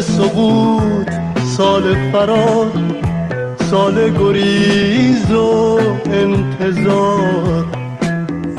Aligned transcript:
سقوط 0.00 1.10
سال 1.56 2.10
فرار 2.12 2.72
سال 3.70 4.10
گریز 4.18 5.30
و 5.30 5.78
انتظار. 6.12 7.64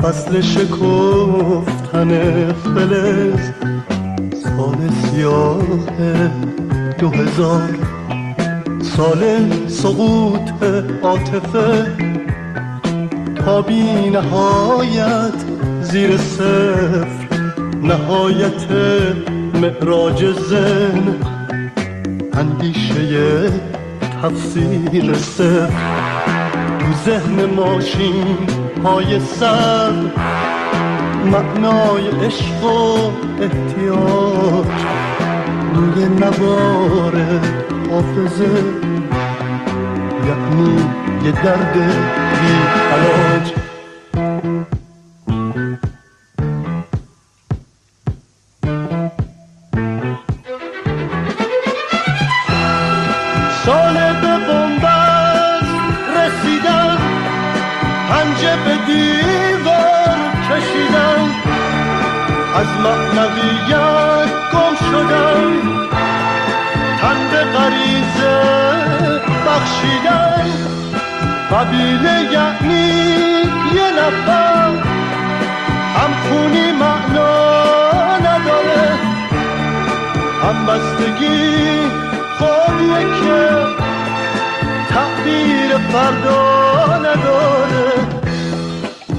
فصل 0.02 0.40
شکفتن 0.40 2.10
فلز 2.52 3.50
سال 4.44 4.76
سیاه 5.02 5.62
دو 6.98 7.08
هزار. 7.08 7.74
سال 8.82 9.50
سقوط 9.68 10.50
عاطفه 11.02 11.86
تا 13.36 13.62
بی 13.62 14.10
نهایت 14.10 15.34
زیر 15.82 16.16
صفر. 16.16 17.28
نهایت 17.82 18.66
معراج 19.54 20.24
زن 20.24 21.16
اندیشه 22.38 23.50
تفسیر 24.22 25.14
صفر 25.14 25.68
تو 26.78 26.92
ذهن 27.04 27.44
ماشین 27.44 28.36
های 28.84 29.20
سر. 29.20 29.92
معنای 31.32 32.08
عشق 32.26 32.64
و 32.64 33.10
احتیاج 33.42 34.66
روی 35.74 36.04
نوار 36.08 37.16
حافظه 37.90 38.64
یعنی 40.26 40.76
یه 41.24 41.32
درد 41.32 41.72
بی 41.72 42.52
علاج 42.92 43.67
فردا 85.92 86.98
نداره 86.98 87.92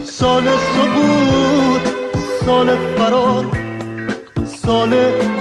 سال 0.03 0.43
سقوط 0.43 1.83
سال 2.45 2.67
فرار. 2.97 3.45
سال 4.65 4.89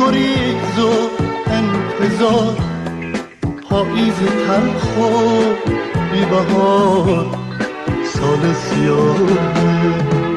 گریز 0.01 0.79
و 0.79 0.93
انتظار. 1.51 2.57
پاییز 3.71 4.19
تلخ 4.47 4.99
و 4.99 5.03
بیبهار. 6.13 7.27
سال 8.05 8.55
سیاه 8.55 9.17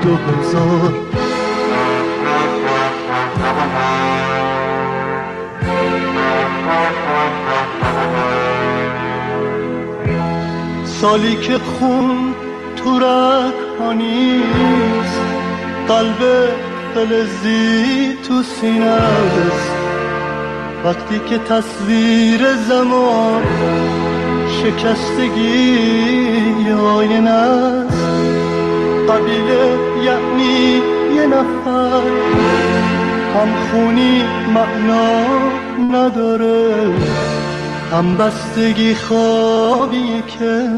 دو 0.02 0.16
هزار 0.16 1.11
سالی 11.01 11.35
که 11.35 11.57
خون 11.57 12.34
تو 12.75 13.00
رگ 13.00 13.53
نیست. 13.97 15.22
قلب 15.88 16.50
فلزی 16.94 18.13
تو 18.28 18.44
سینه 18.44 18.85
است. 18.85 19.72
وقتی 20.85 21.19
که 21.29 21.38
تصویر 21.38 22.53
زمان 22.53 23.44
شکستگی 24.63 25.91
آینه 26.72 27.29
است 27.29 28.03
قبیله 29.09 29.78
یعنی 30.03 30.81
یه 31.16 31.25
نفر. 31.28 32.01
هم 33.35 33.50
خونی 33.72 34.23
معنا 34.53 35.25
نداره. 35.91 37.31
هم 37.91 38.18
بستگی 38.18 38.96
خوابی 38.96 40.24
که 40.40 40.69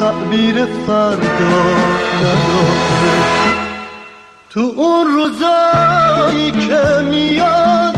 تعبیر 0.00 0.64
فردا 0.64 1.62
نداره 2.20 3.42
تو 4.50 4.60
اون 4.76 5.06
روزایی 5.06 6.50
که 6.50 7.02
میاد 7.10 7.96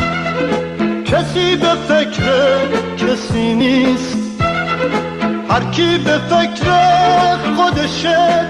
کسی 1.04 1.56
به 1.56 1.74
فکر 1.88 2.58
کسی 2.96 3.54
نیست. 3.54 4.16
هر 5.48 5.64
کی 5.70 5.98
به 5.98 6.18
فکر 6.18 6.70
خودشه 7.56 8.46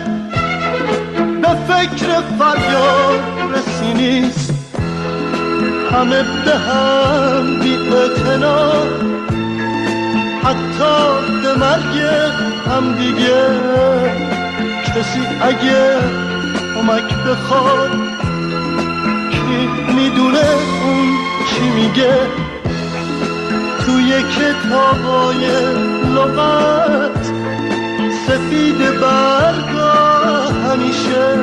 به 1.43 1.49
فکر 1.49 2.21
فریاد 2.39 3.21
رسی 3.55 3.95
نیست. 3.95 4.44
همه 5.95 6.23
به 6.45 6.59
هم 6.59 7.59
بی 7.59 7.77
حتی 10.45 10.95
به 11.43 11.55
مرگ 11.55 11.99
هم 12.67 12.93
دیگه. 12.93 13.45
کسی 14.85 15.21
اگه 15.41 15.99
کمک 16.75 17.15
بخواد 17.15 17.91
کی 19.31 19.69
می‌دونه 19.97 20.49
اون 20.85 21.09
چی 21.51 21.69
میگه؟ 21.69 22.19
توی 23.87 24.23
کتابای 24.23 25.47
لغت 26.15 27.33
سفید 28.27 28.79
برگا 29.01 29.93
همیشه. 30.69 31.37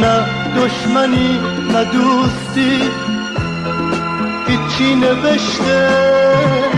نه 0.00 0.24
دشمنی 0.56 1.38
نه 1.72 1.84
دوستی 1.84 3.01
هیچی 4.72 4.94
نوشته 4.94 5.88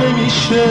نمیشه. 0.01 0.65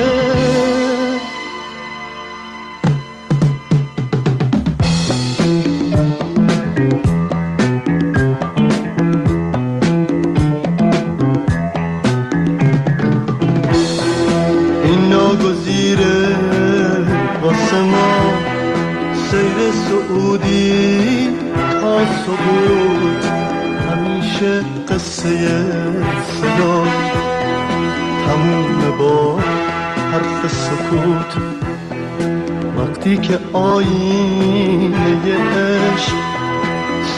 که 33.17 33.39
آینه 33.53 34.97
عشق 35.25 36.13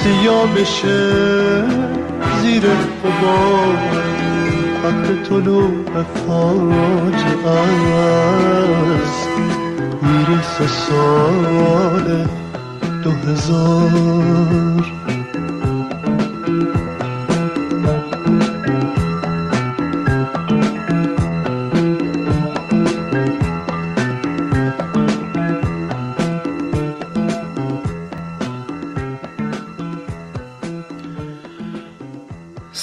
سیاه 0.03 0.47
بشه 0.47 1.63
زیر 2.41 2.63
قبار. 2.63 4.05
وقت 4.85 5.29
طلوع 5.29 5.71
فاجعه 6.27 7.49
است 9.05 9.29
می‌رسه 10.01 10.67
سال 10.67 12.27
دو 13.03 13.11
هزار 13.11 14.85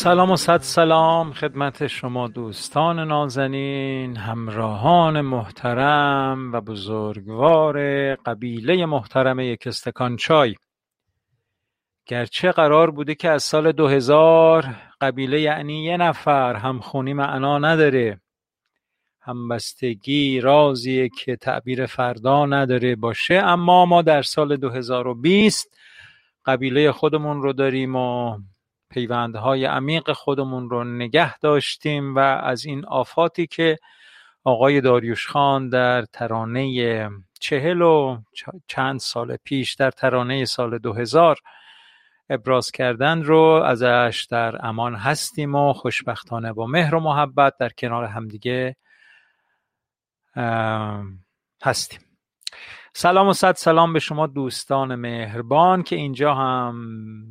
سلام 0.02 0.30
و 0.30 0.36
صد 0.36 0.60
سلام 0.60 1.32
خدمت 1.32 1.86
شما 1.86 2.28
دوستان 2.28 3.08
نازنین 3.08 4.16
همراهان 4.16 5.20
محترم 5.20 6.52
و 6.52 6.60
بزرگوار 6.60 7.76
قبیله 8.14 8.86
محترم 8.86 9.40
یک 9.40 9.66
استکان 9.66 10.16
چای. 10.16 10.54
گرچه 12.06 12.52
قرار 12.52 12.90
بوده 12.90 13.14
که 13.14 13.30
از 13.30 13.42
سال 13.42 13.72
2000 13.72 14.64
قبیله 15.00 15.40
یعنی 15.40 15.84
یه 15.84 15.96
نفر 15.96 16.54
همخونی 16.54 17.12
معنا 17.12 17.58
نداره. 17.58 18.20
همبستگی 19.20 20.40
رازیه 20.40 21.08
که 21.08 21.36
تعبیر 21.36 21.86
فردا 21.86 22.46
نداره 22.46 22.96
باشه 22.96 23.34
اما 23.34 23.86
ما 23.86 24.02
در 24.02 24.22
سال 24.22 24.56
2020 24.56 25.76
قبیله 26.44 26.92
خودمون 26.92 27.42
رو 27.42 27.52
داریم 27.52 27.96
و 27.96 28.38
پیوندهای 28.92 29.64
عمیق 29.64 30.12
خودمون 30.12 30.70
رو 30.70 30.84
نگه 30.84 31.38
داشتیم 31.38 32.14
و 32.14 32.18
از 32.18 32.64
این 32.64 32.84
آفاتی 32.84 33.46
که 33.46 33.78
آقای 34.44 34.80
داریوش 34.80 35.26
خان 35.26 35.68
در 35.68 36.04
ترانه 36.04 37.10
چهل 37.40 37.82
و 37.82 38.18
چند 38.66 39.00
سال 39.00 39.36
پیش 39.36 39.74
در 39.74 39.90
ترانه 39.90 40.44
سال 40.44 40.78
2000 40.78 41.38
ابراز 42.30 42.70
کردن 42.70 43.22
رو 43.22 43.62
ازش 43.66 44.26
در 44.30 44.66
امان 44.66 44.94
هستیم 44.94 45.54
و 45.54 45.72
خوشبختانه 45.72 46.52
با 46.52 46.66
مهر 46.66 46.94
و 46.94 47.00
محبت 47.00 47.54
در 47.58 47.68
کنار 47.68 48.04
همدیگه 48.04 48.76
هستیم. 51.62 52.00
سلام 52.94 53.28
و 53.28 53.32
صد 53.32 53.54
سلام 53.54 53.92
به 53.92 53.98
شما 53.98 54.26
دوستان 54.26 54.94
مهربان 54.94 55.82
که 55.82 55.96
اینجا 55.96 56.34
هم 56.34 56.76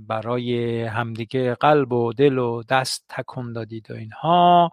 برای 0.07 0.83
همدیگه 0.83 1.55
قلب 1.55 1.93
و 1.93 2.13
دل 2.13 2.37
و 2.37 2.63
دست 2.63 3.05
تکون 3.09 3.53
دادید 3.53 3.91
و 3.91 3.93
اینها. 3.93 4.71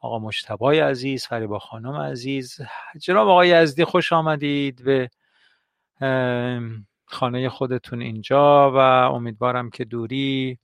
آقا 0.00 0.18
مشتبای 0.18 0.80
عزیز 0.80 1.26
فریبا 1.26 1.58
خانم 1.58 1.94
عزیز. 1.94 2.60
جناب 3.00 3.28
آقای 3.28 3.48
یزدی 3.48 3.84
خوش 3.84 4.12
آمدید 4.12 4.84
به 4.84 5.10
خانه 7.06 7.48
خودتون 7.48 8.00
اینجا 8.02 8.72
و 8.72 8.76
امیدوارم 9.12 9.70
که 9.70 9.84
دوری 9.84 10.58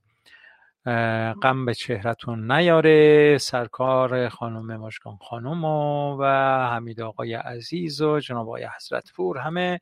غم 1.42 1.64
به 1.64 1.74
چهرتون 1.74 2.52
نیاره. 2.52 3.38
سرکار 3.38 4.28
خانم 4.28 4.76
ماشگان 4.76 5.16
خانم 5.16 5.64
و, 5.64 6.16
و 6.20 6.24
حمید 6.70 7.00
آقای 7.00 7.34
عزیز 7.34 8.02
و 8.02 8.20
جناب 8.20 8.48
آقای 8.48 8.68
حضرت 8.76 9.12
پور. 9.12 9.38
همه 9.38 9.80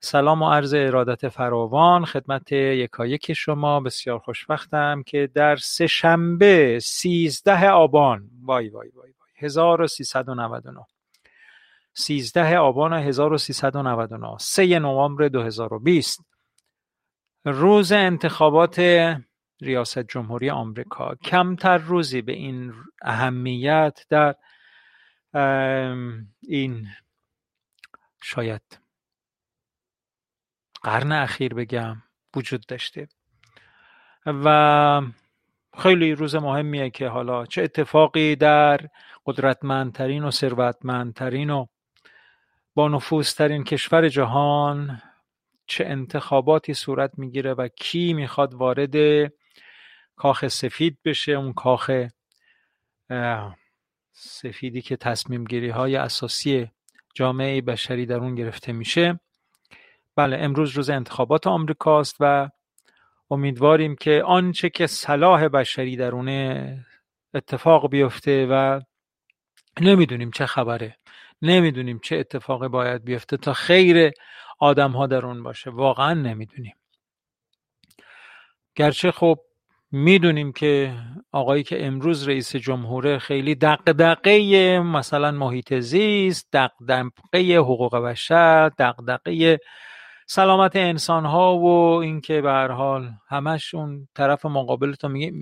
سلام 0.00 0.42
و 0.42 0.50
عرض 0.50 0.74
ارادت 0.74 1.28
فراوان. 1.28 2.04
خدمت 2.04 2.52
یکایک 2.52 3.32
شما. 3.32 3.80
بسیار 3.80 4.18
خوشبختم 4.18 5.02
که 5.02 5.30
در 5.34 5.56
سه 5.56 5.86
شنبه 5.86 6.78
سیزده 6.82 7.68
آبان 7.68 8.30
وای 8.42 8.68
وای 8.68 8.88
وای 8.88 9.10
وای. 9.18 9.28
1399 9.36 10.80
13 11.94 12.58
آبان 12.58 12.92
1399 12.92 14.36
3 14.38 14.78
نوامبر 14.78 15.28
2020 15.28 16.20
روز 17.44 17.92
انتخابات 17.92 18.78
ریاست 19.60 19.98
جمهوری 19.98 20.50
آمریکا. 20.50 21.14
کمتر 21.14 21.78
روزی 21.78 22.22
به 22.22 22.32
این 22.32 22.74
اهمیت 23.02 24.06
در 24.08 24.34
این 26.42 26.86
شاید 28.22 28.62
قرن 30.82 31.12
اخیر 31.12 31.54
بگم 31.54 32.02
وجود 32.36 32.66
داشته. 32.66 33.08
و 34.26 35.02
خیلی 35.78 36.12
روز 36.12 36.34
مهمیه 36.34 36.90
که 36.90 37.08
حالا 37.08 37.46
چه 37.46 37.62
اتفاقی 37.62 38.36
در 38.36 38.80
قدرتمندترین 39.26 40.24
و 40.24 40.30
ثروتمندترین 40.30 41.50
و 41.50 41.66
با 42.74 42.88
نفوذترین 42.88 43.64
کشور 43.64 44.08
جهان 44.08 45.02
چه 45.66 45.84
انتخاباتی 45.84 46.74
صورت 46.74 47.18
می‌گیره 47.18 47.54
و 47.54 47.68
کی 47.68 48.12
می‌خواد 48.12 48.54
وارد 48.54 48.94
کاخ 50.18 50.48
سفید 50.48 50.98
بشه 51.04 51.32
اون 51.32 51.52
کاخ 51.52 51.90
سفیدی 54.12 54.82
که 54.82 54.96
تصمیم 54.96 55.44
گیری 55.44 55.68
های 55.68 55.96
اساسی 55.96 56.70
جامعه 57.14 57.60
بشری 57.60 58.06
در 58.06 58.16
اون 58.16 58.34
گرفته 58.34 58.72
میشه. 58.72 59.20
بله 60.16 60.36
امروز 60.36 60.70
روز 60.70 60.90
انتخابات 60.90 61.46
آمریکاست 61.46 62.16
و 62.20 62.48
امیدواریم 63.30 63.96
که 63.96 64.22
آنچه 64.26 64.70
که 64.70 64.86
صلاح 64.86 65.48
بشری 65.48 65.96
درونه 65.96 66.86
اتفاق 67.34 67.90
بیفته 67.90 68.46
و 68.50 68.80
نمی‌دونیم 69.80 70.30
چه 70.30 70.46
خبره 70.46 70.96
نمی‌دونیم 71.42 71.98
چه 71.98 72.16
اتفاقی 72.16 72.68
باید 72.68 73.04
بیفته 73.04 73.36
تا 73.36 73.52
خیر 73.52 74.10
آدم 74.58 74.92
ها 74.92 75.06
در 75.06 75.26
اون 75.26 75.42
باشه. 75.42 75.70
واقعا 75.70 76.14
نمی‌دونیم. 76.14 76.74
گرچه 78.74 79.10
خب 79.10 79.47
می‌دونیم 79.90 80.52
که 80.52 80.94
آقایی 81.32 81.62
که 81.62 81.86
امروز 81.86 82.28
رئیس 82.28 82.56
جمهوره 82.56 83.18
خیلی 83.18 83.54
دقدقه 83.54 84.80
مثلا 84.80 85.30
محیط 85.30 85.74
زیست 85.74 86.48
دقدقه 86.52 87.56
حقوق 87.56 87.96
بشر 87.96 88.68
دقدقه 88.68 89.58
سلامت 90.26 90.76
انسان 90.76 91.24
ها 91.24 91.58
و 91.58 91.66
اینکه 91.94 92.40
به 92.40 92.50
هر 92.50 92.68
حال 92.70 93.10
همش 93.28 93.74
اون 93.74 94.08
طرف 94.14 94.46
مقابل 94.46 94.94
تو 94.94 95.08
میگه 95.08 95.32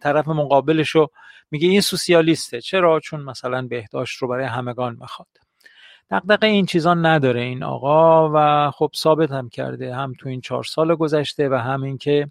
طرف 0.00 0.28
مقابلش 0.28 0.90
رو 0.90 1.08
میگه 1.50 1.68
این 1.68 1.80
سوسیالیسته. 1.80 2.60
چرا؟ 2.60 3.00
چون 3.00 3.20
مثلا 3.20 3.62
بهداشت 3.62 4.22
رو 4.22 4.28
برای 4.28 4.44
همگان 4.44 4.96
می‌خواد. 5.00 5.28
دقدقه 6.10 6.46
این 6.46 6.66
چیزا 6.66 6.94
نداره 6.94 7.40
این 7.40 7.62
آقا 7.62 8.30
و 8.34 8.70
خب 8.70 8.90
ثابت 8.96 9.30
هم 9.30 9.48
کرده. 9.48 9.94
هم 9.94 10.12
تو 10.18 10.28
این 10.28 10.40
چهار 10.40 10.64
سال 10.64 10.94
گذشته 10.94 11.48
و 11.48 11.54
هم 11.54 11.82
این 11.82 11.98
که 11.98 12.30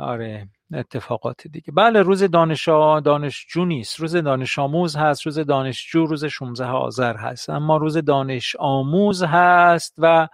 آره 0.00 0.48
اتفاقات 0.74 1.46
دیگه. 1.46 1.72
بله 1.72 2.02
روز 2.02 2.22
دانش 2.22 2.68
دانشجو 3.04 3.64
نیست. 3.64 4.00
روز 4.00 4.16
دانش 4.16 4.58
آموز 4.58 4.96
هست 4.96 5.26
روز 5.26 5.38
دانشجو 5.38 6.06
روز 6.06 6.24
16 6.24 6.66
آذر 6.66 7.16
هست. 7.16 7.50
اما 7.50 7.76
روز 7.76 7.96
دانش 7.96 8.56
آموز 8.58 9.22
هست 9.22 9.94
و 9.98 10.28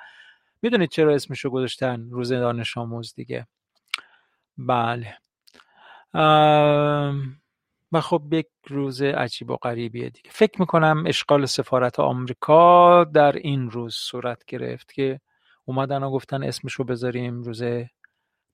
می‌دونید 0.62 0.90
چرا 0.90 1.14
اسمشو 1.14 1.50
گذاشتن 1.50 2.10
روز 2.10 2.32
دانش 2.32 2.76
آموز 2.76 3.14
دیگه. 3.14 3.46
بله. 4.58 5.16
و 7.92 8.00
خب 8.00 8.22
یک 8.32 8.46
روز 8.66 9.02
عجیب 9.02 9.50
و 9.50 9.56
غریبیه 9.56 10.10
دیگه. 10.10 10.30
فکر 10.30 10.60
می‌کنم 10.60 11.04
اشغال 11.06 11.46
سفارت 11.46 12.00
آمریکا 12.00 13.04
در 13.04 13.32
این 13.32 13.70
روز 13.70 13.94
صورت 13.94 14.44
گرفت 14.44 14.92
که 14.92 15.20
اومدن 15.64 16.02
و 16.02 16.10
گفتن 16.10 16.42
اسمشو 16.42 16.84
بذاریم 16.84 17.42
روز 17.42 17.62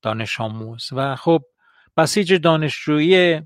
دانش 0.03 0.41
آموز. 0.41 0.89
و 0.93 1.17
خب 1.17 1.43
بسیج 1.97 2.35
دانشجویی 2.35 3.43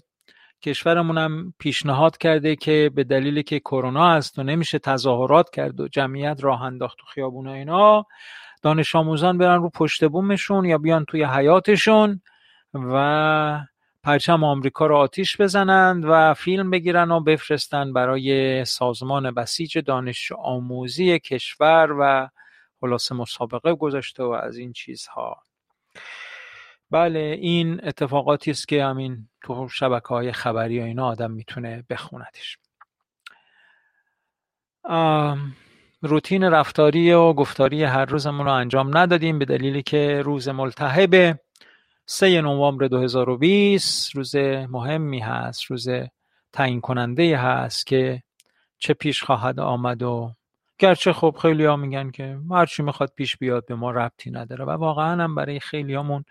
کشورمون 0.62 1.18
هم 1.18 1.54
پیشنهاد 1.58 2.18
کرده 2.18 2.56
که 2.56 2.90
به 2.94 3.04
دلیلی 3.04 3.42
که 3.42 3.60
کرونا 3.60 4.10
هست 4.10 4.38
و 4.38 4.42
نمیشه 4.42 4.78
تظاهرات 4.78 5.50
کرد 5.50 5.80
و 5.80 5.88
جمعیت 5.88 6.38
راه 6.40 6.62
انداخت 6.62 6.98
تو 6.98 7.06
خیابون 7.06 7.48
اینا 7.48 8.06
دانش 8.62 8.96
آموزان 8.96 9.38
برن 9.38 9.62
رو 9.62 9.70
پشت 9.70 10.04
بومشون 10.04 10.64
یا 10.64 10.78
بیان 10.78 11.04
توی 11.04 11.24
حیاتشون 11.24 12.20
و 12.74 13.60
پرچم 14.02 14.44
آمریکا 14.44 14.86
رو 14.86 14.96
آتیش 14.96 15.40
بزنند 15.40 16.04
و 16.06 16.34
فیلم 16.34 16.70
بگیرن 16.70 17.10
و 17.10 17.20
بفرستن 17.20 17.92
برای 17.92 18.64
سازمان 18.64 19.30
بسیج 19.30 19.78
دانش 19.78 20.32
آموزی 20.32 21.18
کشور 21.18 21.96
و 22.00 22.28
خلاصه 22.80 23.14
مسابقه 23.14 23.74
گذاشته 23.74 24.22
و 24.22 24.30
از 24.30 24.56
این 24.56 24.72
چیزها. 24.72 25.42
بله 26.90 27.20
این 27.40 27.80
اتفاقاتی 27.84 28.50
است 28.50 28.68
که 28.68 28.84
همین 28.84 29.28
تو 29.42 29.68
شبکه 29.68 30.08
های 30.08 30.32
خبری 30.32 30.80
و 30.80 30.82
اینا 30.82 31.06
آدم 31.06 31.30
می‌تونه 31.30 31.84
بخوندش. 31.90 32.58
روتین 36.02 36.44
رفتاری 36.44 37.12
و 37.12 37.32
گفتاری 37.32 37.84
هر 37.84 38.04
روزمون 38.04 38.46
رو 38.46 38.52
انجام 38.52 38.98
ندادیم 38.98 39.38
به 39.38 39.44
دلیلی 39.44 39.82
که 39.82 40.22
روز 40.24 40.48
ملتهب 40.48 41.40
3 42.06 42.40
نوامبر 42.40 42.86
2020 42.86 44.16
روز 44.16 44.36
مهمی 44.70 45.20
هست 45.20 45.64
روز 45.64 45.88
تعیین 46.52 46.80
کننده 46.80 47.38
هست 47.38 47.86
که 47.86 48.22
چه 48.78 48.94
پیش 48.94 49.22
خواهد 49.22 49.60
آمد 49.60 50.02
و 50.02 50.32
گرچه 50.78 51.12
خب 51.12 51.36
خیلی 51.42 51.64
ها 51.64 51.76
میگن 51.76 52.10
که 52.10 52.38
هرچی 52.50 52.82
می‌خواد 52.82 53.12
پیش 53.16 53.36
بیاد 53.36 53.66
به 53.66 53.74
ما 53.74 53.90
ربطی 53.90 54.30
نداره 54.30 54.64
و 54.64 54.70
واقعا 54.70 55.22
هم 55.24 55.34
برای 55.34 55.60
خیلی 55.60 55.94
همون 55.94 56.24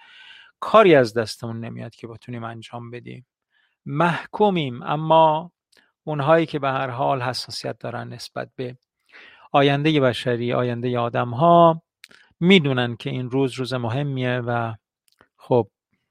کاری 0.60 0.96
از 0.96 1.14
دستمون 1.14 1.60
نمیاد 1.60 1.96
که 1.96 2.08
بتونیم 2.08 2.44
انجام 2.44 2.92
بدیم. 2.92 3.26
محکومیم 3.86 4.84
اما 4.84 5.52
اونهایی 6.04 6.46
که 6.46 6.60
به 6.60 6.70
هر 6.70 6.90
حال 6.90 7.22
حساسیت 7.22 7.80
دارن 7.80 8.08
نسبت 8.14 8.50
به 8.56 8.78
آینده 9.52 10.00
بشری 10.00 10.54
آینده 10.54 11.00
آدم 11.00 11.30
ها 11.30 11.82
می‌دونن 12.40 12.96
که 12.96 13.10
این 13.10 13.30
روز 13.30 13.54
روز 13.54 13.74
مهمیه 13.74 14.40
و 14.40 14.74
خب 15.38 15.68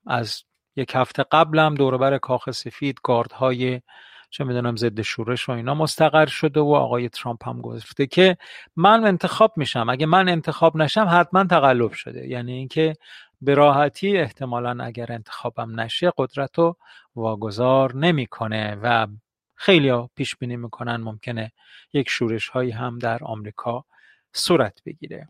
از 0.07 0.43
یک 0.77 0.93
هفته 0.95 1.23
قبلم 1.23 1.75
دوربر 1.75 2.19
کاخ 2.19 2.51
سفید 2.51 2.99
گاردهای 3.03 3.81
چه 4.31 4.45
می‌دونم 4.45 4.77
ضد 4.77 5.01
شورش 5.01 5.49
و 5.49 5.53
اینا 5.53 5.75
مستقر 5.75 6.27
شده 6.27 6.61
و 6.61 6.75
آقای 6.75 7.09
ترامپ 7.09 7.49
هم 7.49 7.61
گفته 7.61 8.07
که 8.07 8.37
من 8.77 9.05
انتخاب 9.05 9.53
میشم. 9.57 9.89
اگه 9.89 10.07
من 10.07 10.29
انتخاب 10.29 10.77
نشم 10.77 11.07
حتما 11.11 11.45
تقلب 11.45 11.93
شده. 11.93 12.29
یعنی 12.29 12.53
اینکه 12.53 12.95
به 13.45 13.55
راحتی 13.55 14.19
احتمالا 14.19 14.85
اگر 14.85 15.13
انتخابم 15.13 15.81
نشه 15.81 16.13
قدرت 16.17 16.59
رو 16.59 16.77
واگذار 17.17 17.97
نمی‌کنه 17.97 18.75
و 18.83 19.07
خیلی 19.55 20.09
پیش 20.17 20.37
بینی 20.37 20.57
می‌کنن 20.57 20.97
ممکنه 20.97 21.53
یک 21.93 22.11
شورش 22.11 22.49
هایی 22.49 22.71
هم 22.71 22.99
در 22.99 23.25
آمریکا 23.25 23.85
صورت 24.33 24.83
بگیره. 24.87 25.29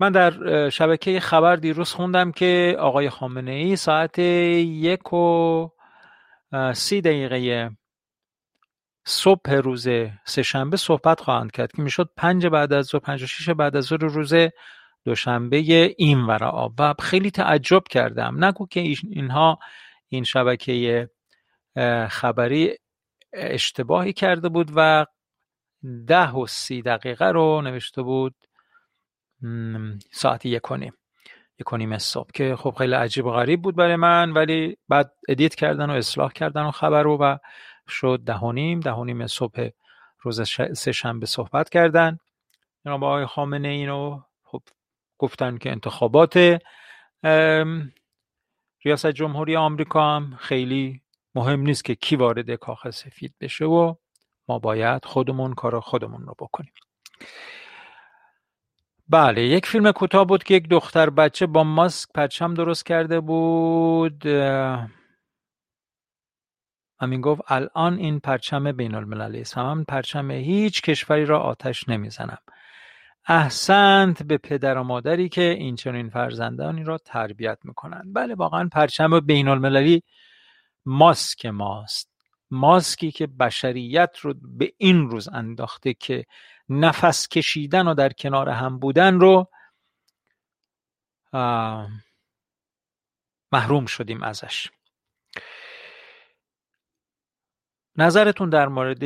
من 0.00 0.12
در 0.12 0.70
شبکه 0.70 1.20
خبر 1.20 1.56
دیروز 1.56 1.92
خوندم 1.92 2.32
که 2.32 2.76
آقای 2.78 3.10
خامنه 3.10 3.50
ای 3.50 3.76
ساعت 3.76 4.18
یک 4.18 5.12
و 5.12 5.68
سی 6.74 7.00
دقیقه 7.00 7.70
صبح 9.08 9.50
روز 9.50 9.88
سهشنبه 10.24 10.76
صحبت 10.76 11.20
خواهند 11.20 11.50
کرد 11.52 11.72
که 11.72 11.82
می‌شد 11.82 12.10
پنج 12.16 12.46
بعد 12.46 12.72
از 12.72 12.86
ظهر 12.86 13.00
پنج 13.00 13.22
و 13.22 13.26
شیش 13.26 13.50
بعد 13.50 13.76
از 13.76 13.84
ظهر 13.84 13.98
روز 13.98 14.34
دوشنبه 15.04 15.56
این 15.98 16.20
ورا 16.20 16.74
و 16.78 16.94
خیلی 17.00 17.30
تعجب 17.30 17.82
کردم. 17.90 18.44
نگو 18.44 18.66
که 18.66 18.80
اینها 19.10 19.58
این 20.08 20.24
شبکه 20.24 21.08
خبری 22.08 22.76
اشتباهی 23.32 24.12
کرده 24.12 24.48
بود 24.48 24.70
و 24.76 25.06
ده 26.06 26.30
و 26.30 26.46
سی 26.46 26.82
دقیقه 26.82 27.24
رو 27.24 27.62
نوشته 27.62 28.02
بود 28.02 28.34
ساعت 30.12 30.46
یک 30.46 30.70
و 30.70 30.76
نیم 31.76 31.98
صبح 31.98 32.30
که 32.34 32.56
خب 32.56 32.74
خیلی 32.78 32.94
عجیب 32.94 33.26
و 33.26 33.30
غریب 33.30 33.62
بود 33.62 33.76
برای 33.76 33.96
من 33.96 34.32
ولی 34.32 34.76
بعد 34.88 35.12
ادیت 35.28 35.54
کردن 35.54 35.90
و 35.90 35.92
اصلاح 35.92 36.32
کردن 36.32 36.62
و 36.62 36.70
خبر 36.70 37.02
رو 37.02 37.16
و 37.16 37.36
شد 37.88 38.20
ده 38.26 38.38
و 38.38 38.52
نیم 38.52 38.80
ده 38.80 38.92
و 38.92 39.04
نیم 39.04 39.26
صبح 39.26 39.68
روز 40.20 40.50
سه 40.74 40.92
شنبه 40.92 41.26
صحبت 41.26 41.68
کردن. 41.68 42.18
جناب 42.84 43.04
آقای 43.04 43.26
خامنه 43.26 43.68
اینو 43.68 44.20
خب 44.44 44.62
گفتن 45.18 45.58
که 45.58 45.70
انتخابات 45.70 46.58
ریاست 48.84 49.06
جمهوری 49.06 49.56
آمریکا 49.56 50.16
هم 50.16 50.36
خیلی 50.40 51.00
مهم 51.34 51.60
نیست 51.60 51.84
که 51.84 51.94
کی 51.94 52.16
وارد 52.16 52.54
کاخ 52.54 52.90
سفید 52.90 53.34
بشه 53.40 53.64
و 53.64 53.94
ما 54.48 54.58
باید 54.58 55.04
خودمون 55.04 55.54
کار 55.54 55.80
خودمون 55.80 56.26
رو 56.26 56.34
بکنیم. 56.38 56.72
بله 59.08 59.42
یک 59.42 59.66
فیلم 59.66 59.92
کوتاه 59.92 60.24
بود 60.24 60.44
که 60.44 60.54
یک 60.54 60.68
دختر 60.68 61.10
بچه 61.10 61.46
با 61.46 61.64
ماسک 61.64 62.08
پرچم 62.14 62.54
درست 62.54 62.86
کرده 62.86 63.20
بود. 63.20 64.26
همین 67.00 67.20
گفت 67.20 67.42
الان 67.46 67.98
این 67.98 68.20
پرچم 68.20 68.72
بین 68.72 68.94
المللی 68.94 69.40
است. 69.40 69.58
هم 69.58 69.84
پرچم 69.84 70.30
هیچ 70.30 70.82
کشوری 70.82 71.24
را 71.24 71.40
آتش 71.40 71.88
نمی‌زنم. 71.88 72.38
احسنت 73.26 74.22
به 74.22 74.38
پدر 74.38 74.78
و 74.78 74.82
مادری 74.82 75.28
که 75.28 75.42
این 75.42 75.76
چنین 75.76 76.10
فرزندانی 76.10 76.84
را 76.84 76.98
تربیت 76.98 77.58
می‌کنند. 77.64 78.14
بله 78.14 78.34
واقعا 78.34 78.68
پرچم 78.72 79.20
بین 79.20 79.48
المللی 79.48 80.02
ماسک 80.86 81.46
ماست. 81.46 82.10
ماسکی 82.50 83.10
که 83.10 83.26
بشریت 83.26 84.18
رو 84.22 84.34
به 84.42 84.72
این 84.78 85.10
روز 85.10 85.28
انداخته 85.28 85.94
که 85.94 86.26
نفس 86.68 87.28
کشیدن 87.28 87.88
و 87.88 87.94
در 87.94 88.12
کنار 88.12 88.48
هم 88.48 88.78
بودن 88.78 89.20
رو 89.20 89.48
محروم 93.52 93.86
شدیم 93.86 94.22
ازش. 94.22 94.70
نظرتون 97.98 98.50
در 98.50 98.68
مورد 98.68 98.98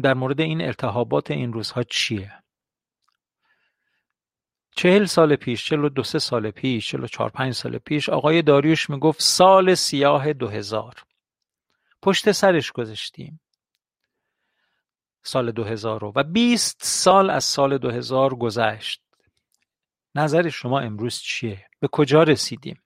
در 0.00 0.14
مورد 0.14 0.40
این 0.40 0.62
التهابات 0.62 1.30
این 1.30 1.52
روزها 1.52 1.82
چیه 1.82 2.32
چهل 4.76 5.04
سال 5.04 5.36
پیش 5.36 5.64
چهل 5.64 5.84
و 5.84 5.88
دو 5.88 6.02
سه 6.02 6.18
سال 6.18 6.50
پیش 6.50 6.90
چهل 6.90 7.04
و 7.04 7.06
چهار 7.06 7.30
پنج 7.30 7.52
سال 7.54 7.78
پیش 7.78 8.08
آقای 8.08 8.42
داریوش 8.42 8.90
می‌گفت 8.90 9.22
سال 9.22 9.74
سیاه 9.74 10.32
دو 10.32 10.48
هزار 10.48 10.94
پشت 12.02 12.32
سرش 12.32 12.72
گذاشتیم 12.72 13.40
سال 15.22 15.52
2000 15.52 16.00
رو 16.00 16.12
و 16.16 16.22
20 16.22 16.76
سال 16.82 17.30
از 17.30 17.44
سال 17.44 17.78
2000 17.78 18.34
گذشت 18.34 19.02
نظر 20.14 20.48
شما 20.48 20.80
امروز 20.80 21.18
چیه؟ 21.18 21.66
به 21.80 21.88
کجا 21.88 22.22
رسیدیم؟ 22.22 22.82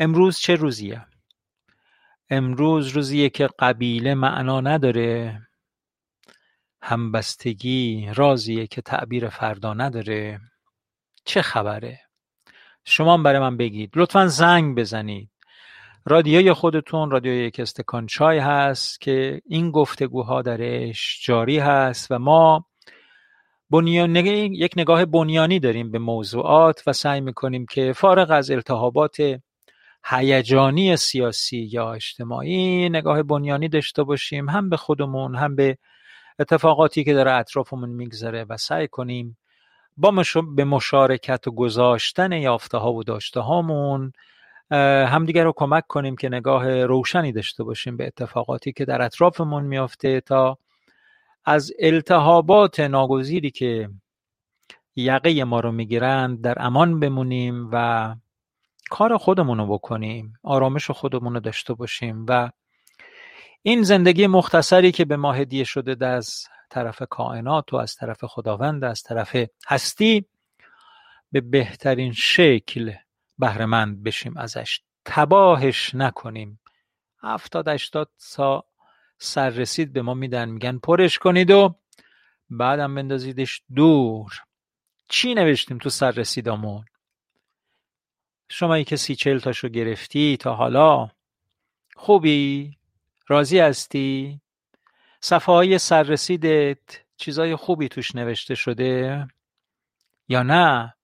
امروز 0.00 0.38
چه 0.38 0.54
روزیه؟ 0.54 1.06
امروز 2.34 2.88
روزیه 2.88 3.28
که 3.28 3.48
قبیله 3.58 4.14
معنا 4.14 4.60
نداره. 4.60 5.40
همبستگی 6.82 8.10
رازیه 8.14 8.66
که 8.66 8.82
تعبیر 8.82 9.28
فردا 9.28 9.74
نداره. 9.74 10.40
چه 11.24 11.42
خبره؟ 11.42 12.00
شما 12.84 13.16
برای 13.16 13.38
من 13.38 13.56
بگید. 13.56 13.90
لطفا 13.96 14.26
زنگ 14.26 14.78
بزنید. 14.78 15.30
رادیوی 16.06 16.52
خودتون 16.52 17.10
رادیوی 17.10 17.46
یک 17.46 17.60
استکان 17.60 18.06
چای 18.06 18.38
هست 18.38 19.00
که 19.00 19.42
این 19.46 19.70
گفتگوها 19.70 20.42
درش 20.42 21.20
جاری 21.24 21.58
هست 21.58 22.10
و 22.10 22.18
ما 22.18 22.66
بنیان... 23.70 24.16
یک 24.16 24.72
نگاه 24.76 25.04
بنیانی 25.04 25.58
داریم 25.58 25.90
به 25.90 25.98
موضوعات 25.98 26.82
و 26.86 26.92
سعی 26.92 27.20
می‌کنیم 27.20 27.66
که 27.66 27.92
فارغ 27.92 28.30
از 28.30 28.50
التهابات 28.50 29.40
هیجانی 30.04 30.96
سیاسی 30.96 31.68
یا 31.72 31.92
اجتماعی 31.92 32.88
نگاه 32.88 33.22
بنیانی 33.22 33.68
داشته 33.68 34.02
باشیم 34.02 34.48
هم 34.48 34.68
به 34.68 34.76
خودمون 34.76 35.34
هم 35.34 35.56
به 35.56 35.78
اتفاقاتی 36.38 37.04
که 37.04 37.14
در 37.14 37.38
اطرافمون 37.38 37.88
میگذره 37.88 38.44
و 38.48 38.56
سعی 38.56 38.88
کنیم 38.88 39.38
با 39.96 40.24
به 40.56 40.64
مشارکت 40.64 41.48
و 41.48 41.50
گذاشتن 41.50 42.32
یافته 42.32 42.78
ها 42.78 42.92
و 42.92 43.04
داشته 43.04 43.40
هامون 43.40 44.12
همدیگر 45.06 45.44
رو 45.44 45.52
کمک 45.56 45.86
کنیم 45.86 46.16
که 46.16 46.28
نگاه 46.28 46.84
روشنی 46.84 47.32
داشته 47.32 47.64
باشیم 47.64 47.96
به 47.96 48.06
اتفاقاتی 48.06 48.72
که 48.72 48.84
در 48.84 49.02
اطرافمون 49.02 49.64
میافته 49.64 50.20
تا 50.20 50.58
از 51.44 51.72
التهابات 51.78 52.80
ناگزیری 52.80 53.50
که 53.50 53.90
یقه 54.96 55.44
ما 55.44 55.60
رو 55.60 55.72
می‌گیرند 55.72 56.40
در 56.40 56.54
امان 56.56 57.00
بمونیم 57.00 57.68
و 57.72 58.14
کار 58.92 59.16
خودمون 59.16 59.58
رو 59.58 59.66
بکنیم 59.66 60.34
آرامش 60.42 60.90
خودمون 60.90 61.34
رو 61.34 61.40
داشته 61.40 61.74
باشیم 61.74 62.26
و 62.28 62.50
این 63.62 63.82
زندگی 63.82 64.26
مختصری 64.26 64.92
که 64.92 65.04
به 65.04 65.16
ما 65.16 65.32
هدیه 65.32 65.64
شده 65.64 66.06
از 66.06 66.44
طرف 66.70 67.02
کائنات 67.10 67.72
و 67.72 67.76
از 67.76 67.94
طرف 67.94 68.24
خداوند 68.24 68.84
از 68.84 69.02
طرف 69.02 69.36
هستی 69.68 70.26
به 71.32 71.40
بهترین 71.40 72.12
شکل 72.12 72.92
بهرهمند 73.38 74.02
بشیم 74.02 74.36
ازش 74.36 74.80
تباهش 75.04 75.94
نکنیم. 75.94 76.60
هفتاد 77.22 77.68
هشتاد 77.68 78.10
سا 78.16 78.64
سر 79.18 79.50
رسید 79.50 79.92
به 79.92 80.02
ما 80.02 80.14
میدن 80.14 80.48
میگن 80.48 80.78
پرش 80.78 81.18
کنید 81.18 81.50
و 81.50 81.74
بعدم 82.50 82.94
بندازیدش 82.94 83.62
دور. 83.74 84.32
چی 85.08 85.34
نوشتیم 85.34 85.78
تو 85.78 85.90
سر 85.90 86.10
شما 88.52 88.82
که 88.82 88.96
سی 88.96 89.14
چل 89.14 89.38
تاشو 89.38 89.68
گرفتی 89.68 90.36
تا 90.36 90.54
حالا 90.54 91.10
خوبی؟ 91.96 92.76
راضی 93.28 93.58
هستی؟ 93.58 94.40
صفحه 95.20 95.54
های 95.54 95.78
سررسیدت 95.78 96.78
چیزای 97.16 97.56
خوبی 97.56 97.88
توش 97.88 98.14
نوشته 98.14 98.54
شده؟ 98.54 99.26
یا 100.28 100.42
نه؟ 100.42 100.94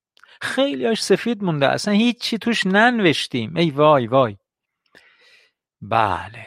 خیلیاش 0.41 1.03
سفید 1.03 1.43
مونده 1.43 1.69
اصلا 1.69 1.95
هیچی 1.95 2.39
توش 2.39 2.67
ننوشتیم. 2.67 3.57
ای 3.57 3.71
وای 3.71 4.07
وای. 4.07 4.37
بله. 5.83 6.47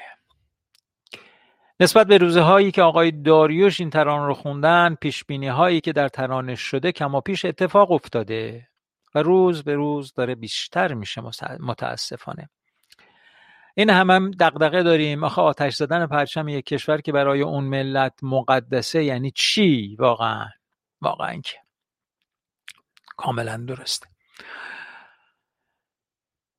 نسبت 1.79 2.08
به 2.08 2.17
روزه 2.17 2.41
هایی 2.41 2.72
که 2.72 2.81
آقای 2.81 3.12
داریوش 3.12 3.79
این 3.79 3.89
ترانه 3.89 4.25
رو 4.25 4.34
خوندن 4.34 4.96
پیش 4.96 5.24
بینی 5.24 5.48
هایی 5.48 5.81
که 5.81 5.93
در 5.93 6.08
ترانه 6.08 6.55
شده 6.55 6.91
کما 6.91 7.22
پیش 7.22 7.46
اتفاق 7.46 7.91
افتاده. 7.91 8.70
و 9.15 9.19
روز 9.19 9.63
به 9.63 9.75
روز 9.75 10.13
داره 10.13 10.35
بیشتر 10.35 10.93
میشه 10.93 11.21
متاسفانه. 11.59 12.49
این 13.75 13.89
هم 13.89 14.09
هم 14.09 14.31
دقدقه 14.31 14.83
داریم. 14.83 15.23
آخه 15.23 15.41
آتش 15.41 15.75
زدن 15.75 16.07
پرچم 16.07 16.47
یک 16.47 16.65
کشور 16.65 17.01
که 17.01 17.11
برای 17.11 17.41
اون 17.41 17.63
ملت 17.63 18.13
مقدسه 18.21 19.03
یعنی 19.03 19.31
چی؟ 19.35 19.95
واقعا 19.99 20.49
واقعا 21.01 21.41
که. 21.41 21.57
کاملا 23.17 23.57
درسته. 23.57 24.07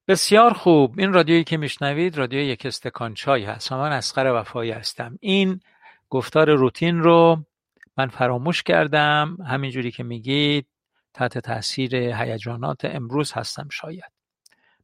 بسیار 0.09 0.53
خوب. 0.53 0.99
این 0.99 1.13
رادیویی 1.13 1.45
که 1.45 1.57
میشنوید 1.57 2.19
رادیو 2.19 2.41
یک 2.41 2.67
استکان 2.67 3.15
چای 3.15 3.45
هست. 3.45 3.73
من 3.73 3.93
اسقر 3.93 4.41
وفایی 4.41 4.71
هستم. 4.71 5.19
این 5.21 5.61
گفتار 6.11 6.55
روتین 6.55 6.99
رو 6.99 7.45
من 7.97 8.09
فراموش 8.09 8.63
کردم. 8.63 9.37
همینجوری 9.47 9.91
که 9.91 10.03
میگید 10.03 10.67
تحت 11.15 11.39
تاثیر 11.39 11.97
هیجانات 11.97 12.85
امروز 12.85 13.33
هستم 13.33 13.69
شاید. 13.71 14.13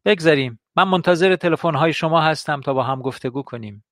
بگذاریم 0.04 0.60
من 0.76 0.84
منتظر 0.84 1.36
تلفن 1.36 1.74
های 1.74 1.92
شما 1.92 2.20
هستم 2.20 2.60
تا 2.60 2.74
با 2.74 2.82
هم 2.82 3.02
گفتگو 3.02 3.42
کنیم. 3.42 3.84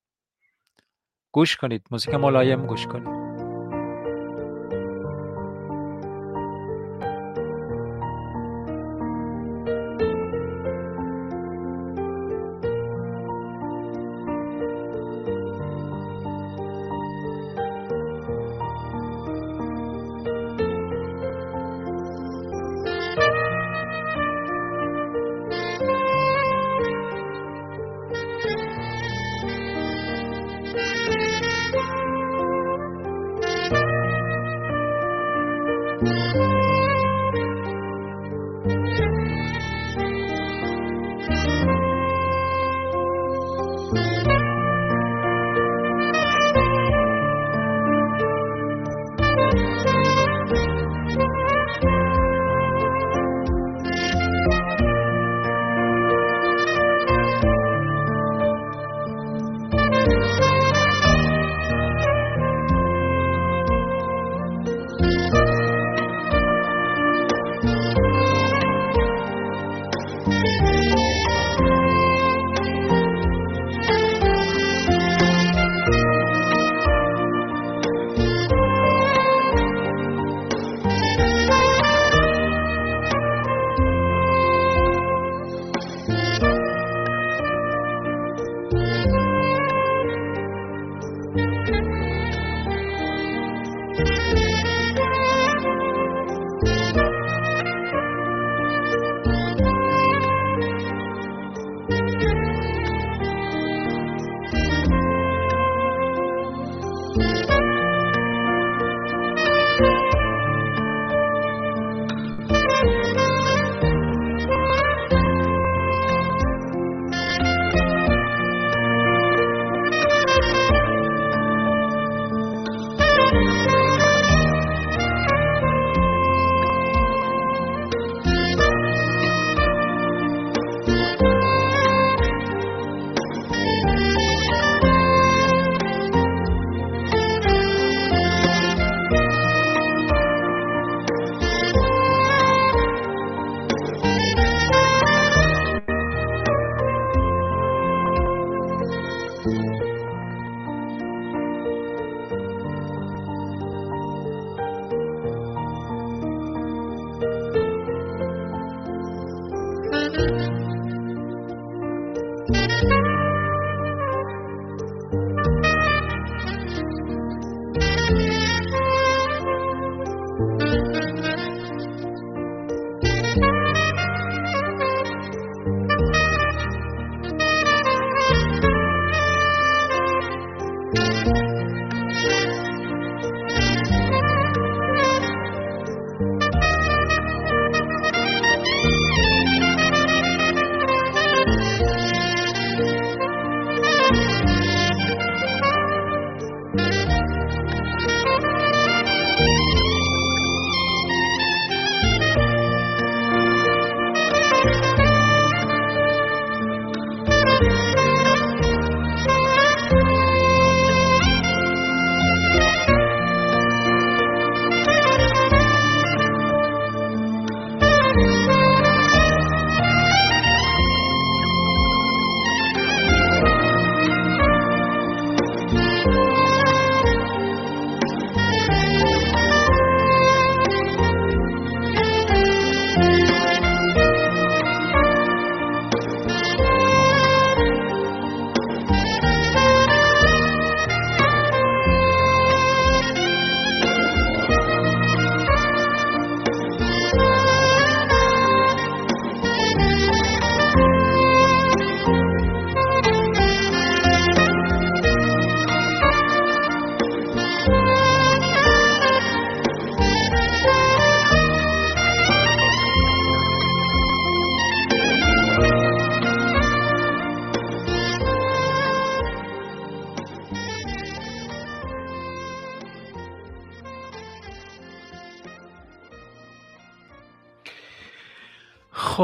گوش 1.31 1.55
کنید. 1.55 1.85
موزیک 1.91 2.13
ملایم 2.13 2.65
گوش 2.65 2.87
کنید. 2.87 3.26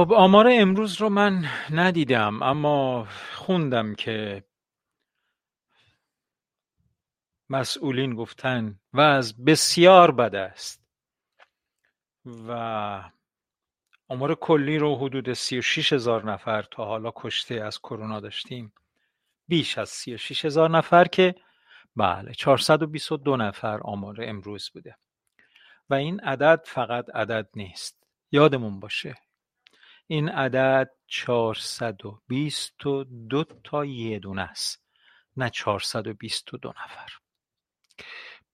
خب 0.04 0.14
آمار 0.14 0.48
امروز 0.52 1.02
رو 1.02 1.10
من 1.10 1.46
ندیدم 1.70 2.44
اما 2.44 3.08
خوندم 3.34 3.96
که 3.96 4.44
مسئولین 7.50 8.16
گفتن 8.16 8.80
و 8.94 9.02
از 9.02 9.46
بسیار 9.46 10.12
بد 10.12 10.36
است 10.36 10.84
و 12.26 12.52
آمار 14.08 14.36
کلی 14.36 14.78
رو 14.78 14.96
حدود 14.96 15.34
36 15.34 15.94
هزار 15.94 16.32
نفر 16.32 16.62
تا 16.62 16.86
حالا 16.86 17.12
کشته 17.16 17.56
از 17.56 17.80
کرونا 17.80 18.20
داشتیم 18.20 18.74
بیش 19.48 19.78
از 19.78 19.90
36 19.90 20.46
هزار 20.46 20.70
نفر 20.70 21.06
که 21.06 21.36
بله 21.96 22.34
422 22.34 23.38
نفر 23.38 23.80
آمار 23.82 24.18
امروز 24.22 24.70
بوده. 24.74 24.98
و 25.90 25.94
این 25.94 26.20
عدد 26.20 26.62
فقط 26.66 27.06
عدد 27.16 27.50
نیست. 27.56 28.04
یادمون 28.32 28.80
باشه 28.80 29.16
این 30.08 30.30
عدد 30.30 30.90
422 31.08 33.44
تا 33.64 33.86
یه 33.86 34.20
دونه 34.20 34.42
است 34.42 34.84
نه 35.38 35.50
422 35.50 36.70
نفر. 36.70 37.10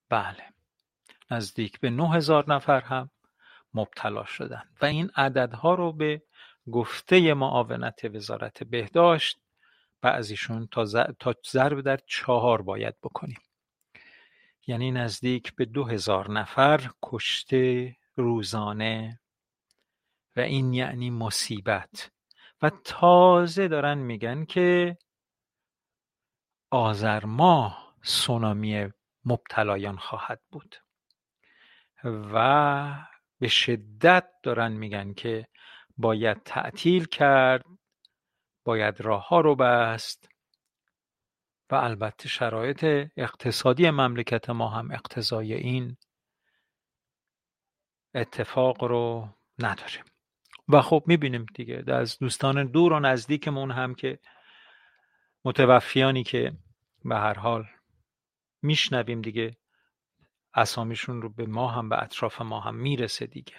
بله 0.09 0.43
نزدیک 1.31 1.79
به 1.79 1.89
9000 1.89 2.53
نفر 2.53 2.81
هم 2.81 3.09
مبتلا 3.73 4.25
شدن 4.25 4.63
و 4.81 4.85
این 4.85 5.12
عددها 5.15 5.73
رو 5.73 5.93
به 5.93 6.21
گفته 6.71 7.33
معاونت 7.33 8.05
وزارت 8.05 8.63
بهداشت 8.63 9.39
بعضیشون 10.01 10.67
تا, 10.67 10.85
ضرب 11.47 11.81
در 11.81 11.99
چهار 12.07 12.62
باید 12.62 12.95
بکنیم. 13.03 13.39
یعنی 14.67 14.91
نزدیک 14.91 15.55
به 15.55 15.65
دو 15.65 15.85
هزار 15.85 16.31
نفر 16.31 16.91
کشته 17.03 17.95
روزانه 18.15 19.18
و 20.35 20.39
این 20.39 20.73
یعنی 20.73 21.09
مصیبت. 21.09 22.11
و 22.61 22.69
تازه 22.83 23.67
دارن 23.67 23.97
میگن 23.97 24.45
که 24.45 24.97
آذر 26.71 27.25
ماه 27.25 27.95
سونامی 28.03 28.89
مبتلایان 29.25 29.97
خواهد 29.97 30.41
بود. 30.51 30.75
و 32.03 33.05
به 33.39 33.47
شدت 33.47 34.29
دارن 34.43 34.71
میگن 34.71 35.13
که 35.13 35.47
باید 35.97 36.43
تعطیل 36.43 37.05
کرد 37.05 37.65
باید 38.65 39.01
راه 39.01 39.27
ها 39.27 39.41
رو 39.41 39.55
بست 39.55 40.29
و 41.69 41.75
البته 41.75 42.29
شرایط 42.29 43.09
اقتصادی 43.17 43.89
مملکت 43.89 44.49
ما 44.49 44.69
هم 44.69 44.91
اقتضای 44.91 45.53
این 45.53 45.97
اتفاق 48.15 48.83
رو 48.83 49.29
نداریم 49.59 50.03
و 50.69 50.82
خب 50.82 51.03
می‌بینیم 51.08 51.45
دیگه 51.55 51.84
از 51.88 52.17
دوستان 52.19 52.65
دور 52.65 52.93
و 52.93 52.99
نزدیکمون 52.99 53.71
هم 53.71 53.95
که 53.95 54.19
متوفیانی 55.45 56.23
که 56.23 56.53
به 57.05 57.15
هر 57.15 57.34
حال 57.34 57.67
میشنویم 58.62 59.21
دیگه 59.21 59.58
اسامیشون 60.53 61.21
رو 61.21 61.29
به 61.29 61.45
ما 61.45 61.67
هم 61.67 61.89
به 61.89 62.03
اطراف 62.03 62.41
ما 62.41 62.60
هم 62.60 62.75
می‌رسه 62.75 63.25
دیگه. 63.25 63.55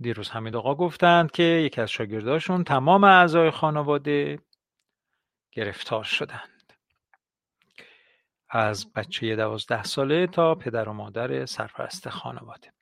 دیروز 0.00 0.30
حمید 0.30 0.56
آقا 0.56 0.74
گفتند 0.74 1.30
که 1.30 1.42
یکی 1.42 1.80
از 1.80 1.90
شاگرداشون 1.90 2.64
تمام 2.64 3.04
اعضای 3.04 3.50
خانواده 3.50 4.38
گرفتار 5.52 6.04
شدند. 6.04 6.72
از 8.48 8.92
بچه 8.92 9.36
دوازده 9.36 9.82
ساله 9.82 10.26
تا 10.26 10.54
پدر 10.54 10.88
و 10.88 10.92
مادر 10.92 11.46
سرپرست 11.46 12.08
خانواده. 12.08 12.72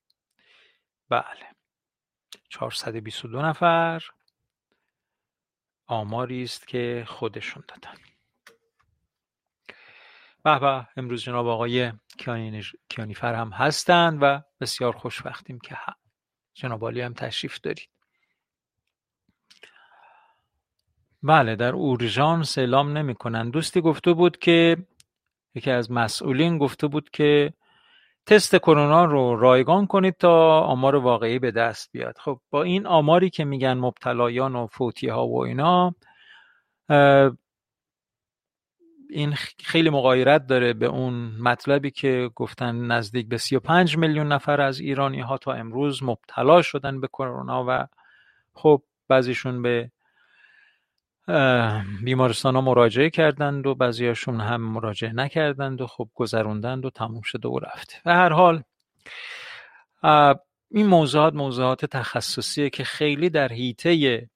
بله. 1.09 1.58
422 2.48 3.42
نفر 3.42 4.02
آماری 5.87 6.42
است 6.42 6.68
که 6.68 7.04
خودشون 7.08 7.64
دادن. 7.68 7.98
به 10.42 10.58
به 10.58 10.88
امروز 10.96 11.22
جناب 11.22 11.46
آقای 11.46 11.92
کیانیفر 12.88 13.34
هم 13.34 13.50
هستند 13.50 14.18
و 14.22 14.42
بسیار 14.61 14.96
خوشبختیم 14.96 15.58
که 15.58 15.74
هم. 15.74 15.94
جناب 16.54 16.82
عالی 16.82 17.00
هم 17.00 17.14
تشریف 17.14 17.61
دارید. 17.61 17.88
بله 21.22 21.56
در 21.56 21.72
اورژانس 21.72 22.58
اعلام 22.58 22.98
نمی‌کنن 22.98 23.50
دوستی 23.50 23.80
گفته 23.80 24.12
بود 24.12 24.38
که 24.38 24.76
یکی 25.54 25.70
از 25.70 25.90
مسئولین 25.90 26.58
گفته 26.58 26.87
بود 26.87 27.11
که 27.11 27.52
تست 28.29 28.57
کرونا 28.57 29.05
رو 29.05 29.37
رایگان 29.37 29.87
کنید 29.87 30.14
تا 30.14 30.61
آمار 30.61 30.97
واقعی 30.97 31.38
به 31.38 31.51
دست 31.51 31.93
بیاد. 31.93 32.19
خب 32.19 32.41
با 32.51 32.62
این 32.62 32.87
آماری 32.87 33.31
که 33.31 33.45
میگن 33.45 33.75
مبتلایان 33.75 34.57
و 34.57 34.67
فوتی 34.67 35.09
ها 35.09 35.27
و 35.27 35.45
اینا 35.45 35.95
این 39.11 39.35
خیلی 39.59 39.91
مغایرت 39.91 40.47
داره 40.47 40.73
به 40.73 40.87
اون 40.87 41.14
مطلبی 41.41 41.91
که 41.91 42.31
گفتن 42.35 42.87
نزدیک 42.87 43.29
به 43.29 43.38
35 43.38 43.97
میلیون 43.97 44.33
نفر 44.33 44.61
از 44.61 44.81
ایرانی 44.81 45.21
ها 45.21 45.38
تا 45.38 45.53
امروز 45.53 46.03
مبتلا 46.03 46.62
شدن 46.62 47.01
به 47.01 47.09
کرونا 47.09 47.64
و 47.69 47.87
خب 48.55 48.83
بعضیشون 49.09 49.62
به 49.62 49.91
بیمارستان 52.05 52.55
ها 52.55 52.61
مراجعه 52.61 53.11
کردند 53.11 53.67
و 53.67 53.75
بعضیاشون 53.75 54.41
هم 54.41 54.61
مراجعه 54.61 55.12
نکردند 55.12 55.81
و 55.81 55.87
خب 55.87 56.09
گذروندند 56.14 56.85
و 56.85 56.91
تموم 56.91 57.21
شده 57.23 57.49
و 57.49 57.59
رفته 57.59 57.97
و 58.07 58.14
هر 58.14 58.33
حال 58.33 58.62
این 60.71 60.87
موضوعات 60.87 61.35
موضوعات 61.35 61.85
تخصصیه 61.85 62.71
که 62.71 62.85
خیلی 62.85 63.31
در 63.31 63.49
حیطه 63.49 64.29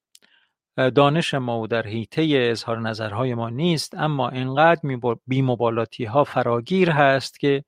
دانش 0.95 1.33
ما 1.33 1.59
و 1.59 1.67
در 1.67 1.87
حیطه 1.87 2.49
اظهار 2.51 2.79
نظرهای 2.79 3.33
ما 3.33 3.49
نیست 3.49 3.95
اما 3.95 4.29
انقدر 4.29 4.81
بیمبالاتی 5.27 6.05
ها 6.05 6.23
فراگیر 6.23 6.89
هست 6.89 7.39
که 7.39 7.63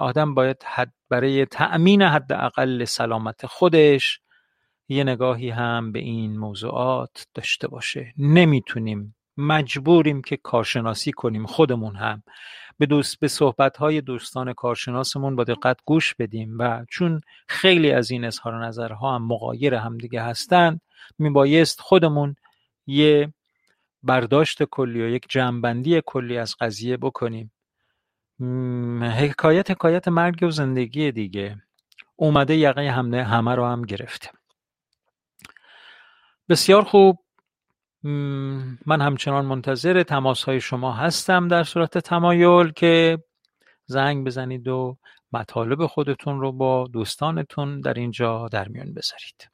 آدم 0.00 0.34
باید 0.34 0.64
حد 0.66 0.92
برای 1.10 1.46
تأمین 1.46 2.02
حداقل 2.02 2.84
سلامت 2.84 3.46
خودش 3.46 4.20
یه 4.88 5.04
نگاهی 5.04 5.50
هم 5.50 5.92
به 5.92 5.98
این 5.98 6.38
موضوعات 6.38 7.26
داشته 7.34 7.68
باشه. 7.68 8.14
نمی‌تونیم 8.18 9.16
مجبوریم 9.36 10.22
که 10.22 10.36
کارشناسی 10.36 11.12
کنیم 11.12 11.46
خودمون 11.46 11.96
هم. 11.96 12.22
به 12.78 12.86
دوست 12.86 13.20
به 13.20 13.28
صحبت 13.28 13.82
دوستان 13.82 14.52
کارشناسمون 14.52 15.36
با 15.36 15.44
دقت 15.44 15.76
گوش 15.84 16.14
بدیم 16.14 16.56
و 16.58 16.84
چون 16.90 17.20
خیلی 17.48 17.92
از 17.92 18.10
این 18.10 18.24
اظهار 18.24 18.66
نظرها 18.66 19.14
هم 19.14 19.26
مغایر 19.26 19.74
همدیگه 19.74 20.22
هستند 20.22 20.80
میبایست 21.18 21.80
خودمون 21.80 22.36
یه 22.86 23.32
برداشت 24.02 24.62
کلی 24.62 25.02
و 25.02 25.08
یک 25.08 25.26
جمعبندی 25.28 26.02
کلی 26.06 26.38
از 26.38 26.56
قضیه 26.60 26.96
بکنیم. 26.96 27.52
حکایت 29.02 29.70
حکایت 29.70 30.08
مرگ 30.08 30.42
و 30.42 30.50
زندگی 30.50 31.12
دیگه 31.12 31.56
اومده 32.16 32.56
یقه 32.56 32.90
همه 32.90 33.24
همه 33.24 33.54
رو 33.54 33.66
هم 33.66 33.82
گرفته. 33.82 34.30
بسیار 36.48 36.84
خوب. 36.84 37.24
من 38.86 39.00
همچنان 39.00 39.46
منتظر 39.46 40.02
تماس 40.02 40.44
های 40.44 40.60
شما 40.60 40.92
هستم 40.92 41.48
در 41.48 41.64
صورت 41.64 41.98
تمایل 41.98 42.70
که 42.72 43.18
زنگ 43.86 44.26
بزنید 44.26 44.68
و 44.68 44.98
مطالب 45.32 45.86
خودتون 45.86 46.40
رو 46.40 46.52
با 46.52 46.88
دوستانتون 46.92 47.80
در 47.80 47.94
اینجا 47.94 48.48
در 48.48 48.68
میان 48.68 48.94
بذارید. 48.94 49.53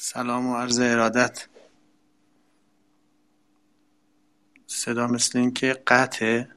سلام 0.00 0.46
و 0.46 0.56
عرض 0.56 0.80
ارادت. 0.80 1.48
صدا 4.66 5.06
مثل 5.06 5.38
این 5.38 5.52
که 5.54 5.82
قطعه. 5.86 6.48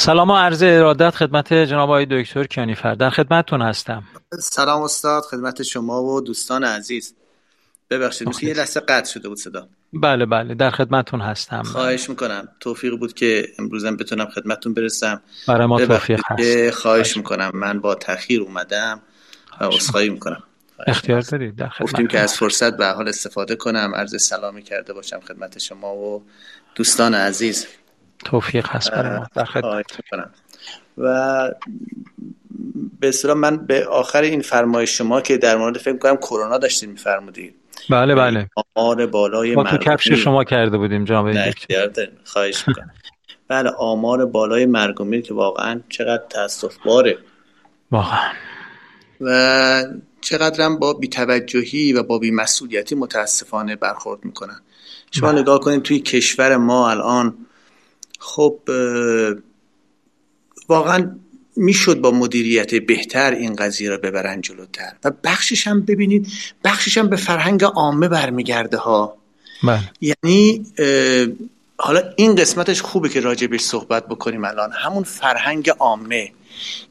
سلام 0.00 0.30
و 0.30 0.36
عرض 0.36 0.62
ارادت 0.62 1.14
خدمت 1.14 1.52
جناب 1.52 1.90
آقای 1.90 2.06
دکتر 2.10 2.44
کیانیفر. 2.44 2.94
در 2.94 3.10
خدمتتون 3.10 3.62
هستم. 3.62 4.04
سلام 4.38 4.82
استاد 4.82 5.22
خدمت 5.22 5.62
شما 5.62 6.02
و 6.02 6.20
دوستان 6.20 6.64
عزیز. 6.64 7.14
ببخشید 7.90 8.28
مثل 8.28 8.46
یه 8.46 8.54
لحظه 8.54 8.80
قطع 8.80 9.12
شده 9.12 9.28
بود 9.28 9.38
صدا. 9.38 9.68
بله 9.92 10.26
بله 10.26 10.54
در 10.54 10.70
خدمتتون 10.70 11.20
هستم. 11.20 11.62
خواهش 11.62 12.10
می‌کنم. 12.10 12.48
توفیق 12.60 12.94
بود 12.94 13.14
که 13.14 13.48
امروزم 13.58 13.96
بتونم 13.96 14.26
خدمتتون 14.26 14.74
برسم. 14.74 15.22
برای 15.48 15.66
ما 15.66 15.86
توفیق 15.86 16.20
هست. 16.26 16.70
خواهش 16.70 17.16
می‌کنم. 17.16 17.50
من 17.54 17.80
با 17.80 17.94
تاخیر 17.94 18.40
اومدم 18.42 19.00
و 19.60 19.64
عذرخواهی 19.64 20.08
می‌کنم. 20.08 20.42
اختیار 20.86 21.20
دارید 21.20 21.56
در 21.56 21.68
خدمت. 21.68 21.88
گفتیم 21.88 22.06
که 22.06 22.18
از 22.18 22.34
فرصت 22.34 22.76
به 22.76 22.86
حال 22.86 23.08
استفاده 23.08 23.56
کنم. 23.56 23.92
عرض 23.94 24.22
سلامی 24.22 24.62
کرده 24.62 24.92
باشم 24.92 25.20
خدمت 25.20 25.58
شما 25.58 25.94
و 25.94 26.24
دوستان 26.74 27.14
عزیز. 27.14 27.66
توفیق 28.24 28.66
هست 28.68 28.90
برای 28.90 29.18
ما 29.18 29.26
در 29.34 29.44
خدمت 29.44 29.86
و 30.98 31.50
به 33.00 33.08
اصطلاح 33.08 33.36
من 33.36 33.66
به 33.66 33.86
آخر 33.86 34.22
این 34.22 34.42
فرمایش 34.42 34.98
شما 34.98 35.20
که 35.20 35.36
در 35.36 35.56
مورد 35.56 35.78
فکر 35.78 35.98
کنم 35.98 36.16
کرونا 36.16 36.58
داشتین 36.58 36.90
میفرمودید. 36.90 37.54
بله 37.90 38.14
بله. 38.14 38.50
آمار 38.76 39.06
بالای 39.06 39.54
ما 39.54 39.64
تو 39.64 39.76
کفش 39.76 40.12
شما 40.12 40.44
کرده 40.44 40.78
بودیم 40.78 41.04
جناب 41.04 41.32
خواهش 42.24 42.68
می‌کنم. 42.68 42.90
بله 43.48 43.70
آمار 43.70 44.26
بالای 44.26 44.66
مرگ 44.66 45.22
که 45.24 45.34
واقعا 45.34 45.80
چقدر 45.88 46.22
تاسف 46.30 46.76
باره 46.84 47.18
واقعا. 47.90 48.18
و 49.20 49.84
چقدر 50.20 50.64
هم 50.64 50.78
با 50.78 50.92
بیتوجهی 50.92 51.92
و 51.92 52.02
با 52.02 52.18
بیمسئولیتی 52.18 52.94
متاسفانه 52.94 53.76
برخورد 53.76 54.24
می‌کنن. 54.24 54.60
شما 55.10 55.32
نگاه 55.32 55.60
کنید 55.60 55.82
توی 55.82 56.00
کشور 56.00 56.56
ما 56.56 56.90
الان 56.90 57.34
خب 58.18 58.58
واقعا 60.68 61.16
می‌شد 61.56 62.00
با 62.00 62.10
مدیریت 62.10 62.74
بهتر 62.74 63.30
این 63.30 63.56
قضیه 63.56 63.90
را 63.90 63.96
ببرن 63.96 64.40
جلوتر. 64.40 64.92
و 65.04 65.12
بخشش 65.24 65.66
هم 65.66 65.80
ببینید 65.80 66.28
بخشش 66.64 66.98
هم 66.98 67.08
به 67.08 67.16
فرهنگ 67.16 67.64
عامه 67.64 68.08
برمیگرده 68.08 68.76
ها. 68.76 69.16
بله. 69.64 69.90
یعنی 70.00 70.66
حالا 71.78 72.02
این 72.16 72.34
قسمتش 72.34 72.82
خوبه 72.82 73.08
که 73.08 73.20
راجبش 73.20 73.60
صحبت 73.60 74.06
بکنیم 74.06 74.44
الان. 74.44 74.72
همون 74.72 75.02
فرهنگ 75.02 75.70
عامه. 75.70 76.32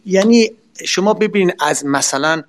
یعنی 0.06 0.52
شما 0.86 1.14
ببینید 1.14 1.56
از 1.60 1.86
مثلا 1.86 2.44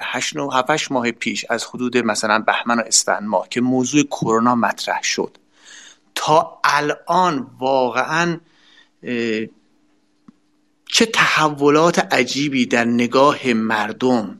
هشت 0.00 0.36
نو 0.36 0.50
هفتش 0.50 0.92
ماه 0.92 1.10
پیش 1.10 1.44
از 1.50 1.64
حدود 1.64 1.96
مثلا 1.96 2.38
بهمن 2.38 2.78
و 2.78 2.82
اسفند 2.86 3.22
ماه 3.22 3.48
که 3.48 3.60
موضوع 3.60 4.02
کرونا 4.02 4.54
مطرح 4.54 5.02
شد. 5.02 5.30
تا 6.16 6.60
الان 6.64 7.46
واقعا 7.58 8.40
چه 10.88 11.06
تحولات 11.06 11.98
عجیبی 11.98 12.66
در 12.66 12.84
نگاه 12.84 13.52
مردم 13.52 14.38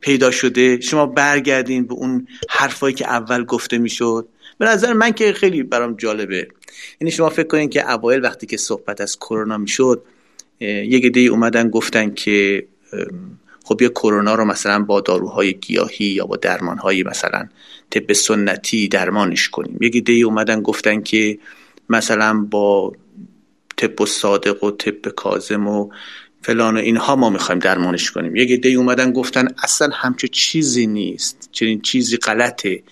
پیدا 0.00 0.30
شده. 0.30 0.80
شما 0.80 1.06
برگردین 1.06 1.86
به 1.86 1.94
اون 1.94 2.28
حرفایی 2.48 2.94
که 2.94 3.08
اول 3.08 3.44
گفته 3.44 3.78
می‌شد. 3.78 4.28
به 4.58 4.66
نظر 4.66 4.92
من 4.92 5.12
که 5.12 5.32
خیلی 5.32 5.62
برام 5.62 5.94
جالبه. 5.96 6.48
یعنی 7.00 7.10
شما 7.10 7.28
فکر 7.28 7.46
کنین 7.46 7.70
که 7.70 7.90
اوایل 7.90 8.24
وقتی 8.24 8.46
که 8.46 8.56
صحبت 8.56 9.00
از 9.00 9.18
کرونا 9.18 9.58
می‌شد 9.58 10.02
یک 10.60 11.12
دی 11.12 11.26
اومدن 11.26 11.68
گفتن 11.70 12.14
که 12.14 12.66
خب 13.64 13.82
یه 13.82 13.88
کرونا 13.88 14.34
رو 14.34 14.44
مثلا 14.44 14.82
با 14.82 15.00
داروهای 15.00 15.54
گیاهی 15.54 16.06
یا 16.06 16.26
با 16.26 16.36
درمانهای 16.36 17.02
مثلا 17.02 17.48
طب 17.90 18.12
سنتی 18.12 18.88
درمانش 18.88 19.48
کنیم. 19.48 19.78
یک 19.80 20.04
دی 20.04 20.22
اومدن 20.22 20.62
گفتن 20.62 21.02
که 21.02 21.38
مثلا 21.88 22.46
با 22.50 22.92
طب 23.76 24.04
صادق 24.04 24.64
و 24.64 24.70
طب 24.70 25.08
کازم 25.08 25.68
و 25.68 25.88
فلان 26.42 26.76
و 26.76 26.78
اینها 26.78 27.16
ما 27.16 27.30
می‌خوایم 27.30 27.58
درمانش 27.58 28.10
کنیم. 28.10 28.36
یک 28.36 28.62
دی 28.62 28.74
اومدن 28.74 29.12
گفتن 29.12 29.48
اصلا 29.62 29.88
همچه 29.92 30.28
چیزی 30.28 30.86
نیست 30.86 31.48
چنین 31.52 31.80
چیزی 31.80 32.16
غلطه. 32.16 32.82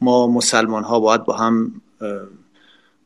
ما 0.00 0.26
مسلمان 0.26 0.84
ها 0.84 1.00
باید 1.00 1.24
با 1.24 1.36
هم 1.36 1.80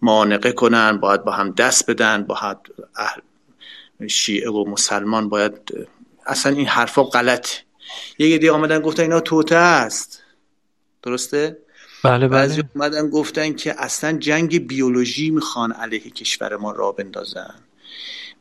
معانقه 0.02 0.52
کنن 0.52 0.96
باید 0.96 1.24
با 1.24 1.32
هم 1.32 1.50
دست 1.50 1.90
بدن 1.90 2.22
باید 2.22 2.56
اهل 2.96 3.20
شیعه 4.08 4.50
و 4.50 4.64
مسلمان 4.70 5.28
باید 5.28 5.52
اصلا 6.26 6.52
این 6.56 6.66
حرفا 6.66 7.02
غلط 7.02 7.48
یه 8.18 8.38
دی 8.38 8.48
آمدن 8.48 8.80
گفتن 8.80 9.02
اینا 9.02 9.20
توته 9.20 9.56
است. 9.56 10.22
درسته؟ 11.02 11.58
بله 12.04 12.28
بعضی 12.28 12.62
بله 12.62 12.70
اومدن 12.74 13.10
گفتن 13.10 13.52
که 13.52 13.82
اصلا 13.82 14.12
جنگ 14.12 14.66
بیولوژی 14.66 15.30
می‌خوان 15.30 15.72
علیه 15.72 16.10
کشور 16.10 16.56
ما 16.56 16.72
را 16.72 16.92
بندازن. 16.92 17.54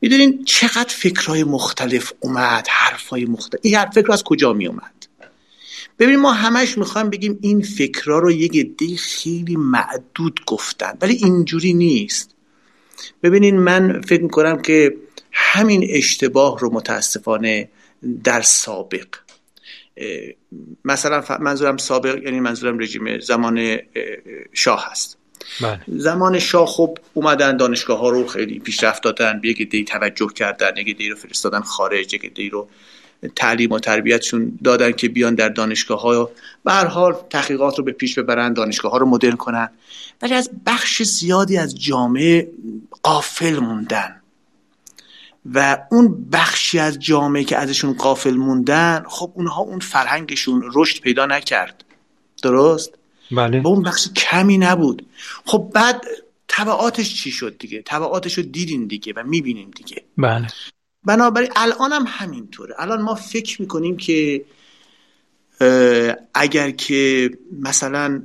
می‌دونین 0.02 0.44
چقدر 0.46 0.96
فکرهای 0.98 1.44
مختلف 1.44 2.14
اومد 2.20 2.68
حرفای 2.70 3.26
مختلف. 3.26 3.60
این 3.64 3.76
هر 3.76 3.90
فکر 3.90 4.12
از 4.12 4.24
کجا 4.24 4.54
می 4.54 4.68
اومد 4.68 5.08
ببین 6.00 6.16
ما 6.16 6.34
همش 6.34 6.78
می‌خوایم 6.78 7.10
بگیم 7.10 7.40
این 7.42 7.62
فکرها 7.62 8.20
رو 8.20 8.32
یک 8.32 8.58
عده 8.58 8.96
خیلی 8.96 9.56
معدود 9.56 10.40
گفتن 10.48 10.98
ولی 11.02 11.14
اینجوری 11.14 11.74
نیست. 11.74 12.36
ببینین 13.24 13.60
من 13.60 14.02
فکر 14.02 14.24
می‌کنم 14.24 14.62
که 14.62 14.98
همین 15.32 15.88
اشتباه 15.90 16.60
رو 16.60 16.74
متاسفانه 16.74 17.70
در 18.24 18.42
سابق. 18.42 19.08
مثلا 20.86 21.24
منظورم 21.40 21.78
سابق 21.78 22.24
یعنی 22.24 22.40
منظورم 22.40 22.80
رژیم 22.80 23.20
زمان 23.20 23.78
شاه 24.54 24.88
هست. 24.92 25.18
بله. 25.62 25.82
زمان 25.88 26.40
شاه 26.40 26.66
خب 26.66 26.98
اومدن 27.14 27.58
دانشگاه 27.58 28.00
ها 28.00 28.10
رو 28.10 28.28
خیلی 28.28 28.60
پیشرفت 28.60 29.04
دادن 29.04 29.40
به 29.42 29.50
یک 29.50 29.70
دی 29.70 29.84
توجه 29.84 30.28
کردن 30.36 30.78
یک 30.78 30.98
دی 30.98 31.10
رو 31.10 31.16
فرستادن 31.16 31.62
خارج 31.62 32.14
یک 32.14 32.34
دی 32.34 32.50
رو 32.50 32.70
تعلیم 33.36 33.72
و 33.72 33.80
تربیتشون 33.80 34.60
دادن 34.64 34.92
که 34.92 35.10
بیان 35.10 35.36
در 35.36 35.50
دانشگاه 35.50 36.02
ها 36.02 36.32
به 36.64 36.72
هر 36.72 36.86
حال 36.86 37.16
تحقیقات 37.30 37.78
رو 37.78 37.84
به 37.84 37.92
پیش 37.92 38.20
ببرن 38.20 38.54
دانشگاه 38.54 38.92
ها 38.92 38.98
رو 38.98 39.06
مدرن 39.06 39.36
کنن. 39.36 39.70
ولی 40.22 40.34
از 40.34 40.50
بخش 40.66 41.04
زیادی 41.04 41.58
از 41.58 41.82
جامعه 41.82 42.52
قافل 43.04 43.60
موندن. 43.60 44.21
و 45.46 45.86
اون 45.92 46.30
بخشی 46.32 46.80
از 46.80 47.00
جامعه 47.00 47.44
که 47.44 47.58
ازشون 47.58 47.94
قافل 47.94 48.34
موندن 48.34 49.04
خب 49.08 49.32
اونها 49.36 49.62
اون 49.62 49.80
فرهنگشون 49.80 50.72
رشد 50.74 51.02
پیدا 51.02 51.26
نکرد. 51.26 51.84
درست؟ 52.44 52.98
بله. 53.32 53.60
با 53.60 53.70
اون 53.70 53.84
بخش 53.84 54.08
کمی 54.16 54.58
نبود. 54.58 55.08
خب 55.46 55.72
بعد 55.74 56.06
طبعاتش 56.48 57.16
چی 57.16 57.32
شد 57.32 57.58
دیگه؟ 57.58 57.82
طبعاتش 57.82 58.38
رو 58.38 58.44
دیدین 58.44 58.88
دیگه 58.88 59.14
و 59.16 59.24
می‌بینیم 59.24 59.72
دیگه. 59.76 60.04
بله. 60.18 60.48
بنابراین 61.04 61.50
الان 61.56 61.92
هم 61.92 62.06
همینطوره. 62.08 62.76
الان 62.78 63.02
ما 63.02 63.16
فکر 63.16 63.62
می‌کنیم 63.62 63.98
که 63.98 64.46
اگر 66.34 66.72
که 66.72 67.32
مثلا 67.62 68.22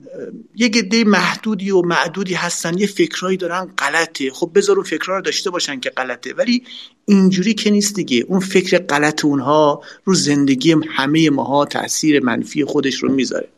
یک 0.57 0.77
عده 0.77 1.05
محدودی 1.05 1.71
و 1.71 1.83
معدودی 1.83 2.35
هستن 2.35 2.79
یه 2.79 2.87
فکرهایی 2.87 3.37
دارن 3.37 3.73
غلطه. 3.79 4.31
خب 4.31 4.51
بذار 4.55 4.77
اون 4.77 4.85
فکرها 4.85 5.17
رو 5.17 5.23
داشته 5.23 5.51
باشن 5.51 5.81
که 5.81 5.91
غلطه. 5.91 6.35
ولی 6.35 6.63
اینجوری 7.05 7.55
که 7.55 7.71
نیست 7.71 7.95
دیگه. 7.95 8.25
اون 8.29 8.41
فکر 8.41 8.79
غلط 8.79 9.25
اونها 9.25 9.83
رو 10.05 10.15
زندگی 10.15 10.75
همه 10.89 11.31
ماها 11.31 11.65
تاثیر 11.65 12.21
منفی 12.21 12.65
خودش 12.65 12.95
رو 12.95 13.13
می‌ذاره. 13.13 13.49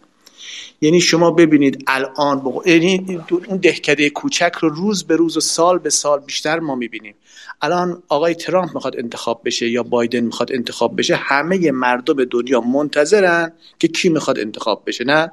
یعنی 0.81 1.01
شما 1.01 1.31
ببینید 1.31 1.85
الان 1.87 2.41
بقو... 2.41 2.63
یعنی 2.69 3.21
اون 3.47 3.57
دهکده 3.57 4.11
کوچک 4.11 4.53
رو 4.61 4.69
روز 4.69 5.05
به 5.05 5.17
روز 5.17 5.37
و 5.37 5.41
سال 5.41 5.79
به 5.79 5.91
سال 5.91 6.21
بیشتر 6.21 6.59
ما 6.59 6.75
می‌بینیم. 6.75 7.15
الان 7.63 8.03
آقای 8.09 8.35
ترامپ 8.35 8.75
می‌خواد 8.75 8.97
انتخاب 8.99 9.43
بشه 9.45 9.69
یا 9.69 9.83
بایدن 9.83 10.21
می‌خواد 10.21 10.53
انتخاب 10.53 10.99
بشه 10.99 11.17
همه 11.17 11.71
مردم 11.71 12.25
دنیا 12.25 12.61
منتظرن 12.61 13.53
که 13.79 13.89
کی 13.89 14.09
می‌خواد 14.09 14.39
انتخاب 14.39 14.83
بشه 14.87 15.05
نه؟ 15.05 15.33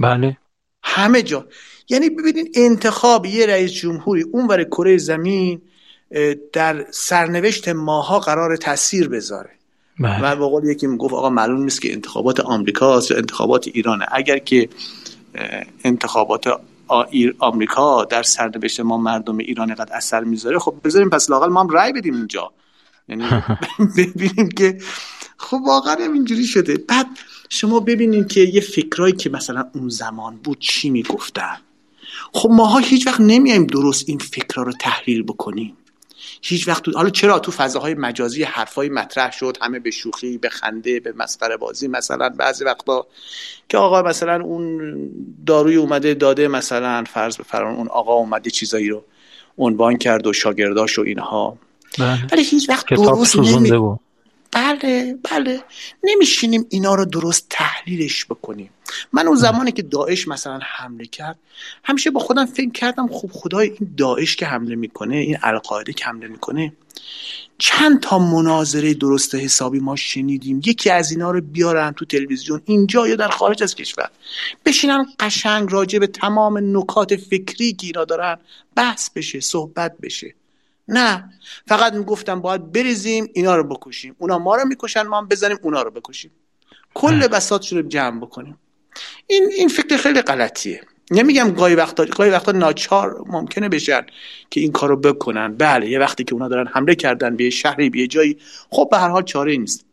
بله. 0.00 0.36
همه 0.82 1.22
جا. 1.22 1.46
یعنی 1.88 2.10
ببینید 2.10 2.52
انتخاب 2.54 3.26
یه 3.26 3.46
رئیس 3.46 3.72
جمهوری 3.72 4.22
اونور 4.22 4.64
کره 4.64 4.98
زمین 4.98 5.62
در 6.52 6.86
سرنوشت 6.90 7.68
ماها 7.68 8.18
قرار 8.18 8.56
تاثیر 8.56 9.08
بذاره. 9.08 9.50
بله. 10.00 10.20
و 10.22 10.36
به 10.36 10.44
قول 10.44 10.64
یکی 10.64 10.86
می‌گفت 10.86 11.14
آقا 11.14 11.30
معلوم 11.30 11.62
نیست 11.62 11.82
که 11.82 11.92
انتخابات 11.92 12.40
آمریکاست 12.40 13.10
یا 13.10 13.16
انتخابات 13.16 13.68
ایرانه. 13.68 14.06
اگر 14.12 14.38
که 14.38 14.68
انتخابات 15.84 16.44
آمریکا 17.38 18.04
در 18.04 18.22
سرنوشت 18.22 18.80
ما 18.80 18.98
مردم 18.98 19.38
ایران 19.38 19.74
قد 19.74 19.88
اثر 19.92 20.24
می‌ذاره 20.24 20.58
خب 20.58 20.74
بذاریم 20.84 21.10
پس 21.10 21.30
لاقل 21.30 21.48
ما 21.48 21.60
هم 21.60 21.68
رأی 21.68 21.92
بدیم 21.92 22.14
اینجا. 22.14 22.52
یعنی 23.08 23.24
ببینیم 23.96 24.48
که 24.48 24.78
خب 25.36 25.58
واقعا 25.66 25.94
اینجوری 25.94 26.44
شده. 26.44 26.76
بعد 26.76 27.06
شما 27.48 27.80
ببینید 27.80 28.28
که 28.28 28.40
یه 28.40 28.60
فکرایی 28.60 29.14
که 29.14 29.30
مثلا 29.30 29.64
اون 29.74 29.88
زمان 29.88 30.36
بود 30.36 30.58
چی 30.58 30.90
می‌گفتن؟ 30.90 31.56
خب 32.32 32.50
ماها 32.50 32.78
هیچ 32.78 33.06
وقت 33.06 33.20
نمیایم 33.20 33.66
درست 33.66 34.08
این 34.08 34.18
فکرها 34.18 34.62
رو 34.62 34.72
تحلیل 34.72 35.22
بکنیم. 35.22 35.76
هیچ 36.42 36.68
وقت 36.68 36.88
حالا 36.94 37.10
چرا 37.10 37.38
تو 37.38 37.52
فضاهای 37.52 37.94
مجازی 37.94 38.42
حرفای 38.42 38.88
مطرح 38.88 39.32
شد؟ 39.32 39.58
همه 39.62 39.78
به 39.78 39.90
شوخی 39.90 40.38
به 40.38 40.48
خنده 40.48 41.00
به 41.00 41.14
مسخره 41.16 41.56
بازی 41.56 41.88
مثلا 41.88 42.28
بعضی 42.28 42.64
وقتا 42.64 43.06
که 43.68 43.78
آقا 43.78 44.02
مثلا 44.02 44.44
اون 44.44 44.96
داروی 45.46 45.76
اومده 45.76 46.14
داده 46.14 46.48
مثلا 46.48 47.04
فرض 47.04 47.36
بفرمایید 47.36 47.78
اون 47.78 47.88
آقا 47.88 48.14
اومده 48.14 48.50
چیزایی 48.50 48.88
رو 48.88 49.04
عنوان 49.58 49.96
کرد 49.96 50.26
و 50.26 50.32
شاگرداش 50.32 50.98
و 50.98 51.02
اینها. 51.02 51.58
بله. 51.98 52.26
ولی 52.32 52.42
هیچ 52.42 52.68
وقت 52.68 52.94
درست 52.94 53.36
نمی... 53.36 53.98
بله 54.56 55.18
بله. 55.30 55.64
نمیشینیم 56.04 56.66
اینا 56.68 56.94
رو 56.94 57.04
درست 57.04 57.46
تحلیلش 57.50 58.26
بکنیم. 58.26 58.70
من 59.12 59.26
اون 59.26 59.36
زمانی 59.36 59.72
که 59.72 59.82
داعش 59.82 60.28
مثلا 60.28 60.60
حمله 60.62 61.06
کرد 61.06 61.38
همیشه 61.84 62.10
با 62.10 62.20
خودم 62.20 62.46
فکر 62.46 62.70
کردم 62.70 63.08
خب 63.12 63.30
خدای 63.32 63.68
این 63.68 63.94
داعش 63.96 64.36
که 64.36 64.46
حمله 64.46 64.74
می‌کنه 64.74 65.16
این 65.16 65.36
القاعده 65.42 65.92
که 65.92 66.04
حمله 66.04 66.28
می‌کنه 66.28 66.72
چند 67.58 68.00
تا 68.00 68.18
مناظره 68.18 68.94
درست 68.94 69.34
حسابی 69.34 69.80
ما 69.80 69.96
شنیدیم. 69.96 70.60
یکی 70.64 70.90
از 70.90 71.10
اینا 71.10 71.30
رو 71.30 71.40
بیارن 71.40 71.92
تو 71.92 72.04
تلویزیون. 72.04 72.62
اینجا 72.64 73.08
یا 73.08 73.16
در 73.16 73.28
خارج 73.28 73.62
از 73.62 73.74
کشور. 73.74 74.10
بشینن 74.64 75.06
قشنگ 75.20 75.72
راجع 75.72 75.98
به 75.98 76.06
تمام 76.06 76.78
نکات 76.78 77.16
فکری 77.16 77.72
که 77.72 77.86
اینا 77.86 78.04
دارن 78.04 78.38
بحث 78.76 79.10
بشه 79.10 79.40
صحبت 79.40 79.96
بشه. 80.02 80.34
نه. 80.88 81.30
فقط 81.68 81.92
می‌گفتم 81.92 82.40
باید 82.40 82.72
بریزیم 82.72 83.28
اینا 83.34 83.56
رو 83.56 83.64
بکشیم. 83.64 84.16
اونا 84.18 84.38
ما 84.38 84.56
رو 84.56 84.64
می‌کشن 84.64 85.02
ما 85.02 85.18
هم 85.18 85.28
بزنیم 85.28 85.58
اونا 85.62 85.82
رو 85.82 85.90
بکشیم. 85.90 86.30
کل 86.94 87.28
بساط 87.28 87.72
رو 87.72 87.82
جمع 87.82 88.20
بکنیم. 88.20 88.58
این 89.26 89.50
این 89.56 89.68
فکر 89.68 89.96
خیلی 89.96 90.22
غلطیه. 90.22 90.80
نمیگم 91.10 91.50
گاهی 91.50 91.74
وقتا 91.74 92.04
گاهی 92.04 92.30
وقتا 92.30 92.52
ناچار 92.52 93.24
ممکنه 93.26 93.68
بشن 93.68 94.06
که 94.50 94.60
این 94.60 94.72
کارو 94.72 94.96
بکنن. 94.96 95.54
بله 95.56 95.90
یه 95.90 95.98
وقتی 95.98 96.24
که 96.24 96.32
اونا 96.32 96.48
دارن 96.48 96.66
حمله 96.66 96.94
کردن 96.94 97.36
به 97.36 97.50
شهری 97.50 97.90
به 97.90 98.06
جایی 98.06 98.38
خب 98.70 98.88
به 98.90 98.98
هر 98.98 99.08
حال 99.08 99.22
چاره 99.22 99.56
نیست. 99.56 99.84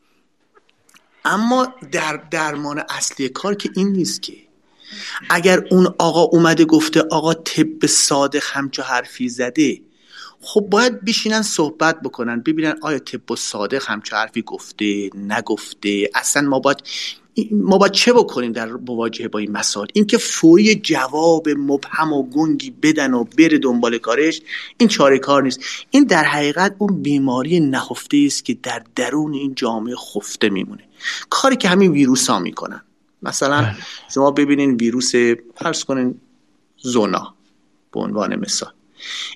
اما 1.26 1.74
در 1.92 2.24
درمان 2.32 2.84
اصلی 2.90 3.30
کار 3.30 3.56
که 3.56 3.70
این 3.76 3.88
نیست 3.88 4.22
که. 4.22 4.34
اگر 5.30 5.64
اون 5.72 5.96
آقا 5.98 6.22
اومده 6.22 6.66
گفته 6.66 7.02
آقا 7.12 7.34
طب 7.34 7.86
صادق 7.86 8.44
همچو 8.46 8.82
حرفی 8.82 9.30
زده 9.30 9.82
خب 10.46 10.62
باید 10.62 11.06
بشینن 11.06 11.42
صحبت 11.42 12.02
بکنن 12.02 12.42
ببینن 12.42 12.76
آیا 12.82 13.00
طب 13.00 13.32
و 13.32 13.36
صادق 13.36 13.84
همچه 13.88 14.16
حرفی 14.16 14.42
گفته 14.42 15.10
نگفته 15.16 16.10
اصلا 16.16 16.50
ما 16.50 16.60
باید 16.60 16.84
ما 17.52 17.78
باید 17.78 17.92
چه 17.92 18.14
بکنیم 18.14 18.52
در 18.52 18.72
مواجهه 18.72 19.28
با 19.28 19.40
این 19.40 19.52
مسائل؟ 19.52 19.88
اینکه 19.94 20.18
فوری 20.18 20.76
جواب 20.76 21.50
مبهم 21.50 22.14
و 22.14 22.24
گنگی 22.24 22.72
بدن 22.72 23.14
و 23.14 23.24
بره 23.24 23.58
دنبال 23.58 23.98
کارش 23.98 24.42
این 24.78 24.90
چاره 24.90 25.20
کار 25.20 25.44
نیست. 25.44 25.60
این 25.92 26.04
در 26.04 26.24
حقیقت 26.24 26.76
اون 26.78 27.02
بیماری 27.02 27.60
نهفته 27.60 28.24
است 28.26 28.46
که 28.46 28.54
در 28.64 28.84
درون 28.96 29.34
این 29.34 29.56
جامعه 29.56 29.96
خفته 29.96 30.50
میمونه. 30.50 30.84
کاری 31.30 31.56
که 31.56 31.70
همین 31.70 31.92
ویروس 31.92 32.30
ها 32.30 32.40
می‌کنن. 32.40 32.82
مثلا 33.24 33.62
بله. 33.62 33.76
شما 34.14 34.32
ببینین 34.32 34.76
ویروس 34.76 35.12
فرض 35.56 35.84
کنین 35.84 36.16
زونا 36.78 37.34
به 37.94 38.00
عنوان 38.00 38.36
مثال. 38.36 38.72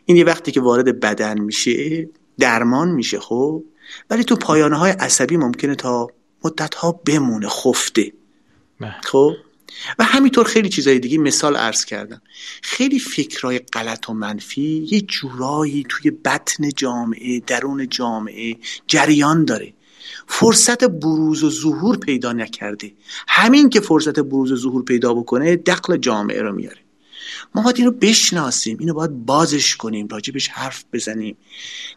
این 0.05 0.17
یه 0.17 0.23
وقتی 0.23 0.51
که 0.51 0.61
وارد 0.61 0.99
بدن 0.99 1.39
میشه 1.39 2.09
درمان 2.39 2.89
میشه 2.89 3.19
خب؟ 3.19 3.63
ولی 4.09 4.23
تو 4.23 4.35
پایانه 4.35 4.77
های 4.77 4.91
عصبی 4.91 5.37
ممکنه 5.37 5.75
تا 5.75 6.07
مدت 6.43 6.75
ها 6.75 6.91
بمونه 6.91 7.47
خفته. 7.49 8.13
خب؟ 9.03 9.33
و 9.99 10.03
همینطور 10.03 10.45
خیلی 10.45 10.69
چیزای 10.69 10.99
دیگه 10.99 11.17
مثال 11.17 11.55
عرض 11.55 11.85
کردم. 11.85 12.21
خیلی 12.61 12.99
فکرهای 12.99 13.59
غلط 13.59 14.09
و 14.09 14.13
منفی 14.13 14.87
یه 14.91 15.01
جورایی 15.01 15.85
توی 15.89 16.11
بطن 16.11 16.69
جامعه 16.69 17.39
درون 17.39 17.89
جامعه 17.89 18.55
جریان 18.87 19.45
داره. 19.45 19.73
فرصت 20.27 20.83
بروز 20.83 21.43
و 21.43 21.49
ظهور 21.49 21.97
پیدا 21.97 22.33
نکرده. 22.33 22.93
همین 23.27 23.69
که 23.69 23.79
فرصت 23.79 24.19
بروز 24.19 24.51
و 24.51 24.55
ظهور 24.55 24.83
پیدا 24.83 25.13
بکنه 25.13 25.55
دقل 25.55 25.97
جامعه 25.97 26.41
رو 26.41 26.55
میاره. 26.55 26.86
ما 27.57 27.63
باید 27.63 27.77
اینو 27.77 27.91
بشناسیم 27.91 28.77
اینو 28.79 28.93
باید 28.93 29.25
بازش 29.25 29.75
کنیم 29.75 30.07
راجبش 30.07 30.47
حرف 30.47 30.83
بزنیم. 30.93 31.37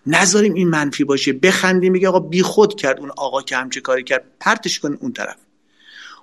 نذاریم 0.07 0.55
این 0.55 0.69
منفی 0.69 1.05
باشه 1.05 1.33
بخندیم 1.33 1.93
میگه 1.93 2.09
آقا 2.09 2.21
بی 2.21 2.43
خود 2.43 2.75
کرد 2.75 3.01
اون 3.01 3.11
آقا 3.17 3.43
که 3.43 3.57
همچه 3.57 3.81
کاری 3.81 4.05
کرد 4.05 4.25
پرتش 4.41 4.81
کن 4.81 4.99
اون 5.01 5.13
طرف. 5.13 5.37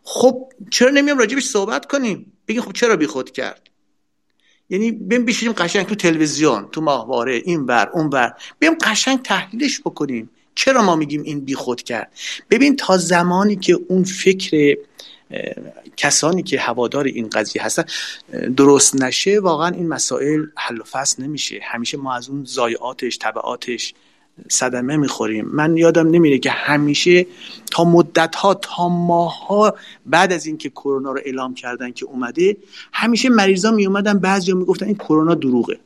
خب 0.04 0.54
چرا 0.72 0.90
نمیام 0.90 1.18
راجبش 1.18 1.46
صحبت 1.46 1.86
کنیم؟ 1.86 2.32
بگیم 2.48 2.62
خب 2.62 2.72
چرا 2.72 2.96
بی 2.96 3.08
خود 3.08 3.32
کرد؟ 3.32 3.70
یعنی 4.70 4.92
بیم 4.92 5.26
بشینیم 5.26 5.54
قشنگ 5.54 5.86
تو 5.86 5.96
تلویزیون 5.96 6.68
تو 6.72 6.82
ماهواره 6.82 7.42
این 7.46 7.64
ور 7.64 7.90
اون 7.94 8.08
ور 8.08 8.34
بیم 8.60 8.74
قشنگ 8.82 9.22
تحلیلش 9.22 9.80
بکنیم. 9.80 10.30
چرا 10.58 10.82
ما 10.84 10.96
میگیم 10.96 11.24
این 11.24 11.40
بی 11.40 11.56
خود 11.56 11.82
کرد؟ 11.82 12.12
ببین 12.50 12.76
تا 12.76 12.98
زمانی 12.98 13.56
که 13.56 13.80
اون 13.88 14.04
فکر 14.04 14.78
کسانی 15.98 16.44
که 16.44 16.60
هوادار 16.60 17.06
این 17.06 17.30
قضیه 17.30 17.64
هستن 17.64 17.84
درست 18.58 18.96
نشه 18.96 19.40
واقعا 19.40 19.68
این 19.68 19.88
مسائل 19.88 20.46
حل 20.56 20.80
و 20.80 20.84
فصل 20.84 21.24
نمیشه. 21.24 21.60
همیشه 21.64 21.98
ما 21.98 22.16
از 22.16 22.30
اون 22.30 22.44
زایعاتش 22.46 23.18
طبعاتش 23.18 23.94
صدمه 24.50 24.98
می‌خوریم. 24.98 25.46
من 25.46 25.78
یادم 25.78 26.10
نمیره 26.10 26.38
که 26.38 26.52
همیشه 26.52 27.26
تا 27.72 27.84
مدت 27.84 28.36
ها 28.36 28.54
تا 28.54 28.90
ماه 28.90 29.48
ها 29.48 29.76
بعد 30.06 30.34
از 30.34 30.46
اینکه 30.46 30.70
کرونا 30.70 31.12
رو 31.12 31.22
اعلام 31.26 31.54
کردن 31.54 31.92
که 31.92 32.06
اومده 32.06 32.58
همیشه 32.94 33.30
مریضا 33.30 33.72
می 33.72 33.86
اومدن 33.86 34.20
بعضیا 34.20 34.56
می‌گفتن 34.56 34.86
این 34.86 34.96
کرونا 34.96 35.36
دروغه. 35.36 35.80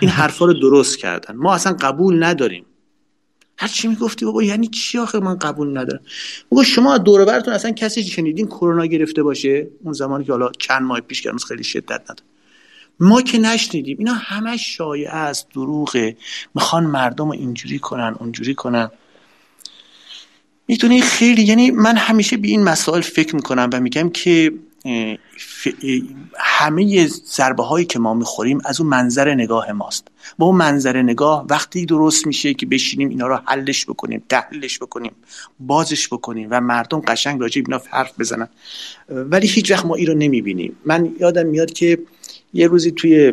این 0.00 0.10
حرفا 0.10 0.44
رو 0.44 0.52
درست 0.52 0.98
کردن. 0.98 1.34
ما 1.36 1.54
اصلا 1.54 1.72
قبول 1.72 2.24
نداریم. 2.24 2.64
هر 3.62 3.68
چی 3.68 3.88
می‌گفتی 3.88 4.24
بابا 4.24 4.42
یعنی 4.42 4.66
چی 4.66 4.98
آخه؟ 4.98 5.18
من 5.18 5.38
قبول 5.38 5.78
ندارم. 5.78 6.00
بابا 6.48 6.64
شما 6.64 6.98
دور 6.98 7.24
براتون 7.24 7.54
اصلا 7.54 7.70
کسی 7.70 8.04
شنیدین 8.04 8.46
کرونا 8.46 8.86
گرفته 8.86 9.22
باشه؟ 9.22 9.68
اون 9.84 9.92
زمانی 9.92 10.24
که 10.24 10.32
حالا 10.32 10.50
چند 10.58 10.82
ماه 10.82 11.00
پیش 11.00 11.22
که 11.22 11.32
خیلی 11.48 11.64
شدت 11.64 12.00
نداره. 12.00 12.20
ما 13.00 13.22
که 13.22 13.38
نشنیدیم. 13.38 13.96
اینا 13.98 14.12
همه 14.14 14.56
شایعه 14.56 15.14
است 15.14 15.46
دروغه. 15.54 16.16
می‌خوان 16.54 16.84
مردم 16.84 17.24
رو 17.24 17.32
اینجوری 17.32 17.78
کنن 17.78 18.16
اونجوری 18.18 18.54
کنن. 18.54 18.90
می‌تونی 20.68 21.00
خیلی 21.00 21.42
یعنی 21.42 21.70
من 21.70 21.96
همیشه 21.96 22.36
به 22.36 22.48
این 22.48 22.62
مسائل 22.62 23.00
فکر 23.00 23.36
می‌کنم 23.36 23.70
و 23.72 23.80
میگم 23.80 24.10
که 24.10 24.52
همه 26.38 27.06
ضربه 27.06 27.62
هایی 27.62 27.86
که 27.86 27.98
ما 27.98 28.14
می‌خوریم 28.14 28.60
از 28.64 28.80
اون 28.80 28.90
منظر 28.90 29.34
نگاه 29.34 29.72
ماست. 29.72 30.08
با 30.38 30.46
اون 30.46 30.56
منظر 30.56 31.02
نگاه 31.02 31.46
وقتی 31.50 31.86
درست 31.86 32.26
میشه 32.26 32.54
که 32.54 32.66
بشینیم 32.66 33.08
اینا 33.08 33.26
رو 33.26 33.40
حلش 33.44 33.86
بکنیم 33.86 34.22
تحلیلش 34.28 34.78
بکنیم 34.78 35.12
بازش 35.60 36.08
بکنیم 36.08 36.48
و 36.50 36.60
مردم 36.60 37.00
قشنگ 37.00 37.40
راجع 37.40 37.62
اینا 37.66 37.82
حرف 37.90 38.20
بزنن. 38.20 38.48
ولی 39.08 39.46
هیچ 39.46 39.70
وقت 39.70 39.86
ما 39.86 39.94
این 39.94 40.06
رو 40.06 40.14
نمی‌بینیم. 40.14 40.76
من 40.84 41.12
یادم 41.20 41.46
میاد 41.46 41.72
که 41.72 41.98
یه 42.54 42.66
روزی 42.66 42.90
توی 42.90 43.32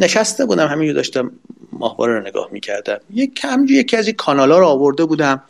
نشسته 0.00 0.46
بودم 0.46 0.66
همین 0.66 0.92
داشتم 0.92 1.32
ماهواره 1.72 2.18
رو 2.18 2.26
نگاه 2.26 2.48
می‌کردم. 2.52 2.98
یک 3.10 3.40
همجور 3.44 3.76
یکی 3.76 3.96
از 3.96 4.06
این 4.06 4.16
کانال 4.16 4.52
ها 4.52 4.58
رو 4.58 4.66
آورده 4.66 5.04
بودم. 5.04 5.42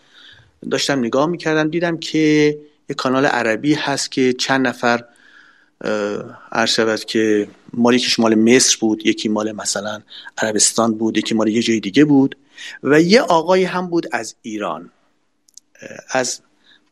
داشتم 0.71 0.99
نگاه 0.99 1.27
می‌کردم 1.27 1.71
دیدم 1.71 1.97
که 1.97 2.59
یه 2.89 2.95
کانال 2.97 3.27
عربی 3.27 3.75
هست 3.75 4.13
که 4.13 4.33
چند 4.33 4.67
نفر 4.67 5.05
عرض 6.53 6.71
شود 6.71 7.05
که 7.05 7.49
مال 7.73 7.95
یکیش 7.95 8.19
مال 8.19 8.35
مصر 8.35 8.77
بود 8.81 9.07
یکی 9.07 9.29
مال 9.29 9.53
مثلا 9.53 10.03
عربستان 10.39 10.95
بود 10.95 11.19
یکی 11.19 11.35
مال 11.35 11.49
یه 11.49 11.63
جای 11.63 11.81
دیگه 11.81 12.05
بود 12.05 12.37
و 12.83 13.01
یه 13.01 13.21
آقای 13.21 13.65
هم 13.65 13.87
بود 13.87 14.07
از 14.13 14.35
ایران 14.43 14.91
از 16.11 16.41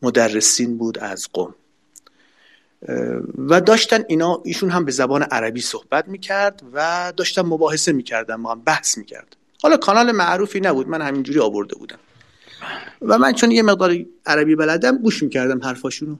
مدرسین 0.01 0.77
بود 0.77 0.99
از 0.99 1.29
قوم. 1.33 1.55
و 3.37 3.61
داشتن 3.61 4.03
اینا 4.07 4.41
ایشون 4.45 4.69
هم 4.69 4.85
به 4.85 4.91
زبان 4.91 5.23
عربی 5.23 5.61
صحبت 5.61 6.07
می‌کرد 6.07 6.61
و 6.73 7.13
داشتن 7.17 7.41
مباحثه 7.41 7.91
می‌کردن 7.91 8.35
ما 8.35 8.51
هم 8.51 8.61
بحث 8.61 8.97
می‌کرد. 8.97 9.35
حالا 9.63 9.77
کانال 9.77 10.11
معروفی 10.11 10.59
نبود 10.59 10.87
من 10.87 11.01
همینجوری 11.01 11.39
آورده 11.39 11.75
بودم. 11.75 11.99
و 13.01 13.17
من 13.17 13.33
چون 13.33 13.51
یه 13.51 13.61
مقدار 13.61 13.97
عربی 14.25 14.55
بلدم 14.55 14.97
گوش 14.97 15.23
می‌کردم 15.23 15.63
حرفاشونو. 15.63 16.15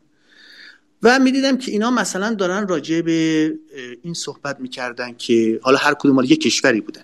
و 1.03 1.19
می‌دیدم 1.19 1.57
که 1.57 1.71
اینا 1.71 1.91
مثلا 1.91 2.33
دارن 2.33 2.67
راجع 2.67 3.01
به 3.01 3.53
این 4.03 4.13
صحبت 4.13 4.59
می‌کردن 4.59 5.13
که 5.13 5.59
حالا 5.63 5.77
هر 5.77 5.93
کدوم 5.93 6.15
مال 6.15 6.31
یه 6.31 6.37
کشوری 6.37 6.81
بودن. 6.81 7.01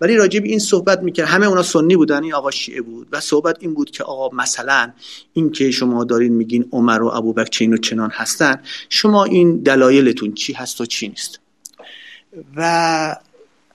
ولی 0.00 0.16
راجع 0.16 0.40
به 0.40 0.48
این 0.48 0.58
صحبت 0.58 1.00
می‌کرد. 1.00 1.28
همه 1.28 1.46
اونا 1.46 1.62
سنی 1.62 1.96
بودن 1.96 2.22
این 2.22 2.34
آقا 2.34 2.50
شیعه 2.50 2.80
بود. 2.80 3.08
و 3.12 3.20
صحبت 3.20 3.56
این 3.60 3.74
بود 3.74 3.90
که 3.90 4.04
آقا 4.04 4.36
مثلا 4.36 4.92
این 5.32 5.52
که 5.52 5.70
شما 5.70 6.04
دارین 6.04 6.32
میگین 6.32 6.68
عمر 6.72 7.02
و 7.02 7.06
ابوبکر 7.06 7.50
چین 7.50 7.74
و 7.74 7.76
چنان 7.76 8.10
هستن 8.10 8.62
شما 8.88 9.24
این 9.24 9.56
دلایلتون 9.56 10.34
چی 10.34 10.52
هست 10.52 10.80
و 10.80 10.86
چی 10.86 11.08
نیست؟ 11.08 11.40
و 12.56 13.16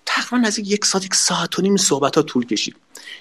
تقریبا 0.05 0.47
نزدیک 0.47 0.71
یک 0.71 0.85
ساعت 0.85 1.05
یک 1.05 1.15
ساعت 1.15 1.59
و 1.59 1.61
نیم 1.61 1.77
صحبت 1.77 2.15
ها 2.15 2.21
طول 2.21 2.45
کشید. 2.45 2.75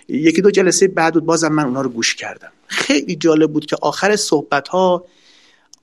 یکی 0.08 0.42
دو 0.42 0.50
جلسه 0.50 0.88
بعد 0.88 1.14
بود 1.14 1.24
بازم 1.24 1.52
من 1.52 1.64
اونا 1.64 1.80
رو 1.80 1.88
گوش 1.88 2.14
کردم. 2.14 2.52
خیلی 2.66 3.16
جالب 3.16 3.52
بود 3.52 3.66
که 3.66 3.76
آخر 3.82 4.16
صحبت 4.16 4.68
ها 4.68 5.04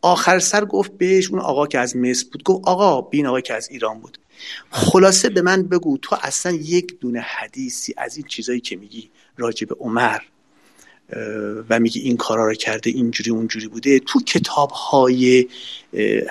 آخر 0.05 0.39
سر 0.39 0.65
گفت 0.65 0.91
بهش 0.97 1.29
اون 1.29 1.39
آقا 1.39 1.67
که 1.67 1.79
از 1.79 1.97
مصر 1.97 2.25
بود 2.31 2.43
گفت 2.43 2.67
آقا 2.67 3.01
بین 3.01 3.27
آقا 3.27 3.41
که 3.41 3.53
از 3.53 3.69
ایران 3.69 3.99
بود. 3.99 4.17
خلاصه 4.69 5.29
به 5.29 5.41
من 5.41 5.63
بگو 5.63 5.97
تو 5.97 6.17
اصلا 6.21 6.51
یک 6.51 6.99
دونه 6.99 7.19
حدیثی 7.19 7.93
از 7.97 8.17
این 8.17 8.25
چیزایی 8.27 8.59
که 8.59 8.75
میگی 8.75 9.09
راجع 9.37 9.67
به 9.67 9.75
عمر 9.79 10.19
و 11.69 11.79
میگی 11.79 11.99
این 11.99 12.17
کارا 12.17 12.47
رو 12.47 12.53
کرده 12.53 12.89
اینجوری 12.89 13.31
اونجوری 13.31 13.67
بوده 13.67 13.99
تو 13.99 14.21
کتاب 14.21 14.71
های 14.71 15.47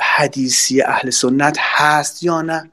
حدیثی 0.01 0.83
اهل 0.83 1.11
سنت 1.11 1.57
هست 1.61 2.23
یا 2.23 2.43
نه؟ 2.43 2.71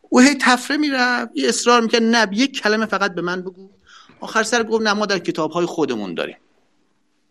او 0.00 0.20
هی 0.20 0.34
تفره 0.40 0.76
میره 0.76 1.28
یه 1.34 1.48
اصرار 1.48 1.80
می‌کنه 1.80 2.00
نه 2.00 2.26
یک 2.32 2.62
کلمه 2.62 2.86
فقط 2.86 3.14
به 3.14 3.22
من 3.22 3.42
بگو. 3.42 3.68
آخر 4.20 4.42
سر 4.42 4.62
گفت 4.62 4.82
نه 4.82 4.92
ما 4.92 5.06
در 5.06 5.18
کتاب 5.18 5.50
های 5.50 5.66
خودمون 5.66 6.14
داریم. 6.14 6.36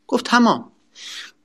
گفت 0.07 0.25
تمام. 0.25 0.71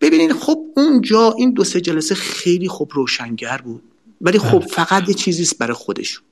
ببینید 0.00 0.32
خب 0.32 0.58
اونجا 0.76 1.34
این 1.38 1.52
دو 1.52 1.64
سه 1.64 1.80
جلسه 1.80 2.14
خیلی 2.14 2.68
خوب 2.68 2.90
روشنگر 2.94 3.60
بود. 3.64 3.82
ولی 4.20 4.38
خب 4.38 4.58
بله. 4.58 4.68
فقط 4.68 5.08
یه 5.08 5.14
چیزیست 5.14 5.58
برای 5.58 5.74
خودشون. 5.74 6.24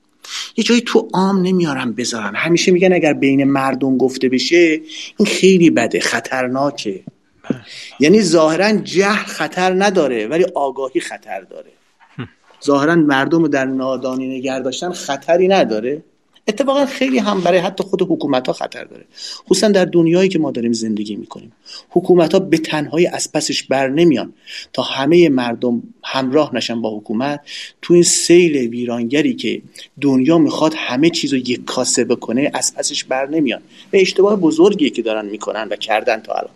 یه 0.57 0.63
جایی 0.63 0.81
تو 0.81 1.07
عام 1.13 1.41
نمیارم 1.41 1.93
بذارن. 1.93 2.35
همیشه 2.35 2.71
میگن 2.71 2.93
اگر 2.93 3.13
بین 3.13 3.43
مردم 3.43 3.97
گفته 3.97 4.29
بشه 4.29 4.81
این 5.17 5.27
خیلی 5.27 5.69
بده 5.69 5.99
خطرناکه. 5.99 7.03
یعنی 7.99 8.21
ظاهرا 8.21 8.71
جهل 8.71 9.25
خطر 9.25 9.83
نداره 9.83 10.27
ولی 10.27 10.45
آگاهی 10.55 10.99
خطر 10.99 11.41
داره. 11.41 11.71
ظاهرا 12.65 12.95
مردم 12.95 13.41
رو 13.41 13.47
در 13.47 13.65
نادانی 13.65 14.37
نگه 14.37 14.59
داشتن 14.59 14.91
خطری 14.91 15.47
نداره. 15.47 16.03
اتفاقا 16.47 16.85
خیلی 16.85 17.17
هم 17.17 17.41
برای 17.41 17.59
حتی 17.59 17.83
خود 17.83 18.01
حکومت 18.01 18.47
ها 18.47 18.53
خطر 18.53 18.83
داره. 18.83 19.05
خصوصا 19.45 19.67
در 19.67 19.85
دنیایی 19.85 20.29
که 20.29 20.39
ما 20.39 20.51
داریم 20.51 20.73
زندگی 20.73 21.15
می‌کنیم. 21.15 21.51
حکومت 21.89 22.33
ها 22.33 22.39
به 22.39 22.57
تنهایی 22.57 23.07
از 23.07 23.31
پسش 23.31 23.63
بر 23.63 23.87
نمیان 23.87 24.33
تا 24.73 24.81
همه 24.81 25.29
مردم 25.29 25.83
همراه 26.03 26.55
نشن 26.55 26.81
با 26.81 26.97
حکومت. 26.97 27.39
تو 27.81 27.93
این 27.93 28.03
سیل 28.03 28.55
ویرانگری 28.55 29.33
که 29.33 29.61
دنیا 30.01 30.37
می‌خواد 30.37 30.73
همه 30.77 31.09
چیز 31.09 31.33
رو 31.33 31.39
یک 31.39 31.65
کاسه 31.65 32.03
بکنه 32.03 32.51
از 32.53 32.75
پسش 32.75 33.03
بر 33.03 33.27
نمیان. 33.27 33.61
به 33.91 34.01
اشتباه 34.01 34.35
بزرگی 34.35 34.89
که 34.89 35.01
دارن 35.01 35.25
می‌کنن 35.25 35.67
و 35.71 35.75
کردن 35.75 36.19
تا 36.19 36.33
الان. 36.33 36.53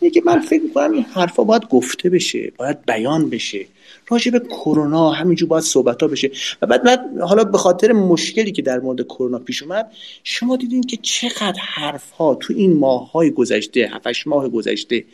اینه 0.00 0.20
من 0.24 0.40
فکر 0.40 0.62
می‌کنم 0.62 0.92
این 0.92 1.04
حرفا 1.14 1.44
باید 1.44 1.68
گفته 1.68 2.10
بشه 2.10 2.52
باید 2.56 2.84
بیان 2.86 3.30
بشه. 3.30 3.66
راجع 4.08 4.30
به 4.30 4.40
کرونا 4.40 5.10
همینجور 5.10 5.48
باید 5.48 5.64
صحبت 5.64 6.02
ها 6.02 6.08
بشه. 6.08 6.30
و 6.62 6.66
بعد, 6.66 6.82
بعد 6.82 7.00
حالا 7.20 7.44
به 7.44 7.58
خاطر 7.58 7.92
مشکلی 7.92 8.52
که 8.52 8.62
در 8.62 8.78
مورد 8.78 9.02
کرونا 9.02 9.38
پیش 9.38 9.62
اومد 9.62 9.92
شما 10.24 10.56
دیدین 10.56 10.82
که 10.82 10.96
چقدر 10.96 11.60
حرف 11.60 12.10
ها 12.10 12.34
تو 12.34 12.54
این 12.56 12.78
ماه 12.78 13.12
های 13.12 13.30
گذشته 13.30 13.90
7 13.94 14.26
ماه 14.26 14.48
گذشته 14.48 15.04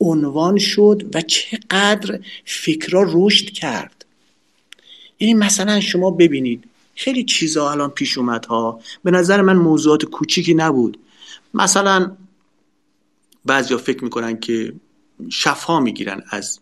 عنوان 0.00 0.58
شد 0.58 1.02
و 1.14 1.20
چقدر 1.20 2.18
فکرها 2.44 3.04
رشد 3.08 3.50
کرد؟ 3.50 4.04
یعنی 5.20 5.34
مثلا 5.34 5.80
شما 5.80 6.10
ببینید 6.10 6.64
خیلی 6.94 7.24
چیزها 7.24 7.70
الان 7.70 7.90
پیش 7.90 8.18
اومد 8.18 8.46
ها 8.46 8.80
به 9.04 9.10
نظر 9.10 9.42
من 9.42 9.56
موضوعات 9.56 10.04
کوچیکی 10.04 10.54
نبود. 10.54 10.98
مثلا 11.54 12.16
بعضیا 13.44 13.78
فکر 13.78 14.04
می‌کنن 14.04 14.40
که 14.40 14.72
شفا 15.30 15.80
می‌گیرن 15.80 16.22
از 16.30 16.60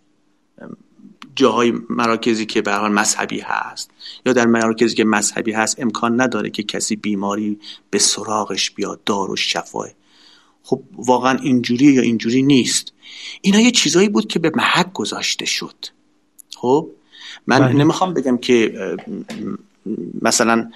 جاهای 1.36 1.72
مراکزی 1.90 2.46
که 2.46 2.62
به 2.62 2.72
حال 2.72 2.92
مذهبی 2.92 3.40
هست 3.40 3.90
یا 4.26 4.32
در 4.32 4.46
مراکزی 4.46 4.94
که 4.94 5.04
مذهبی 5.04 5.52
هست 5.52 5.80
امکان 5.80 6.20
نداره 6.20 6.50
که 6.50 6.62
کسی 6.62 6.96
بیماری 6.96 7.60
به 7.90 7.98
سراغش 7.98 8.70
بیاد 8.70 9.04
دار 9.04 9.30
و 9.30 9.36
شفاه. 9.36 9.88
خب 10.62 10.82
واقعا 10.92 11.38
اینجوری 11.38 11.86
یا 11.86 12.02
اینجوری 12.02 12.42
نیست. 12.42 12.92
اینا 13.40 13.60
یه 13.60 13.70
چیزایی 13.70 14.08
بود 14.08 14.26
که 14.26 14.38
به 14.38 14.52
محک 14.54 14.92
گذاشته 14.92 15.44
شد. 15.44 15.86
خب؟ 16.56 16.90
من 17.46 17.58
بله. 17.58 17.72
نمی‌خوام 17.72 18.14
بگم 18.14 18.36
که 18.36 18.74
مثلا 20.22 20.70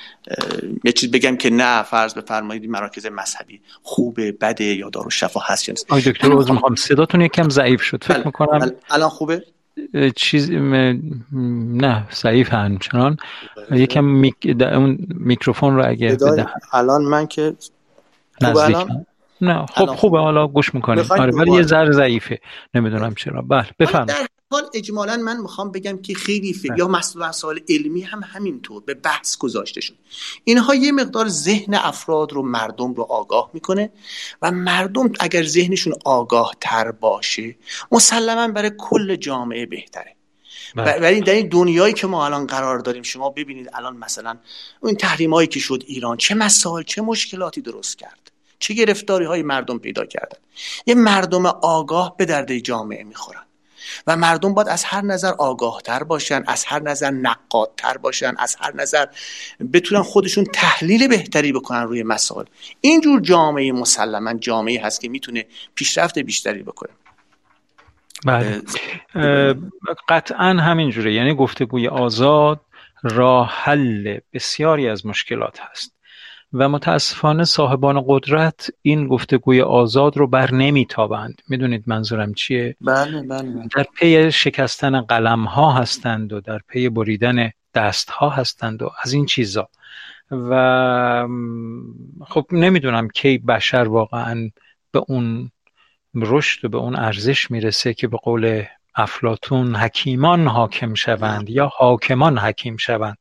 یه 0.85 0.93
چیز 0.93 1.11
بگم 1.11 1.37
که 1.37 1.51
نه 1.51 1.83
فرض 1.83 2.15
بفرمایید 2.15 2.71
مراکز 2.71 3.07
مذهبی 3.07 3.61
خوبه 3.83 4.33
بده 4.33 4.65
یا 4.65 4.91
دارو 4.91 5.11
شفا 5.11 5.41
هست 5.41 5.69
یا 5.69 5.73
نیست. 5.73 5.87
آی 5.89 6.03
دکتر 6.03 6.29
می‌خوام. 6.29 6.75
صداتون 6.75 7.21
یکم 7.21 7.49
ضعیف 7.49 7.83
شد. 7.83 8.05
فکر 8.05 8.15
بله. 8.15 8.27
می‌کنم 8.27 8.59
بله. 8.59 8.77
الان 8.91 9.09
خوبه؟ 9.09 9.45
چیز 10.17 10.51
نه 10.51 12.07
ضعیف 12.13 12.53
همچنان. 12.53 13.17
یکم 13.71 14.05
میک... 14.05 14.57
اون 14.61 14.99
میکروفون 15.09 15.77
رو 15.77 15.89
اگه 15.89 16.17
الان 16.73 17.03
من 17.03 17.27
که 17.27 17.55
الان؟ 18.41 19.07
نه 19.41 19.67
خب 19.67 19.87
خوبه. 19.87 20.19
حالا 20.19 20.47
گوش 20.47 20.75
می‌کنیم. 20.75 21.05
آره 21.11 21.33
ولی 21.33 21.53
یه 21.53 21.63
ذره 21.63 21.93
ضعیفه. 21.93 22.39
نمی‌دونم 22.75 23.15
چرا. 23.15 23.43
بله 23.43 23.67
بفرمایید. 23.79 24.31
حال 24.51 24.71
اجمالا 24.75 25.17
من 25.17 25.37
می‌خوام 25.37 25.73
بگم 25.73 26.03
که 26.03 26.15
خیلی 26.15 26.53
فکر. 26.53 26.79
یا 26.79 26.89
مسائل 26.89 27.59
علمی 27.69 28.01
هم 28.01 28.21
همینطور 28.25 28.83
به 28.83 28.95
بحث 28.95 29.37
گذاشته 29.37 29.81
شد. 29.81 29.95
اینها 30.45 30.75
یه 30.75 30.93
مقدار 30.93 31.29
ذهن 31.29 31.75
افراد 31.75 32.33
رو 32.33 32.43
مردم 32.43 32.95
رو 32.95 33.03
آگاه 33.03 33.51
می‌کنه 33.55 33.91
و 34.43 34.51
مردم 34.51 35.13
اگر 35.21 35.45
ذهنشون 35.45 35.95
آگاه 36.05 36.53
تر 36.61 36.91
باشه 36.91 37.57
مسلما 37.93 38.49
برای 38.49 38.71
کل 38.79 39.17
جامعه 39.17 39.67
بهتره. 39.67 40.15
ولی 40.77 41.21
در 41.21 41.33
این 41.33 41.49
دنیایی 41.49 41.95
که 41.95 42.07
ما 42.07 42.25
الان 42.25 42.47
قرار 42.47 42.79
داریم 42.79 43.03
شما 43.03 43.31
ببینید 43.31 43.71
الان 43.73 43.97
مثلا 43.97 44.39
این 44.83 44.97
تحریم 44.97 45.35
هایی 45.35 45.49
که 45.49 45.61
شد 45.61 45.83
ایران 45.87 46.17
چه 46.17 46.35
مسائل 46.35 46.83
چه 46.83 47.03
مشکلاتی 47.03 47.61
درست 47.61 47.99
کرد؟ 47.99 48.33
چه 48.59 48.75
گرفتاری 48.75 49.25
های 49.25 49.43
مردم 49.43 49.79
پیدا 49.79 50.05
کردن؟ 50.05 50.39
یه 50.87 50.95
مردم 50.95 51.47
آگاه 51.47 52.17
به 52.17 52.25
درد 52.25 52.59
جامعه 52.59 53.05
می‌خورن. 53.05 53.43
و 54.07 54.17
مردم 54.17 54.55
باید 54.55 54.69
از 54.69 54.85
هر 54.85 55.03
نظر 55.05 55.33
آگاهتر 55.33 56.03
باشن 56.03 56.45
از 56.47 56.65
هر 56.65 56.83
نظر 56.83 57.11
نقادتر 57.11 57.97
باشن 57.97 58.35
از 58.39 58.57
هر 58.61 58.77
نظر 58.77 59.07
بتونن 59.73 60.03
خودشون 60.03 60.45
تحلیل 60.45 61.09
بهتری 61.09 61.53
بکنن 61.53 61.83
روی 61.83 62.03
مسائل. 62.03 62.45
اینجور 62.81 63.21
جامعه 63.21 63.73
مسلما 63.73 64.35
جامعه 64.35 64.85
هست 64.85 65.01
که 65.01 65.09
می‌تونه 65.09 65.47
پیشرفت 65.75 66.19
بیشتری 66.19 66.63
بکنه. 66.63 66.91
بله. 68.27 68.63
قطعا 70.09 70.49
همینجوره. 70.49 71.13
یعنی 71.13 71.35
گفتگوی 71.35 71.89
آزاد 71.89 72.61
راه 73.03 73.51
حل 73.53 74.19
بسیاری 74.33 74.89
از 74.89 75.07
مشکلات 75.07 75.61
هست. 75.61 75.98
و 76.53 76.69
متاسفانه 76.69 77.45
صاحبان 77.45 78.05
قدرت 78.07 78.71
این 78.83 79.09
گفتگوی 79.09 79.61
آزاد 79.61 80.17
رو 80.17 80.27
بر 80.27 80.55
نمیتابند. 80.55 81.43
می‌دونید 81.49 81.85
منظورم 81.87 82.35
چیه؟ 82.35 82.77
بله 82.81 83.23
بله, 83.23 83.43
بله. 83.43 83.69
در 83.77 83.87
پی 83.99 84.33
شکستن 84.33 85.01
قلم 85.01 85.45
ها 85.45 85.73
هستند 85.73 86.33
و 86.33 86.41
در 86.41 86.61
پی 86.69 86.89
بریدن 86.89 87.51
دست 87.75 88.11
ها 88.11 88.29
هستند 88.29 88.83
و 88.83 88.91
از 89.03 89.13
این 89.13 89.27
چیزا. 89.27 89.69
و 90.31 91.29
خب 92.27 92.47
نمی‌دونم 92.53 93.09
کی 93.09 93.39
بشر 93.39 93.85
واقعا 93.89 94.51
به 94.93 95.03
اون 95.09 95.51
رشد 96.15 96.65
و 96.65 96.69
به 96.69 96.79
اون 96.79 96.97
ارزش 96.97 97.51
می‌رسه 97.51 97.95
که 97.95 98.09
به 98.09 98.17
قول 98.17 98.65
افلاتون 98.99 99.77
حکیمان 99.77 100.47
حاکم 100.47 100.95
شوند 100.95 101.51
یا 101.51 101.67
حاکمان 101.77 102.39
حکیم 102.39 102.77
شوند. 102.77 103.17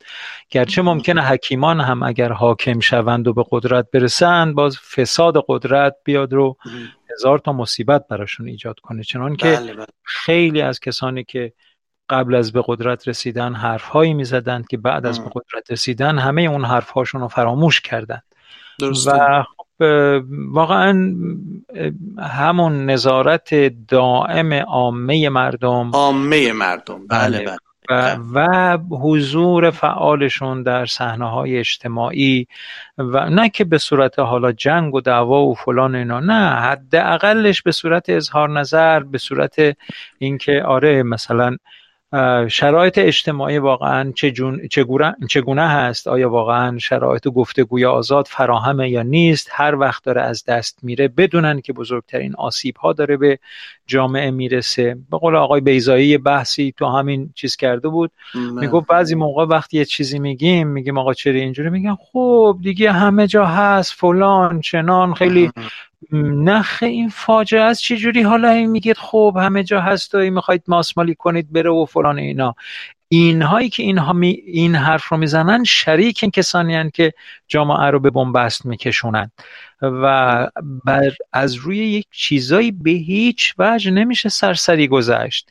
گرچه 0.49 0.81
ممکنه 0.81 1.21
حکیمان 1.21 1.81
هم 1.81 2.03
اگر 2.03 2.31
حاکم 2.31 2.79
شوند 2.79 3.27
و 3.27 3.33
به 3.33 3.45
قدرت 3.51 3.91
برسند 3.93 4.55
باز 4.55 4.79
فساد 4.79 5.43
قدرت 5.47 5.95
بیاد 6.03 6.33
رو 6.33 6.57
هزار 7.13 7.39
تا 7.39 7.53
مصیبت 7.53 8.07
براشون 8.09 8.47
ایجاد 8.47 8.79
کنه. 8.79 9.03
چنان 9.03 9.35
که 9.35 9.55
بله، 9.55 9.73
بله. 9.73 9.85
خیلی 10.03 10.61
از 10.61 10.79
کسانی 10.79 11.23
که 11.23 11.53
قبل 12.09 12.35
از 12.35 12.51
به 12.51 12.63
قدرت 12.65 13.07
رسیدن 13.07 13.53
حرفهایی 13.53 14.13
می‌زدند 14.13 14.67
که 14.67 14.77
بعد 14.77 15.05
از 15.05 15.23
به 15.23 15.29
قدرت 15.33 15.71
رسیدن 15.71 16.17
همه 16.17 16.41
اون 16.41 16.65
حرفهاشون 16.65 17.21
رو 17.21 17.27
فراموش 17.27 17.81
کردند. 17.81 18.23
و 18.81 19.43
واقعا 20.51 21.15
همون 22.19 22.85
نظارت 22.85 23.53
دائم 23.87 24.53
عامه 24.53 25.29
مردم. 25.29 25.91
عامه 25.93 26.51
مردم. 26.51 27.07
بله 27.07 27.37
بله, 27.39 27.45
بله. 27.45 27.57
و, 27.89 28.17
و 28.33 28.77
حضور 28.97 29.69
فعالشون 29.69 30.63
در 30.63 30.85
صحنه 30.85 31.29
های 31.29 31.57
اجتماعی 31.59 32.47
و 32.97 33.29
نه 33.29 33.49
که 33.49 33.63
به 33.63 33.77
صورت 33.77 34.19
حالا 34.19 34.51
جنگ 34.51 34.93
و 34.93 35.01
دعوا 35.01 35.45
و 35.45 35.55
فلان 35.55 35.95
اینا 35.95 36.19
نه 36.19 36.49
حداقلش 36.49 37.61
به 37.61 37.71
صورت 37.71 38.09
اظهار 38.09 38.49
نظر 38.49 38.99
به 38.99 39.17
صورت 39.17 39.55
اینکه 40.17 40.63
آره 40.65 41.03
مثلا 41.03 41.57
شرایط 42.47 42.97
اجتماعی 42.97 43.57
واقعا 43.57 44.11
چگونه 45.29 45.67
هست؟ 45.67 46.07
آیا 46.07 46.29
واقعا 46.29 46.77
شرایط 46.77 47.27
گفتگوی 47.27 47.85
آزاد 47.85 48.27
فراهمه 48.27 48.89
یا 48.89 49.01
نیست؟ 49.01 49.49
هر 49.51 49.75
وقت 49.75 50.03
داره 50.03 50.21
از 50.21 50.43
دست 50.45 50.79
میره 50.83 51.07
بدونن 51.07 51.61
که 51.61 51.73
بزرگترین 51.73 52.35
آسیب 52.35 52.77
ها 52.77 52.93
داره 52.93 53.17
به 53.17 53.39
جامعه 53.87 54.31
می‌رسه. 54.31 54.97
به 55.11 55.17
قول 55.17 55.35
آقای 55.35 55.61
بیزایی 55.61 56.17
بحثی 56.17 56.73
تو 56.77 56.85
همین 56.85 57.31
چیز 57.35 57.55
کرده 57.55 57.89
بود. 57.89 58.11
می‌گفت 58.35 58.87
بعضی 58.87 59.15
موقع 59.15 59.45
وقتی 59.45 59.77
یه 59.77 59.85
چیزی 59.85 60.19
میگیم 60.19 60.67
میگیم 60.67 60.97
آقا 60.97 61.13
چرا 61.13 61.33
اینجوری؟ 61.33 61.69
میگن 61.69 61.95
خب 62.11 62.57
دیگه 62.61 62.91
همه 62.91 63.27
جا 63.27 63.45
هست 63.45 63.93
فلان 63.93 64.61
چنان 64.61 65.13
خیلی 65.13 65.51
نخ 66.11 66.83
این 66.83 67.09
فاجعه 67.09 67.61
است 67.61 67.81
چجوری 67.81 68.21
حالا 68.21 68.49
این 68.49 68.69
میگید 68.69 68.97
خب 68.97 69.37
همه 69.39 69.63
جا 69.63 69.81
هست 69.81 70.15
و 70.15 70.17
می‌خواید 70.17 70.63
ماسمالی 70.67 71.15
کنید 71.15 71.51
بره 71.51 71.69
و 71.69 71.85
فلان 71.85 72.17
اینا. 72.17 72.55
اینهایی 73.09 73.69
که 73.69 73.83
اینها 73.83 74.19
این 74.21 74.75
حرف 74.75 75.07
رو 75.07 75.17
می‌زنن 75.17 75.63
شریک 75.63 76.19
این 76.21 76.31
کسانی 76.31 76.75
هن 76.75 76.89
که 76.89 77.13
جامعه 77.47 77.89
رو 77.91 77.99
به 77.99 78.09
بنبست 78.09 78.65
میکشونن. 78.65 79.31
و 79.81 80.47
بر 80.85 81.11
از 81.33 81.55
روی 81.55 81.77
یک 81.77 82.07
چیزایی 82.11 82.71
به 82.71 82.91
هیچ 82.91 83.53
وجه 83.57 83.91
نمیشه 83.91 84.29
سرسری 84.29 84.87
گذشت. 84.87 85.49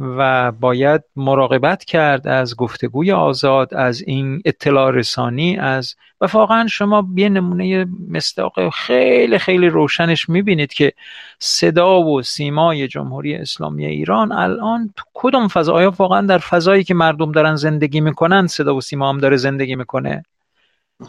و 0.00 0.52
باید 0.52 1.02
مراقبت 1.16 1.84
کرد 1.84 2.28
از 2.28 2.56
گفتگوی 2.56 3.12
آزاد 3.12 3.74
از 3.74 4.02
این 4.02 4.42
اطلاع 4.44 4.90
رسانی 4.90 5.56
از 5.56 5.94
و 6.20 6.26
واقعا 6.32 6.66
شما 6.66 7.08
یه 7.16 7.28
نمونه 7.28 7.86
مستاق 8.10 8.70
خیلی 8.70 9.38
خیلی 9.38 9.68
روشنش 9.68 10.28
می‌بینید 10.28 10.72
که 10.72 10.92
صدا 11.38 12.00
و 12.00 12.22
سیمای 12.22 12.88
جمهوری 12.88 13.34
اسلامی 13.34 13.86
ایران 13.86 14.32
الان 14.32 14.90
تو 14.96 15.04
کدوم 15.14 15.48
فضا؟ 15.48 15.74
آیا 15.74 15.94
واقعا 15.98 16.26
در 16.26 16.38
فضایی 16.38 16.84
که 16.84 16.94
مردم 16.94 17.32
دارن 17.32 17.56
زندگی 17.56 18.00
می‌کنن 18.00 18.46
صدا 18.46 18.74
و 18.74 18.80
سیما 18.80 19.08
هم 19.08 19.18
داره 19.18 19.36
زندگی 19.36 19.76
می‌کنه؟ 19.76 20.22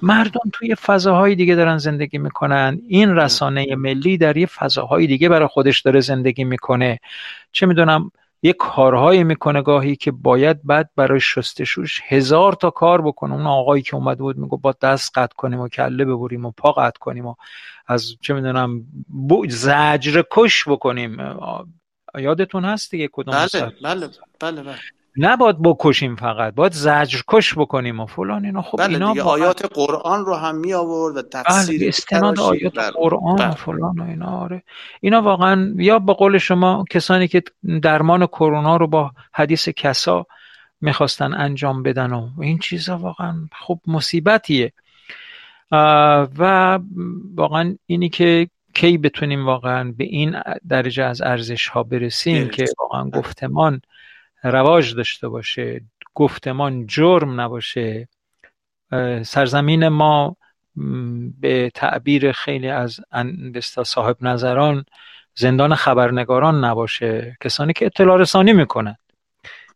مردم 0.01 0.49
توی 0.53 0.75
فضاهای 0.75 1.35
دیگه 1.35 1.55
دارن 1.55 1.77
زندگی 1.77 2.17
می‌کنن. 2.17 2.81
این 2.87 3.15
رسانه 3.15 3.75
ملی 3.75 4.17
در 4.17 4.37
یه 4.37 4.45
فضاهای 4.45 5.07
دیگه 5.07 5.29
برای 5.29 5.47
خودش 5.47 5.81
داره 5.81 5.99
زندگی 5.99 6.43
می‌کنه. 6.43 6.99
چه 7.51 7.65
می‌دونم 7.65 8.11
یه 8.41 8.53
کارهایی 8.53 9.23
می‌کنه 9.23 9.61
گاهی 9.61 9.95
که 9.95 10.11
باید 10.11 10.63
بعد 10.63 10.89
برای 10.95 11.19
شستشوش 11.19 12.01
هزار 12.07 12.53
تا 12.53 12.69
کار 12.69 13.01
بکنه. 13.01 13.33
اون 13.33 13.47
آقایی 13.47 13.83
که 13.83 13.95
اومده 13.95 14.23
بود 14.23 14.37
میگو 14.37 14.57
با 14.57 14.75
دست 14.81 15.17
قطع 15.17 15.35
کنیم 15.35 15.59
و 15.59 15.67
کله 15.67 16.05
ببریم 16.05 16.45
و 16.45 16.51
پا 16.51 16.71
قطع 16.71 16.99
کنیم 16.99 17.25
و 17.25 17.35
از 17.87 18.15
چه 18.21 18.33
می‌دونم 18.33 18.85
زجر 19.47 20.23
کش 20.31 20.67
بکنیم. 20.67 21.17
یادتون 22.17 22.65
هست 22.65 22.91
دیگه 22.91 23.09
کدوم 23.11 23.35
بله 23.35 23.71
بله 23.83 24.09
بله 24.39 24.63
بله. 24.63 24.75
نباید 25.17 25.61
بکشیم 25.61 26.15
فقط 26.15 26.53
باید 26.53 26.71
زجر 26.71 27.19
کش 27.27 27.57
بکنیم 27.57 27.99
و 27.99 28.05
فلان 28.05 28.45
اینا 28.45 28.61
خب 28.61 28.77
بله 28.77 28.93
اینا 28.93 29.13
دیگه 29.13 29.23
آیات 29.23 29.65
قرآن 29.73 30.25
رو 30.25 30.35
هم 30.35 30.55
می 30.55 30.73
آورد 30.73 31.17
و 31.17 31.21
تفسیر 31.21 31.79
بله 31.79 31.87
استناد 31.87 32.39
آیات 32.39 32.73
بله. 32.75 32.91
قرآن 32.91 33.33
و 33.33 33.35
بله. 33.35 33.51
فلان 33.51 33.99
و 33.99 34.03
اینا 34.03 34.25
آره 34.25 34.63
اینا 35.01 35.21
واقعا 35.21 35.73
یا 35.77 35.99
به 35.99 36.13
قول 36.13 36.37
شما 36.37 36.85
کسانی 36.89 37.27
که 37.27 37.43
درمان 37.81 38.25
کرونا 38.25 38.77
رو 38.77 38.87
با 38.87 39.11
حدیث 39.33 39.69
کسا 39.69 40.25
می‌خواستن 40.81 41.33
انجام 41.33 41.83
بدن 41.83 42.13
و 42.13 42.29
این 42.41 42.59
چیزا 42.59 42.97
واقعا 42.97 43.35
خب 43.51 43.79
مصیبتیه 43.87 44.73
و 46.37 46.79
واقعا 47.35 47.75
اینی 47.85 48.09
که 48.09 48.49
کی 48.73 48.97
بتونیم 48.97 49.45
واقعا 49.45 49.93
به 49.97 50.03
این 50.03 50.35
درجه 50.69 51.03
از 51.03 51.21
ارزش 51.21 51.67
ها 51.67 51.83
برسیم 51.83 52.33
برسیم. 52.33 52.49
که 52.49 52.65
واقعا 52.79 53.09
گفتمان 53.09 53.81
رواج 54.51 54.95
داشته 54.95 55.27
باشه 55.27 55.81
گفتمان 56.13 56.87
جرم 56.87 57.41
نباشه 57.41 58.07
سرزمین 59.23 59.87
ما 59.87 60.35
به 61.41 61.71
تعبیر 61.73 62.31
خیلی 62.31 62.69
از 62.69 62.99
ان- 63.11 63.51
به 63.51 63.57
اصطلاح 63.57 63.85
صاحب 63.85 64.17
نظران 64.21 64.85
زندان 65.35 65.75
خبرنگاران 65.75 66.65
نباشه 66.65 67.37
کسانی 67.41 67.73
که 67.73 67.85
اطلاع 67.85 68.17
رسانی 68.17 68.53
می‌کنن. 68.53 68.95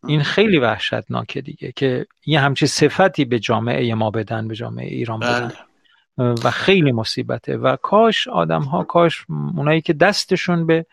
این 0.06 0.22
خیلی 0.22 0.58
وحشتناکه 0.58 1.40
دیگه 1.40 1.72
که 1.76 2.06
یه 2.26 2.40
همچی 2.40 2.66
صفتی 2.66 3.24
به 3.24 3.38
جامعه 3.38 3.94
ما 3.94 4.10
بدن 4.10 4.48
به 4.48 4.54
جامعه 4.54 4.86
ایران 4.86 5.20
بدن. 5.20 5.52
بله 6.18 6.34
و 6.44 6.50
خیلی 6.50 6.92
مصیبته. 6.92 7.56
و 7.56 7.76
کاش 7.76 8.28
آدم 8.28 8.62
ها 8.62 8.84
کاش 8.84 9.24
اونایی 9.56 9.80
که 9.80 9.92
دستشون 9.92 10.66
به 10.66 10.86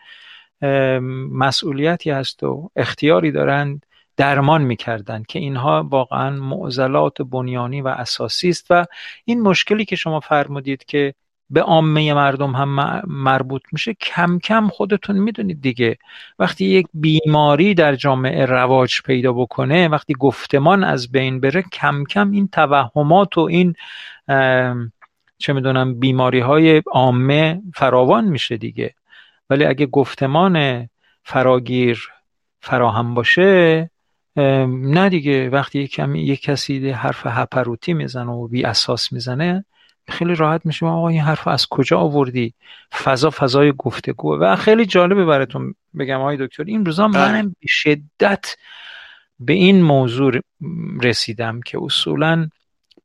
مسئولیتی 1.32 2.10
هست 2.10 2.42
و 2.42 2.70
اختیاری 2.76 3.32
دارند 3.32 3.86
درمان 4.16 4.62
می‌کردن 4.62 5.22
که 5.28 5.38
اینها 5.38 5.88
واقعا 5.90 6.30
معضلات 6.30 7.22
بنیانی 7.22 7.80
و 7.80 7.88
اساسی 7.88 8.48
است 8.48 8.66
و 8.70 8.86
این 9.24 9.40
مشکلی 9.40 9.84
که 9.84 9.96
شما 9.96 10.20
فرمودید 10.20 10.84
که 10.84 11.14
به 11.50 11.62
عامه 11.62 12.14
مردم 12.14 12.52
هم 12.52 13.02
مربوط 13.06 13.62
میشه 13.72 13.94
کم 13.94 14.38
کم 14.38 14.68
خودتون 14.68 15.18
می‌دونید 15.18 15.62
دیگه. 15.62 15.98
وقتی 16.38 16.64
یک 16.64 16.86
بیماری 16.94 17.74
در 17.74 17.94
جامعه 17.94 18.46
رواج 18.46 19.02
پیدا 19.02 19.32
بکنه 19.32 19.88
وقتی 19.88 20.14
گفتمان 20.18 20.84
از 20.84 21.12
بین 21.12 21.40
بره 21.40 21.62
کم 21.62 22.04
کم 22.04 22.30
این 22.30 22.48
توهمات 22.48 23.38
و 23.38 23.40
این 23.40 23.74
چه 25.38 25.52
می‌دونم 25.52 26.00
بیماری 26.00 26.40
های 26.40 26.82
عامه 26.92 27.62
فراوان 27.74 28.24
میشه 28.24 28.56
دیگه. 28.56 28.94
ولی 29.50 29.64
اگه 29.64 29.86
گفتمان 29.86 30.88
فراگیر 31.24 32.08
فراهم 32.60 33.14
باشه 33.14 33.90
نه 34.36 35.08
دیگه. 35.08 35.50
وقتی 35.50 35.80
یک 35.80 35.90
کمی 35.92 36.22
یک 36.22 36.42
کسی 36.42 36.80
ده 36.80 36.94
حرف 36.94 37.22
هپروتی 37.26 37.92
می‌زنه 37.92 38.30
و 38.30 38.48
بی 38.48 38.64
اساس 38.64 39.12
می‌زنه 39.12 39.64
خیلی 40.08 40.34
راحت 40.34 40.66
میشه 40.66 40.86
آقا 40.86 41.08
این 41.08 41.20
حرف 41.20 41.48
از 41.48 41.66
کجا 41.66 41.98
آوردی؟ 41.98 42.54
فضا 42.92 43.30
فضای 43.30 43.72
گفتگو. 43.78 44.36
و 44.36 44.56
خیلی 44.56 44.86
جالبه 44.86 45.24
براتون 45.24 45.74
بگم 45.98 46.20
آقای 46.20 46.36
دکتر. 46.46 46.64
این 46.64 46.86
روزا 46.86 47.08
بله. 47.08 47.32
منم 47.32 47.48
به 47.48 47.66
شدت 47.68 48.56
به 49.40 49.52
این 49.52 49.82
موضوع 49.82 50.32
رسیدم 51.02 51.60
که 51.60 51.78
اصولا 51.82 52.48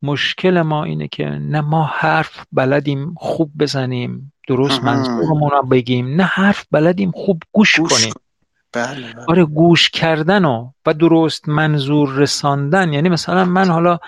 مشکل 0.01 0.61
ما 0.61 0.83
اینه 0.83 1.07
که 1.07 1.25
نه 1.25 1.61
ما 1.61 1.89
حرف 1.93 2.45
بلدیم 2.51 3.13
خوب 3.17 3.51
بزنیم 3.59 4.33
درست. 4.47 4.83
منظورمون 4.83 5.51
رو 5.51 5.61
بگیم 5.61 6.15
نه 6.15 6.23
حرف 6.23 6.65
بلدیم 6.71 7.11
خوب 7.11 7.43
گوش, 7.51 7.79
گوش 7.79 7.91
کنیم. 7.93 8.13
کن. 8.13 8.19
بله 8.73 9.13
بله. 9.13 9.25
آره 9.27 9.45
گوش 9.45 9.89
کردن 9.89 10.45
و 10.45 10.69
و 10.85 10.93
درست 10.93 11.49
منظور 11.49 12.09
رساندن. 12.09 12.93
یعنی 12.93 13.09
مثلا 13.09 13.45
من 13.45 13.69
حالا 13.69 13.99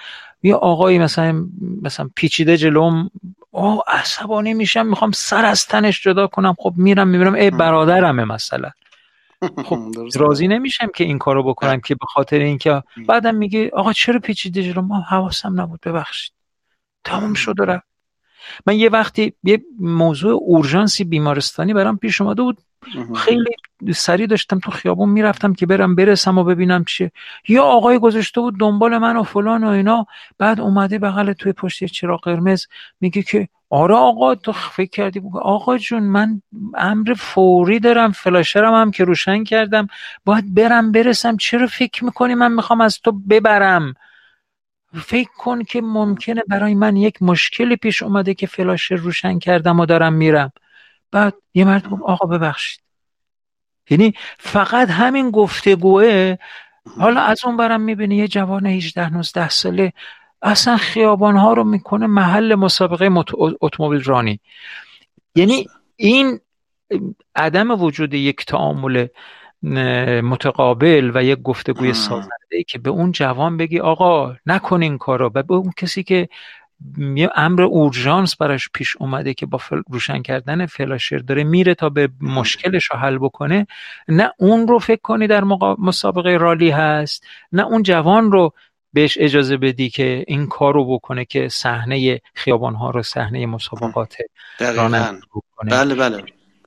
یه 0.44 0.56
آقایی 0.56 1.00
مثلا 1.00 1.46
مثلا 1.82 2.10
پیچیده 2.16 2.58
جلوم 2.58 3.10
آه 3.52 3.84
عصبانی 3.88 4.54
میشم 4.54 4.86
می‌خوام 4.86 5.12
سر 5.12 5.46
از 5.46 5.66
تنش 5.66 6.04
جدا 6.04 6.28
کنم. 6.28 6.56
خب 6.60 6.74
میرم 6.78 7.08
می‌بینم 7.08 7.34
ای 7.34 7.52
برادرمه 7.52 8.26
مثلا. 8.26 8.70
خب. 9.66 9.80
راضی 10.16 10.48
نمیشم 10.48 10.88
که 10.96 11.04
این 11.04 11.18
کارو 11.18 11.44
بکنم 11.44 11.80
که 11.80 11.96
به 11.96 12.06
خاطر 12.06 12.40
اینکه 12.40 12.84
بعدم 13.08 13.36
میگه 13.36 13.70
آقا 13.74 13.94
چرا 13.94 14.20
پیچیده 14.20 14.64
جلو؟ 14.64 14.82
ما 14.82 15.00
حواسم 15.00 15.62
نبود 15.62 15.80
ببخشید. 15.82 16.34
تموم 17.04 17.34
شد 17.34 17.60
و 17.60 17.66
رفت. 17.66 17.88
من 18.66 18.76
یه 18.76 18.90
وقتی 18.90 19.34
یه 19.44 19.62
موضوع 19.80 20.40
اورژانسی 20.42 21.04
بیمارستانی 21.04 21.74
برام 21.74 21.98
پیش 21.98 22.22
اومده 22.22 22.42
بود. 22.42 22.58
خیلی 23.16 23.50
سریع 23.94 24.28
داشتم 24.28 24.60
تو 24.60 24.72
خیابون 24.72 25.10
می‌رفتم 25.10 25.54
که 25.54 25.66
برم 25.66 25.96
برسم 25.96 26.38
و 26.38 26.44
ببینم 26.44 26.84
چیه. 26.84 27.12
یا 27.48 27.64
آقای 27.64 28.00
گذاشته 28.00 28.42
بود 28.42 28.60
دنبال 28.60 28.98
من 28.98 29.18
و 29.18 29.24
فلان 29.24 29.64
و 29.64 29.68
اینا. 29.68 30.06
بعد 30.38 30.60
اومده 30.60 31.00
بغل 31.00 31.34
توی 31.34 31.54
پشت 31.54 31.84
چراغ 31.84 32.24
قرمز 32.24 32.66
میگه 33.02 33.22
که 33.22 33.48
آره 33.70 33.96
آقا 33.96 34.36
تو 34.36 34.52
فکر 34.52 34.90
کردی 34.90 35.20
بگو. 35.20 35.40
آقا 35.40 35.78
جون 35.78 36.04
من 36.04 36.42
امر 36.76 37.14
فوری 37.18 37.80
دارم 37.80 38.12
فلاشرم 38.12 38.74
هم 38.74 38.92
که 38.92 39.04
روشن 39.04 39.44
کردم. 39.44 39.88
باید 40.26 40.54
برم 40.54 40.92
برسم. 40.92 41.38
چرا 41.38 41.68
فکر 41.68 42.06
می‌کنی 42.06 42.36
من 42.36 42.52
می‌خوام 42.52 42.82
از 42.82 43.00
تو 43.00 43.12
ببرم؟ 43.12 43.94
فکر 44.94 45.30
کن 45.38 45.64
که 45.64 45.82
ممکنه 45.82 46.44
برای 46.48 46.76
من 46.76 46.96
یک 46.96 47.22
مشکلی 47.22 47.76
پیش 47.76 48.04
اومده 48.04 48.34
که 48.34 48.48
فلاش 48.48 48.92
روشن 48.92 49.40
کردم 49.40 49.80
و 49.80 49.86
دارم 49.86 50.14
میرم. 50.14 50.52
بعد 51.12 51.34
یه 51.54 51.66
مرد 51.66 51.90
گفت 51.90 52.02
آقا 52.04 52.28
ببخشید. 52.28 52.82
یعنی 53.90 54.14
فقط 54.38 54.90
همین 54.90 55.32
گفتگوه. 55.32 56.36
حالا 57.00 57.22
از 57.22 57.46
اون 57.46 57.58
برم 57.58 57.82
می‌بینی 57.82 58.16
یه 58.16 58.28
جوان 58.28 58.66
18 58.66 59.10
19 59.10 59.50
ساله 59.50 59.94
اصلا 60.42 60.78
خیابان 60.78 61.38
ها 61.38 61.54
رو 61.54 61.64
می‌کنه 61.64 62.08
محل 62.08 62.56
مسابقه 62.56 63.10
اتومبیل 63.62 64.04
رانی. 64.04 64.40
یعنی 65.36 65.68
این 65.96 66.40
عدم 67.36 67.82
وجود 67.82 68.14
یک 68.14 68.46
تعامل 68.46 69.08
متقابل 70.22 71.12
و 71.14 71.24
یک 71.24 71.42
گفتگوی. 71.42 71.94
سازنده 71.94 72.32
ای 72.52 72.64
که 72.64 72.80
به 72.80 72.90
اون 72.90 73.12
جوان 73.12 73.58
بگی 73.58 73.80
آقا 73.80 74.36
نکن 74.46 74.82
این 74.82 74.98
کارو. 74.98 75.32
و 75.36 75.44
به 75.44 75.54
اون 75.54 75.72
کسی 75.78 76.04
که 76.04 76.30
یه 76.98 77.30
امر 77.36 77.62
اورژانس 77.62 78.36
براش 78.36 78.70
پیش 78.74 78.98
اومده 78.98 79.34
که 79.34 79.46
با 79.46 79.60
روشن 79.90 80.22
کردن 80.22 80.66
فلاشر 80.66 81.18
داره 81.18 81.44
میره 81.44 81.76
تا 81.76 81.90
به 81.90 82.10
مشکلش 82.22 82.86
رو 82.92 82.98
حل 83.00 83.18
بکنه 83.18 83.68
نه 84.08 84.32
اون 84.38 84.68
رو 84.68 84.80
فکر 84.80 85.02
کنی 85.02 85.28
در 85.28 85.44
مسابقه 85.78 86.38
رالی 86.38 86.70
هست 86.70 87.24
نه 87.52 87.66
اون 87.66 87.84
جوان 87.84 88.32
رو 88.32 88.54
بهش 88.98 89.18
اجازه 89.22 89.58
بدی 89.58 89.90
که 89.90 90.24
این 90.28 90.48
کار 90.48 90.74
رو 90.74 90.98
بکنه 90.98 91.26
که 91.26 91.48
صحنه 91.50 92.22
خیابان 92.34 92.76
ها 92.76 92.90
رو 92.90 93.04
صحنه 93.04 93.46
مسابقات 93.46 94.16
رانندگی 94.60 95.22
بکنه. 95.36 95.72
بله 95.72 95.96
بله. 95.96 96.24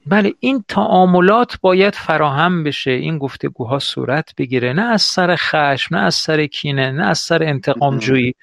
بله 0.07 0.35
این 0.41 0.64
تعاملات 0.68 1.61
باید 1.61 1.95
فراهم 1.95 2.64
بشه. 2.64 2.91
این 2.91 3.18
گفتگوها 3.18 3.78
صورت 3.78 4.35
بگیره. 4.37 4.72
نه 4.72 4.83
از 4.83 5.03
سر 5.03 5.37
خشم 5.37 5.97
نه 5.97 6.03
از 6.03 6.14
سر 6.14 6.47
کینه 6.47 6.91
نه 6.91 7.07
از 7.07 7.18
سر 7.18 7.43
انتقام 7.43 7.99
جویی 7.99 8.35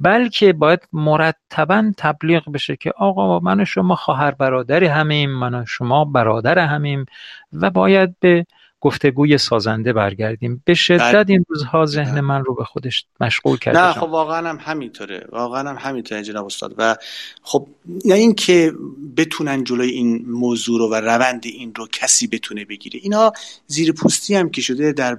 بلکه 0.00 0.52
باید 0.52 0.88
مرتبا 0.92 1.92
تبلیغ 1.98 2.52
بشه 2.52 2.76
که 2.76 2.92
آقا 2.96 3.40
من 3.40 3.60
و 3.60 3.64
شما 3.64 3.96
خواهر 3.96 4.30
برادری 4.30 4.86
همیم 4.86 5.30
من 5.30 5.54
و 5.54 5.64
شما 5.66 6.04
برادر 6.04 6.58
همیم 6.58 7.06
و 7.52 7.70
باید 7.70 8.16
به 8.20 8.46
گفتگوی 8.80 9.38
سازنده 9.38 9.92
برگردیم. 9.92 10.62
به 10.64 10.74
شدت 10.74 11.14
بله. 11.14 11.24
این 11.28 11.44
روزها 11.48 11.86
ذهن. 11.86 12.20
من 12.20 12.44
رو 12.44 12.54
به 12.54 12.64
خودش 12.64 13.04
مشغول 13.20 13.58
کرده 13.58 13.86
نه 13.86 13.92
خب 13.92 14.02
واقعا 14.02 14.48
هم 14.48 14.58
همینطوره. 14.60 15.26
واقعا 15.32 15.70
هم 15.70 15.76
همینطوره 15.78 16.22
جناب 16.22 16.46
استاد. 16.46 16.74
و 16.78 16.96
خب 17.42 17.68
نه 18.04 18.14
اینکه 18.14 18.72
بتونن 19.16 19.64
جلوی 19.64 19.90
این 19.90 20.24
موضوع 20.26 20.78
رو 20.78 20.90
و 20.90 20.94
روند 20.94 21.42
این 21.44 21.74
رو 21.74 21.86
کسی 21.92 22.26
بتونه 22.26 22.64
بگیره. 22.64 23.00
اینا 23.02 23.32
زیر 23.66 23.92
پوستی 23.92 24.34
هم 24.34 24.50
که 24.50 24.60
شده 24.60 24.92
در 24.92 25.18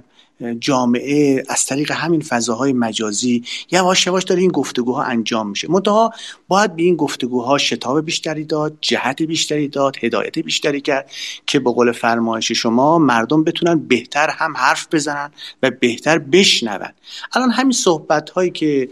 جامعه 0.60 1.42
از 1.48 1.66
طریق 1.66 1.92
همین 1.92 2.20
فضاهای 2.20 2.72
مجازی 2.72 3.44
یواش 3.70 4.06
یواش 4.06 4.24
داره 4.24 4.40
این 4.40 4.50
گفتگوها 4.50 5.02
انجام 5.02 5.48
میشه. 5.48 5.70
منتها 5.70 6.12
باید 6.48 6.76
به 6.76 6.82
این 6.82 6.96
گفتگوها 6.96 7.58
شتاب 7.58 8.04
بیشتری 8.04 8.44
داد 8.44 8.78
جهت 8.80 9.22
بیشتری 9.22 9.68
داد 9.68 9.96
هدایت 10.00 10.38
بیشتری 10.38 10.80
کرد 10.80 11.10
که 11.46 11.60
به 11.60 11.70
قول 11.72 11.92
فرمایش 11.92 12.52
شما 12.52 12.98
مردم 12.98 13.44
بتونن 13.44 13.78
بهتر 13.78 14.30
هم 14.30 14.56
حرف 14.56 14.88
بزنن 14.92 15.30
و 15.62 15.70
بهتر 15.70 16.18
بشنون. 16.18 16.88
الان 17.32 17.50
همین 17.50 17.72
صحبت 17.72 18.30
هایی 18.30 18.50
که 18.50 18.88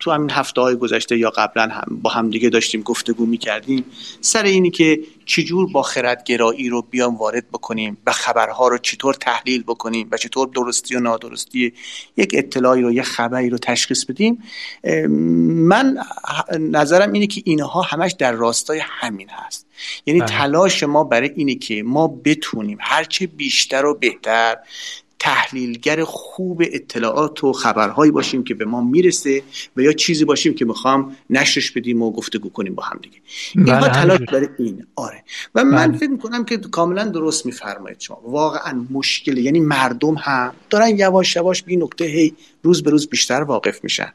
تو 0.00 0.10
همین 0.10 0.30
هفته 0.30 0.60
های 0.60 0.76
گذشته 0.76 1.18
یا 1.18 1.30
قبلا 1.30 1.68
هم 1.68 2.00
با 2.02 2.10
همدیگه 2.10 2.48
داشتیم 2.48 2.82
گفتگو 2.82 3.26
می‌کردیم 3.26 3.84
سر 4.20 4.42
اینی 4.42 4.70
که 4.70 5.00
چجور 5.26 5.72
با 5.72 5.82
خردگرایی 5.82 6.68
رو 6.68 6.82
بیام 6.82 7.16
وارد 7.16 7.48
بکنیم 7.48 7.96
و 8.06 8.12
خبرها 8.12 8.68
رو 8.68 8.78
چطور 8.78 9.14
تحلیل 9.14 9.62
بکنیم 9.62 10.08
و 10.12 10.16
چطور 10.16 10.48
درستی 10.54 10.96
و 10.96 11.00
نادرستی 11.00 11.72
یک 12.16 12.30
اطلاعی 12.34 12.82
رو 12.82 12.92
یه 12.92 13.02
خبری 13.02 13.50
رو 13.50 13.58
تشخیص 13.58 14.04
بدیم 14.04 14.42
من 15.68 15.98
نظرم 16.58 17.12
اینه 17.12 17.26
که 17.26 17.42
اینها 17.44 17.82
همش 17.82 18.12
در 18.12 18.32
راستای 18.32 18.80
همین 18.84 19.28
هست 19.30 19.66
یعنی 20.06 20.20
بله. 20.20 20.28
تلاش 20.28 20.82
ما 20.82 21.04
برای 21.04 21.30
اینه 21.36 21.54
که 21.54 21.82
ما 21.82 22.08
بتونیم 22.08 22.78
هرچه 22.80 23.26
بیشتر 23.26 23.84
و 23.84 23.94
بهتر 23.94 24.56
تحلیلگر 25.22 26.04
خوب 26.04 26.62
اطلاعات 26.64 27.44
و 27.44 27.52
خبرهایی 27.52 28.10
باشیم 28.10 28.44
که 28.44 28.54
به 28.54 28.64
ما 28.64 28.80
می‌رسه 28.80 29.42
و 29.76 29.80
یا 29.80 29.92
چیزی 29.92 30.24
باشیم 30.24 30.54
که 30.54 30.64
می‌خوام 30.64 31.16
نشرش 31.30 31.70
بدیم 31.70 32.02
و 32.02 32.10
گفتگو 32.10 32.48
کنیم 32.48 32.74
با 32.74 32.82
هم 32.82 33.00
دیگه. 33.02 33.16
اینها 33.54 33.80
بله، 33.80 33.92
تلاش 33.92 34.20
برای 34.20 34.48
این. 34.58 34.86
آره. 34.96 35.24
و 35.54 35.64
من 35.64 35.88
بله. 35.88 35.98
فکر 35.98 36.10
می‌کنم 36.10 36.44
که 36.44 36.56
کاملا 36.56 37.04
درست 37.04 37.46
میفرمایید 37.46 38.00
شما. 38.00 38.20
واقعا 38.24 38.86
مشکل 38.90 39.38
یعنی 39.38 39.60
مردم 39.60 40.14
هم 40.14 40.54
دارن 40.70 40.98
یواش 40.98 41.36
یواش 41.36 41.62
به 41.62 41.70
این 41.70 41.82
نکته 41.82 42.04
هی 42.04 42.34
روز 42.62 42.82
به 42.82 42.90
روز 42.90 43.08
بیشتر 43.08 43.42
واقف 43.42 43.84
میشن 43.84 44.12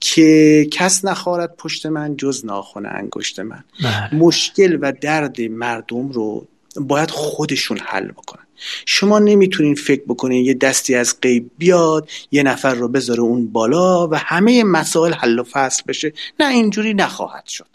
که 0.00 0.68
کس 0.70 1.04
نخواهد 1.04 1.56
پشت 1.58 1.86
من 1.86 2.16
جز 2.16 2.44
ناخن 2.44 2.86
انگشت 2.86 3.40
من. 3.40 3.64
بله. 3.82 4.14
مشکل 4.14 4.78
و 4.80 4.92
درد 5.00 5.40
مردم 5.40 6.08
رو 6.08 6.46
باید 6.80 7.10
خودشون 7.10 7.78
حل 7.78 8.06
بکنن. 8.06 8.42
شما 8.86 9.18
نمی‌تونین 9.18 9.74
فکر 9.74 10.02
بکنین 10.08 10.44
یه 10.44 10.54
دستی 10.54 10.94
از 10.94 11.20
غیب 11.22 11.50
بیاد 11.58 12.08
یه 12.32 12.42
نفر 12.42 12.74
رو 12.74 12.88
بذاره 12.88 13.20
اون 13.20 13.46
بالا 13.46 14.08
و 14.08 14.14
همه 14.14 14.64
مسائل 14.64 15.12
حل 15.12 15.38
و 15.38 15.42
فصل 15.42 15.82
بشه. 15.88 16.12
نه 16.40 16.48
اینجوری 16.48 16.94
نخواهد 16.94 17.46
شد. 17.46 17.66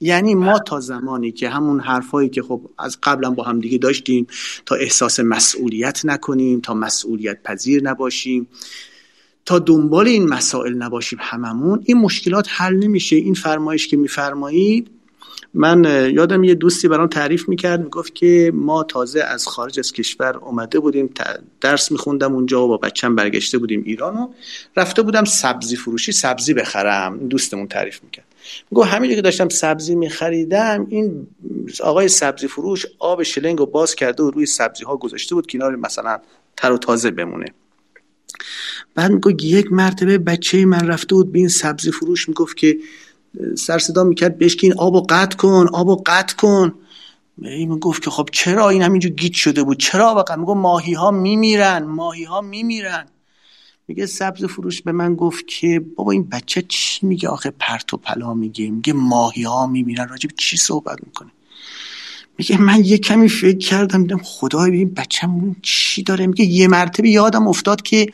یعنی 0.00 0.34
ما 0.34 0.58
تا 0.58 0.80
زمانی 0.80 1.32
که 1.32 1.48
همون 1.48 1.80
حرفایی 1.80 2.28
که 2.28 2.42
خب 2.42 2.60
از 2.78 2.98
قبلا 3.02 3.30
با 3.30 3.42
هم 3.42 3.60
دیگه 3.60 3.78
داشتیم 3.78 4.26
تا 4.66 4.74
احساس 4.74 5.20
مسئولیت 5.20 6.00
نکنیم 6.04 6.60
تا 6.60 6.74
مسئولیت 6.74 7.42
پذیر 7.42 7.82
نباشیم 7.82 8.48
تا 9.44 9.58
دنبال 9.58 10.08
این 10.08 10.28
مسائل 10.28 10.74
نباشیم 10.74 11.18
هممون 11.22 11.82
این 11.84 11.98
مشکلات 11.98 12.46
حل 12.50 12.76
نمیشه. 12.76 13.16
این 13.16 13.34
فرمایش 13.34 13.88
که 13.88 13.96
میفرمایید 13.96 14.90
من 15.54 16.10
یادم 16.14 16.44
یه 16.44 16.54
دوستی 16.54 16.88
برام 16.88 17.06
تعریف 17.06 17.48
می‌کرد 17.48 17.80
می‌گفت 17.80 18.14
که 18.14 18.52
ما 18.54 18.82
تازه 18.82 19.20
از 19.20 19.46
خارج 19.46 19.78
از 19.78 19.92
کشور 19.92 20.36
اومده 20.36 20.80
بودیم 20.80 21.10
درس 21.60 21.92
میخوندم 21.92 22.34
اونجا 22.34 22.64
و 22.64 22.68
با 22.68 22.76
بچم 22.76 23.14
برگشته 23.14 23.58
بودیم 23.58 23.82
ایران 23.86 24.16
و 24.16 24.28
رفته 24.76 25.02
بودم 25.02 25.24
سبزی 25.24 25.76
فروشی 25.76 26.12
سبزی 26.12 26.54
بخرم 26.54 27.28
دوستمون 27.28 27.66
تعریف 27.66 28.02
می‌کرد. 28.02 28.24
میگو 28.70 28.82
همینجا 28.82 29.16
که 29.16 29.22
داشتم 29.22 29.48
سبزی 29.48 29.94
میخریدم 29.94 30.86
این 30.90 31.26
آقای 31.80 32.08
سبزی 32.08 32.48
فروش 32.48 32.86
آب 32.98 33.22
شلنگ 33.22 33.58
رو 33.58 33.66
باز 33.66 33.94
کرده 33.94 34.22
و 34.22 34.30
روی 34.30 34.46
سبزی 34.46 34.84
ها 34.84 34.96
گذاشته 34.96 35.34
بود 35.34 35.46
کنار 35.46 35.76
مثلا 35.76 36.18
تر 36.56 36.72
و 36.72 36.78
تازه 36.78 37.10
بمونه. 37.10 37.46
بعد 38.94 39.10
میگو 39.10 39.30
یک 39.30 39.72
مرتبه 39.72 40.18
بچه 40.18 40.64
من 40.66 40.86
رفته 40.88 41.14
بود 41.14 41.32
به 41.32 41.38
این 41.38 41.48
سبزی 41.48 41.90
فروش 41.90 42.28
می‌گفت 42.28 42.56
که 42.56 42.78
سر 43.58 43.78
صدا 43.78 44.04
می‌کرد 44.04 44.38
بهش 44.38 44.56
که 44.56 44.66
این 44.66 44.74
آبو 44.78 45.00
قطع 45.08 45.36
کن 45.36 45.68
آبو 45.72 46.02
قطع 46.06 46.36
کن. 46.36 46.74
این 47.42 47.78
گفت 47.78 48.02
که 48.02 48.10
خب 48.10 48.28
چرا 48.32 48.68
این 48.68 48.82
همینجور 48.82 49.12
گیت 49.12 49.32
شده 49.32 49.62
بود؟ 49.62 49.78
چرا 49.78 50.14
واقعا؟ 50.14 50.36
میگه 50.36 50.54
ماهی 50.54 50.92
ها 50.92 51.10
میمیرن 51.10 51.82
ماهی 51.82 52.24
ها 52.24 52.40
میمیرن. 52.40 53.06
میگه 53.88 54.06
سبز 54.06 54.44
فروش 54.44 54.82
به 54.82 54.92
من 54.92 55.14
گفت 55.14 55.46
که 55.46 55.84
بابا 55.96 56.12
این 56.12 56.28
بچه 56.28 56.62
چی 56.68 57.06
میگه 57.06 57.28
آخه؟ 57.28 57.50
پرت 57.50 57.94
و 57.94 57.96
پلا 57.96 58.34
میگه 58.34 58.70
میگه 58.70 58.92
ماهی 58.92 59.42
ها 59.42 59.66
میمیرن. 59.66 60.08
راجب 60.08 60.30
چی 60.38 60.56
صحبت 60.56 60.98
می‌کنه؟ 61.06 61.30
میگه 62.38 62.60
من 62.60 62.84
یه 62.84 62.98
کمی 62.98 63.28
فکر 63.28 63.58
کردم 63.58 64.02
دیدم 64.02 64.20
خدای 64.24 64.70
ببین 64.70 64.94
بچه‌مون 64.94 65.56
چی 65.62 66.02
داره؟ 66.02 66.26
میگه 66.26 66.44
یه 66.44 66.68
مرتبه 66.68 67.10
یادم 67.10 67.48
افتاد 67.48 67.82
که 67.82 68.06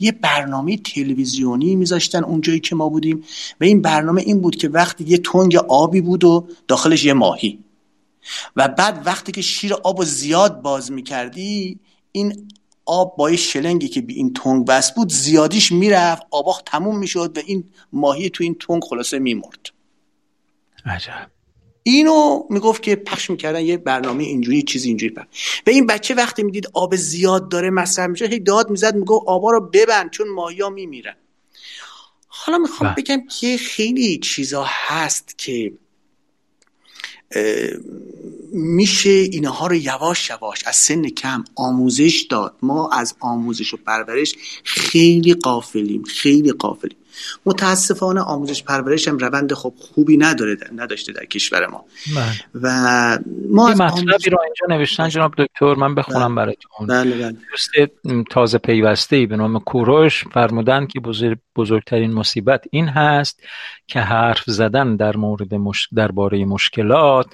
یه 0.00 0.12
برنامه 0.12 0.76
تلویزیونی 0.76 1.76
میذاشتن 1.76 2.24
اونجایی 2.24 2.60
که 2.60 2.74
ما 2.74 2.88
بودیم 2.88 3.24
و 3.60 3.64
این 3.64 3.82
برنامه 3.82 4.20
این 4.20 4.40
بود 4.40 4.56
که 4.56 4.68
وقتی 4.68 5.04
یه 5.04 5.18
تنگ 5.18 5.56
آبی 5.56 6.00
بود 6.00 6.24
و 6.24 6.48
داخلش 6.68 7.04
یه 7.04 7.12
ماهی. 7.12 7.58
و 8.56 8.68
بعد 8.68 9.02
وقتی 9.06 9.32
که 9.32 9.42
شیر 9.42 9.74
آب 9.74 10.04
زیاد 10.04 10.62
باز 10.62 10.92
می‌کردی 10.92 11.78
این 12.12 12.48
آب 12.86 13.16
با 13.16 13.36
شلنگی 13.36 13.88
که 13.88 14.00
به 14.00 14.12
این 14.12 14.32
تنگ 14.32 14.66
بس 14.66 14.94
بود 14.94 15.12
زیادیش 15.12 15.72
می‌رفت 15.72 16.22
آبا 16.30 16.56
تموم 16.66 16.98
می‌شد 16.98 17.38
و 17.38 17.40
این 17.46 17.64
ماهی 17.92 18.30
تو 18.30 18.44
این 18.44 18.56
تنگ 18.68 18.82
خلاصه 18.84 19.18
میمرد. 19.18 19.70
عجب. 20.86 21.37
اینو 21.90 22.46
می‌گفت 22.50 22.82
که 22.82 22.96
پخش 22.96 23.30
می‌کردن 23.30 23.60
یه 23.60 23.76
برنامه 23.76 24.24
اینجوری 24.24 24.62
چیزی 24.62 24.88
اینجوری 24.88 25.14
پخش. 25.14 25.62
به 25.64 25.72
این 25.72 25.86
بچه 25.86 26.14
وقتی 26.14 26.42
می‌دید 26.42 26.66
آب 26.74 26.96
زیاد 26.96 27.48
داره 27.48 27.70
مصرف 27.70 28.10
میشه 28.10 28.26
هی 28.26 28.40
داد 28.40 28.70
می‌زد 28.70 28.94
می‌گفت 28.94 29.26
آبا 29.26 29.50
رو 29.50 29.60
ببند 29.60 30.10
چون 30.10 30.28
ماهیا 30.28 30.70
میمیرن. 30.70 31.16
حالا 32.28 32.58
می‌خوام 32.58 32.94
بله. 32.94 33.02
بگم 33.02 33.26
که 33.26 33.56
خیلی 33.56 34.18
چیزا 34.18 34.64
هست 34.68 35.38
که 35.38 35.72
میشه 38.52 39.10
اینها 39.10 39.66
رو 39.66 39.74
یواش 39.74 40.30
یواش 40.30 40.64
از 40.66 40.76
سن 40.76 41.08
کم 41.08 41.44
آموزش 41.54 42.26
داد. 42.30 42.56
ما 42.62 42.90
از 42.92 43.14
آموزش 43.20 43.74
و 43.74 43.76
پرورش 43.76 44.34
خیلی 44.64 45.34
قافلیم 45.34 46.02
خیلی 46.02 46.52
قافلیم 46.52 46.97
متاسفانه 47.46 48.20
آموزش 48.20 48.62
پرورش 48.62 49.08
هم 49.08 49.18
روند 49.18 49.52
خب 49.52 49.74
خوبی 49.78 50.16
نداره 50.16 50.56
نداشته 50.76 51.12
در 51.12 51.24
کشور 51.24 51.66
ما 51.66 51.84
بله. 52.16 52.62
و 52.62 53.18
ما 53.50 53.68
از 53.68 53.80
مطلبی 53.80 54.30
رو 54.30 54.38
اینجا 54.44 54.76
نوشتن 54.76 55.08
جناب 55.08 55.34
دکتر 55.38 55.74
من 55.74 55.94
بخونم 55.94 56.34
بله. 56.34 56.46
براتون 56.46 56.86
بله 56.86 57.34
بله. 58.04 58.24
تازه 58.30 58.58
پیوسته 58.58 59.16
ای 59.16 59.26
به 59.26 59.36
نام 59.36 59.58
کوروش 59.58 60.24
فرمودن 60.24 60.86
که 60.86 61.00
بزرگترین 61.56 62.12
مصیبت 62.12 62.64
این 62.70 62.88
هست 62.88 63.42
که 63.86 64.00
حرف 64.00 64.42
زدن 64.46 64.96
در 64.96 65.16
مورد 65.16 65.54
مش... 65.54 65.88
درباره 65.94 66.44
مشکلات 66.44 67.26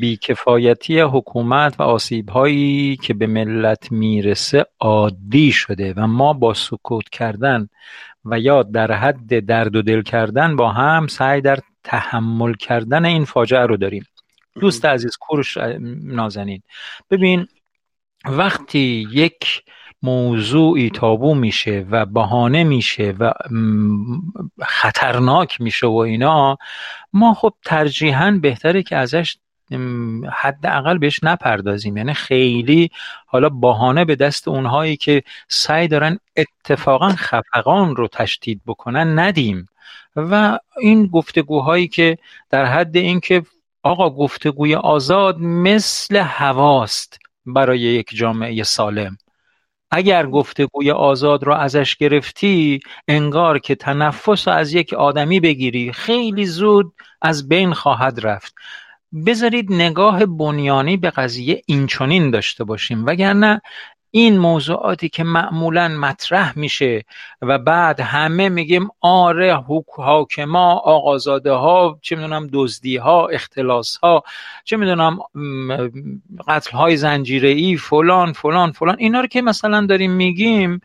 بیکفایتی 0.00 1.00
حکومت 1.00 1.80
و 1.80 1.82
آسیب 1.82 2.28
هایی 2.28 2.96
که 2.96 3.14
به 3.14 3.26
ملت 3.26 3.92
می‌رسه 3.92 4.66
عادی 4.80 5.52
شده 5.52 5.94
و 5.96 6.06
ما 6.06 6.32
با 6.32 6.54
سکوت 6.54 7.08
کردن 7.08 7.68
و 8.24 8.38
یا 8.38 8.62
در 8.62 8.92
حد 8.92 9.46
درد 9.46 9.76
و 9.76 9.82
دل 9.82 10.02
کردن 10.02 10.56
با 10.56 10.72
هم 10.72 11.06
سعی 11.06 11.40
در 11.40 11.58
تحمل 11.84 12.54
کردن 12.54 13.04
این 13.04 13.24
فاجعه 13.24 13.66
رو 13.66 13.76
داریم. 13.76 14.04
دوست 14.60 14.84
عزیز 14.84 15.16
کورش 15.16 15.56
نازنین. 16.02 16.62
ببین 17.10 17.46
وقتی 18.24 19.08
یک 19.12 19.62
موضوعی 20.02 20.90
تابو 20.90 21.34
میشه 21.34 21.86
و 21.90 22.06
بهانه 22.06 22.64
میشه 22.64 23.14
و 23.18 23.32
خطرناک 24.62 25.60
میشه 25.60 25.86
و 25.86 25.96
اینا 25.96 26.58
ما 27.12 27.34
خب 27.34 27.54
ترجیحاً 27.64 28.38
بهتره 28.42 28.82
که 28.82 28.96
ازش 28.96 29.36
حداقل 30.32 30.98
بهش 30.98 31.20
نپردازیم. 31.22 31.96
یعنی 31.96 32.14
خیلی 32.14 32.90
حالا 33.26 33.48
بهانه 33.48 34.04
به 34.04 34.16
دست 34.16 34.48
اونهایی 34.48 34.96
که 34.96 35.22
سعی 35.48 35.88
دارن 35.88 36.18
اتفاقا 36.36 37.08
خفقان 37.08 37.96
رو 37.96 38.08
تشدید 38.08 38.60
بکنن 38.66 39.18
ندیم. 39.18 39.68
و 40.16 40.58
این 40.80 41.06
گفتگوهایی 41.06 41.88
که 41.88 42.18
در 42.50 42.64
حد 42.64 42.96
اینکه 42.96 43.42
آقا 43.82 44.10
گفتگوی 44.10 44.74
آزاد 44.74 45.38
مثل 45.38 46.16
هواست 46.16 47.18
برای 47.46 47.80
یک 47.80 48.10
جامعه 48.14 48.62
سالم. 48.62 49.18
اگر 49.90 50.26
گفتگوی 50.26 50.90
آزاد 50.90 51.44
رو 51.44 51.54
ازش 51.54 51.96
گرفتی 51.96 52.80
انگار 53.08 53.58
که 53.58 53.74
تنفس 53.74 54.48
رو 54.48 54.54
از 54.54 54.72
یک 54.72 54.92
آدمی 54.92 55.40
بگیری. 55.40 55.92
خیلی 55.92 56.46
زود 56.46 56.92
از 57.22 57.48
بین 57.48 57.72
خواهد 57.72 58.26
رفت. 58.26 58.54
بذارید 59.26 59.72
نگاه 59.72 60.26
بنیانی 60.26 60.96
به 60.96 61.10
قضیه 61.10 61.62
اینچنین 61.66 62.30
داشته 62.30 62.64
باشیم 62.64 63.06
وگرنه 63.06 63.60
این 64.10 64.38
موضوعاتی 64.38 65.08
که 65.08 65.24
معمولا 65.24 65.88
مطرح 65.88 66.58
میشه 66.58 67.04
و 67.42 67.58
بعد 67.58 68.00
همه 68.00 68.48
میگیم 68.48 68.88
آره 69.00 69.64
حاکما 69.96 70.72
آقازاده 70.74 71.52
ها 71.52 71.98
چه 72.02 72.16
می‌دونم 72.16 72.48
دزدی 72.52 72.96
ها 72.96 73.26
اختلاس 73.26 73.96
ها 73.96 74.22
چه 74.64 74.76
می‌دونم 74.76 75.18
قتل 76.48 76.70
های 76.70 76.96
زنجیره 76.96 77.48
ای 77.48 77.76
فلان 77.76 78.32
فلان 78.32 78.72
فلان 78.72 78.96
اینا 78.98 79.20
رو 79.20 79.26
که 79.26 79.42
مثلا 79.42 79.86
داریم 79.86 80.10
میگیم 80.12 80.80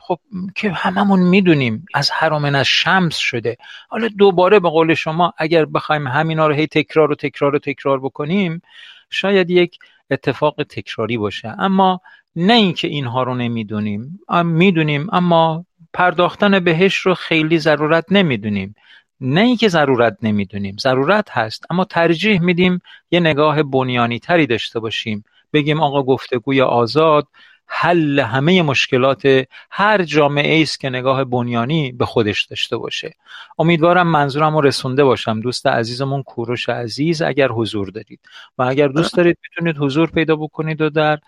خب 0.00 0.18
که 0.54 0.72
هممون 0.72 1.20
می‌دونیم 1.20 1.86
از 1.94 2.10
هرامن 2.10 2.54
از 2.54 2.66
شمس 2.66 3.16
شده. 3.16 3.56
حالا 3.88 4.08
دوباره 4.08 4.60
به 4.60 4.68
قول 4.68 4.94
شما 4.94 5.32
اگر 5.38 5.64
بخوایم 5.64 6.06
همینا 6.06 6.46
رو 6.46 6.54
هی 6.54 6.66
تکرار 6.66 7.12
و 7.12 7.14
تکرار 7.14 7.54
و 7.54 7.58
تکرار 7.58 8.00
بکنیم 8.00 8.62
شاید 9.10 9.50
یک 9.50 9.78
اتفاق 10.10 10.62
تکراری 10.62 11.18
باشه. 11.18 11.54
اما 11.58 12.00
نه 12.36 12.52
اینکه 12.52 12.88
اینها 12.88 13.22
رو 13.22 13.34
نمی‌دونیم. 13.34 14.20
می‌دونیم 14.44 15.06
اما 15.12 15.64
پرداختن 15.92 16.60
بهش 16.60 16.96
رو 16.96 17.14
خیلی 17.14 17.58
ضرورت 17.58 18.04
نمی‌دونیم. 18.10 18.74
نه 19.20 19.40
اینکه 19.40 19.68
ضرورت 19.68 20.16
نمی‌دونیم 20.22 20.76
ضرورت 20.80 21.30
هست. 21.30 21.66
اما 21.70 21.84
ترجیح 21.84 22.40
میدیم 22.40 22.80
یه 23.10 23.20
نگاه 23.20 23.62
بنیانی 23.62 24.18
تری 24.18 24.46
داشته 24.46 24.80
باشیم. 24.80 25.24
بگیم 25.52 25.80
آقا 25.80 26.02
گفتگوی 26.02 26.60
آزاد 26.60 27.28
حل 27.66 28.20
همه 28.20 28.62
مشکلات 28.62 29.46
هر 29.70 30.02
جامعه 30.02 30.62
است 30.62 30.80
که 30.80 30.90
نگاه 30.90 31.24
بنیانی 31.24 31.92
به 31.92 32.06
خودش 32.06 32.44
داشته 32.44 32.76
باشه. 32.76 33.14
امیدوارم 33.58 34.06
منظورم 34.06 34.54
رو 34.54 34.60
رسونده 34.60 35.04
باشم. 35.04 35.40
دوست 35.40 35.66
عزیزمون 35.66 36.22
کوروش 36.22 36.68
عزیز 36.68 37.22
اگر 37.22 37.48
حضور 37.48 37.88
دارید. 37.88 38.20
و 38.58 38.62
اگر 38.62 38.88
دوست 38.88 39.16
دارید 39.16 39.38
می‌تونید 39.42 39.76
حضور 39.78 40.10
پیدا 40.10 40.36
بکنید 40.36 40.80
و 40.80 40.90
در 40.90 41.18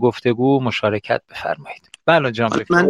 گفتگو 0.00 0.60
مشارکت 0.60 1.22
بفرمایید. 1.30 1.90
بله 2.06 2.32
جان 2.32 2.50
من 2.70 2.88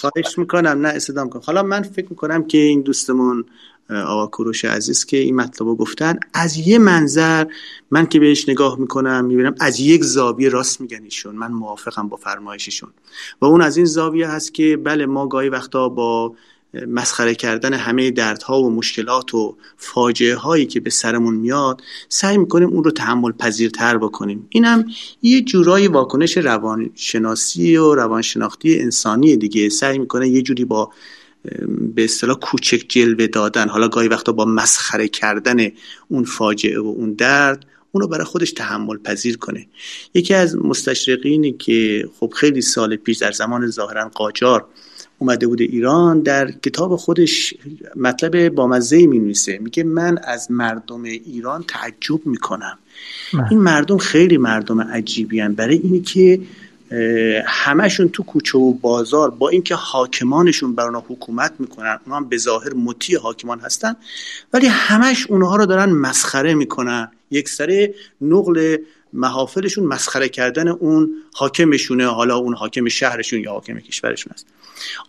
خواهش 0.00 0.38
می‌کنم. 0.38 0.86
نه 0.86 0.88
استدام 0.88 1.28
کنم 1.28 1.42
حالا 1.46 1.62
من 1.62 1.82
فکر 1.82 2.06
می‌کنم 2.10 2.46
که 2.46 2.58
این 2.58 2.82
دوستمون 2.82 3.44
آقا 3.90 4.26
کوروش 4.26 4.64
عزیز 4.64 5.04
که 5.04 5.16
این 5.16 5.36
مطلب 5.36 5.68
گفتن. 5.68 6.18
از 6.34 6.56
یه 6.56 6.78
منظر 6.78 7.46
من 7.90 8.06
که 8.06 8.20
بهش 8.20 8.48
نگاه 8.48 8.78
می‌کنم 8.78 9.24
می‌بینم 9.24 9.54
از 9.60 9.80
یک 9.80 10.04
زاویه 10.04 10.48
راست 10.48 10.80
میگن 10.80 11.02
ایشون. 11.04 11.36
من 11.36 11.52
موافقم 11.52 12.08
با 12.08 12.16
فرمایششون. 12.16 12.90
و 13.40 13.44
اون 13.44 13.60
از 13.60 13.76
این 13.76 13.86
زاویه 13.86 14.28
هست 14.28 14.54
که 14.54 14.76
بله 14.76 15.06
ما 15.06 15.26
گاهی 15.26 15.48
وقتا 15.48 15.88
با 15.88 16.34
مسخره 16.88 17.34
کردن 17.34 17.74
همه 17.74 18.10
دردها 18.10 18.62
و 18.62 18.70
مشکلات 18.70 19.34
و 19.34 19.56
فاجعه 19.76 20.34
هایی 20.34 20.66
که 20.66 20.80
به 20.80 20.90
سرمون 20.90 21.34
میاد 21.34 21.82
سعی 22.08 22.38
می‌کنیم 22.38 22.68
اون 22.68 22.84
رو 22.84 22.90
تحمل 22.90 23.32
پذیرتر 23.32 23.98
بکنیم. 23.98 24.46
اینم 24.48 24.84
یه 25.22 25.40
جورایی 25.40 25.88
واکنش 25.88 26.36
روانشناسی 26.36 27.76
و 27.76 27.94
روانشناختی 27.94 28.80
انسانی 28.80 29.36
دیگه. 29.36 29.68
سعی 29.68 29.98
می‌کنه 29.98 30.28
یه 30.28 30.42
جوری 30.42 30.64
با 30.64 30.90
به 31.94 32.04
اصطلاح 32.04 32.38
کوچک 32.38 32.84
جلوه 32.88 33.26
دادن. 33.26 33.68
حالا 33.68 33.88
گاهی 33.88 34.08
وقتا 34.08 34.32
با 34.32 34.44
مسخره 34.44 35.08
کردن 35.08 35.70
اون 36.08 36.24
فاجعه 36.24 36.80
و 36.80 36.86
اون 36.86 37.12
درد 37.12 37.66
اونو 37.92 38.06
برای 38.06 38.24
خودش 38.24 38.52
تحمل 38.52 38.96
پذیر 38.96 39.36
کنه. 39.36 39.66
یکی 40.14 40.34
از 40.34 40.56
مستشرقینی 40.56 41.52
که 41.52 42.08
خب 42.20 42.32
خیلی 42.36 42.62
سال 42.62 42.96
پیش 42.96 43.18
در 43.18 43.32
زمان 43.32 43.70
ظاهرا 43.70 44.10
قاجار 44.14 44.66
اومده 45.18 45.46
بود 45.46 45.60
ایران 45.60 46.20
در 46.20 46.50
کتاب 46.50 46.96
خودش 46.96 47.54
مطلب 47.96 48.48
با 48.48 48.66
مزه 48.66 49.06
می 49.06 49.18
نویسه. 49.18 49.58
میگه 49.58 49.84
من 49.84 50.18
از 50.24 50.50
مردم 50.50 51.02
ایران 51.02 51.64
تعجب 51.68 52.26
می‌کنم 52.26 52.78
بله. 53.34 53.46
این 53.50 53.60
مردم 53.60 53.98
خیلی 53.98 54.36
مردم 54.36 54.80
عجیبی 54.80 55.48
برای 55.48 55.76
اینی 55.76 56.00
که 56.00 56.40
همشون 57.46 58.08
تو 58.08 58.22
کوچه 58.22 58.58
و 58.58 58.72
بازار 58.72 59.30
با 59.30 59.48
اینکه 59.48 59.74
حاکمانشون 59.74 60.74
بر 60.74 60.84
اونا 60.84 61.04
حکومت 61.08 61.52
می‌کنن 61.58 61.98
اونا 62.04 62.16
هم 62.16 62.28
به 62.28 62.36
ظاهر 62.36 62.74
مطیع 62.74 63.18
حاکمان 63.18 63.60
هستن 63.60 63.96
ولی 64.52 64.66
همش 64.66 65.26
اونها 65.26 65.56
رو 65.56 65.66
دارن 65.66 65.90
مسخره 65.90 66.54
می‌کنن. 66.54 67.10
یک 67.30 67.48
سره 67.48 67.94
نقل 68.20 68.76
محافلشون 69.12 69.84
مسخره 69.84 70.28
کردن 70.28 70.68
اون 70.68 71.10
حاکمشونه 71.34 72.06
حالا 72.06 72.36
اون 72.36 72.54
حاکم 72.54 72.88
شهرشون 72.88 73.40
یا 73.40 73.52
حاکم 73.52 73.78
کشورشون 73.78 74.32
است. 74.32 74.46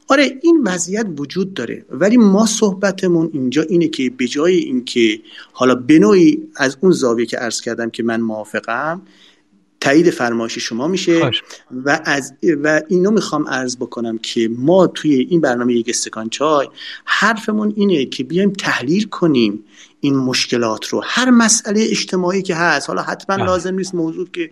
آره 0.07 0.39
این 0.41 0.61
وضعیت 0.65 1.05
وجود 1.17 1.53
داره 1.53 1.85
ولی 1.89 2.17
ما 2.17 2.45
صحبتمون 2.45 3.29
اینجا 3.33 3.61
اینه 3.61 3.87
که 3.87 4.09
به 4.09 4.27
جای 4.27 4.55
اینکه 4.55 5.21
حالا 5.51 5.75
به 5.75 5.99
نوعی 5.99 6.43
از 6.55 6.77
اون 6.81 6.91
زاویه 6.91 7.25
که 7.25 7.37
عرض 7.37 7.61
کردم 7.61 7.89
که 7.89 8.03
من 8.03 8.21
موافقم 8.21 9.01
تایید 9.85 10.09
فرمایش 10.09 10.57
شما 10.57 10.87
میشه 10.87 11.31
و 11.85 11.99
از 12.05 12.33
و 12.63 12.81
اینو 12.87 13.11
می‌خوام 13.11 13.47
عرض 13.47 13.77
بکنم 13.77 14.17
که 14.17 14.49
ما 14.57 14.87
توی 14.87 15.15
این 15.15 15.41
برنامه 15.41 15.73
یک 15.73 15.89
استکان 15.89 16.29
چای 16.29 16.67
حرفمون 17.05 17.73
اینه 17.75 18.05
که 18.05 18.23
بیایم 18.23 18.53
تحلیل 18.53 19.07
کنیم 19.07 19.63
این 19.99 20.15
مشکلات 20.15 20.87
رو. 20.87 21.01
هر 21.05 21.29
مسئله 21.29 21.85
اجتماعی 21.89 22.41
که 22.41 22.55
هست 22.55 22.87
حالا 22.87 23.01
حتما 23.01 23.35
بله. 23.35 23.45
لازم 23.45 23.75
نیست 23.75 23.95
موضوع 23.95 24.27
که 24.33 24.51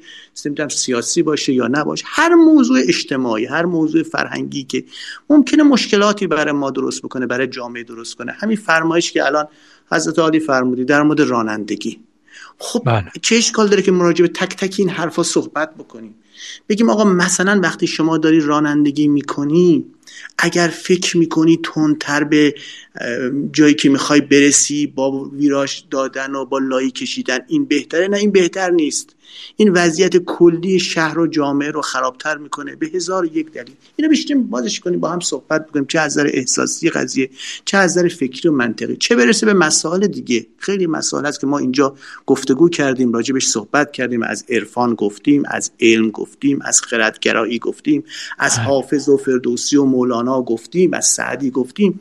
سیاسی 0.69 1.23
باشه 1.23 1.53
یا 1.53 1.67
نباشه 1.67 2.05
هر 2.07 2.35
موضوع 2.35 2.79
اجتماعی 2.87 3.45
هر 3.45 3.65
موضوع 3.65 4.03
فرهنگی 4.03 4.63
که 4.63 4.83
ممکنه 5.29 5.63
مشکلاتی 5.63 6.27
برای 6.27 6.51
ما 6.51 6.71
درست 6.71 7.01
بکنه 7.01 7.27
برای 7.27 7.47
جامعه 7.47 7.83
درست 7.83 8.15
کنه. 8.15 8.31
همین 8.31 8.57
فرمایش 8.57 9.11
که 9.11 9.25
الان 9.25 9.47
حضرت 9.91 10.19
عالی 10.19 10.39
فرمودی 10.39 10.85
در 10.85 11.03
مورد 11.03 11.21
رانندگی. 11.21 11.99
خب 12.57 12.81
بله. 12.85 13.11
چه 13.21 13.35
اشکال 13.35 13.67
داره 13.67 13.81
که 13.81 13.91
مراجع 13.91 14.21
به 14.21 14.27
تک 14.27 14.55
تک 14.55 14.75
این 14.79 14.89
حرفا 14.89 15.23
صحبت 15.23 15.75
بکنیم؟ 15.75 16.15
بگیم 16.69 16.89
آقا 16.89 17.03
مثلا 17.03 17.59
وقتی 17.63 17.87
شما 17.87 18.17
داری 18.17 18.39
رانندگی 18.39 19.07
می‌کنی 19.07 19.85
اگر 20.37 20.67
فکر 20.67 21.17
می‌کنی 21.17 21.59
تندتر 21.63 22.23
به 22.23 22.55
جایی 23.53 23.73
که 23.73 23.89
می‌خوای 23.89 24.21
برسی 24.21 24.87
با 24.87 25.11
ویراش 25.11 25.85
دادن 25.91 26.35
و 26.35 26.45
با 26.45 26.59
لایی 26.59 26.91
کشیدن 26.91 27.39
این 27.47 27.65
بهتره؟ 27.65 28.07
نه 28.07 28.17
این 28.17 28.31
بهتر 28.31 28.69
نیست. 28.69 29.15
این 29.55 29.69
وضعیت 29.69 30.17
کلی 30.17 30.79
شهر 30.79 31.19
و 31.19 31.27
جامعه 31.27 31.71
رو 31.71 31.81
خرابتر 31.81 32.37
می‌کنه 32.37 32.75
به 32.75 32.87
هزار 32.87 33.25
یک 33.25 33.51
دلیل. 33.51 33.75
اینو 33.95 34.09
بیشتیم 34.09 34.43
بازش 34.43 34.79
کنیم 34.79 34.99
با 34.99 35.09
هم 35.09 35.19
صحبت 35.19 35.67
بکنیم. 35.67 35.85
چه 35.85 35.99
از 35.99 36.11
نظر 36.11 36.29
احساسی 36.33 36.89
قضیه 36.89 37.29
چه 37.65 37.77
از 37.77 37.97
نظر 37.97 38.07
فکری 38.07 38.49
و 38.49 38.51
منطقی. 38.51 38.97
چه 38.97 39.15
برسه 39.15 39.45
به 39.45 39.53
مسائل 39.53 40.07
دیگه. 40.07 40.45
خیلی 40.57 40.87
مسائل 40.87 41.25
هست 41.25 41.39
که 41.39 41.47
ما 41.47 41.57
اینجا 41.57 41.95
گفتگو 42.25 42.69
کردیم 42.69 43.13
راجبش 43.13 43.47
صحبت 43.47 43.91
کردیم. 43.91 44.23
از 44.23 44.45
عرفان 44.49 44.93
گفتیم 44.93 45.43
از 45.47 45.71
علم 45.79 46.09
گفتیم 46.09 46.59
از 46.61 46.81
خردگرایی 46.81 47.59
گفتیم 47.59 48.03
از 48.39 48.55
بله. 48.55 48.65
حافظ 48.65 49.09
و 49.09 49.17
فردوسی 49.17 49.77
و 49.77 49.83
مولانا 49.83 50.41
گفتیم 50.41 50.93
از 50.93 51.05
سعدی 51.05 51.51
گفتیم 51.51 51.99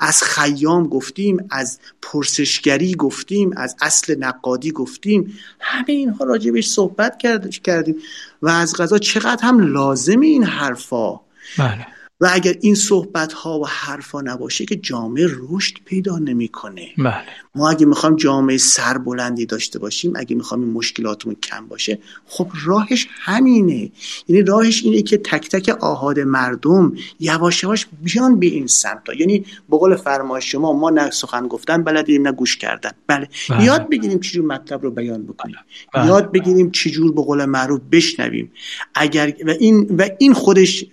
از 0.00 0.22
خیام 0.22 0.88
گفتیم 0.88 1.48
از 1.50 1.78
پرسشگری 2.02 2.94
گفتیم 2.94 3.52
از 3.56 3.76
اصل 3.80 4.16
نقادی 4.18 4.70
گفتیم. 4.70 5.38
همه 5.60 5.92
اینها 5.92 6.24
راجبش 6.24 6.68
صحبت 6.74 7.18
کردیم 7.64 7.96
و 8.42 8.48
از 8.48 8.76
غذا 8.76 8.98
چقدر 8.98 9.46
هم 9.46 9.72
لازم 9.72 10.20
این 10.20 10.44
حرفا 10.44 11.20
بله. 11.58 11.86
و 12.20 12.28
اگر 12.32 12.54
این 12.60 12.74
صحبت 12.74 13.32
ها 13.32 13.60
و 13.60 13.66
حرفا 13.66 14.20
نباشه 14.20 14.64
که 14.64 14.76
جامعه 14.76 15.26
رشد 15.50 15.74
پیدا 15.84 16.18
نمی‌کنه. 16.18 16.88
بله. 16.98 17.24
ما 17.54 17.70
اگه 17.70 17.86
می‌خوایم 17.86 18.16
جامعه 18.16 18.56
سربلندی 18.56 19.46
داشته 19.46 19.78
باشیم 19.78 20.12
اگه 20.16 20.36
می‌خوایم 20.36 20.64
این 20.64 20.72
مشکلاتمون 20.72 21.36
کم 21.42 21.66
باشه 21.66 21.98
خب 22.26 22.48
راهش 22.64 23.08
همینه. 23.10 23.90
یعنی 24.28 24.42
راهش 24.42 24.82
اینه 24.84 25.02
که 25.02 25.18
تک 25.18 25.48
تک 25.48 25.68
آهاد 25.68 26.20
مردم 26.20 26.92
یواش 27.20 27.62
یواش 27.62 27.86
بیان 28.02 28.40
به 28.40 28.46
این 28.46 28.66
سمت 28.66 29.02
یعنی 29.18 29.44
به 29.70 29.76
قول 29.76 29.96
فرمایش 29.96 30.52
شما 30.52 30.72
ما 30.72 30.90
نه 30.90 31.10
سخن 31.10 31.48
گفتن 31.48 31.82
بلدیم 31.82 32.22
نه 32.22 32.32
گوش 32.32 32.56
کردن. 32.56 32.90
بله, 33.06 33.28
بله. 33.50 33.64
یاد 33.64 33.88
بگیریم 33.88 34.20
چجور 34.20 34.44
مطلب 34.44 34.82
رو 34.82 34.90
بیان 34.90 35.22
بکنیم. 35.22 35.56
بله. 35.94 36.06
یاد 36.06 36.32
بگیریم 36.32 36.70
چجور 36.70 37.12
به 37.12 37.22
قول 37.22 37.44
معروف 37.44 37.80
بشنویم. 37.92 38.52
اگر 38.94 39.34
و 39.46 39.50
این 39.50 39.96
و 39.98 40.08
این 40.18 40.32
خودش 40.32 40.84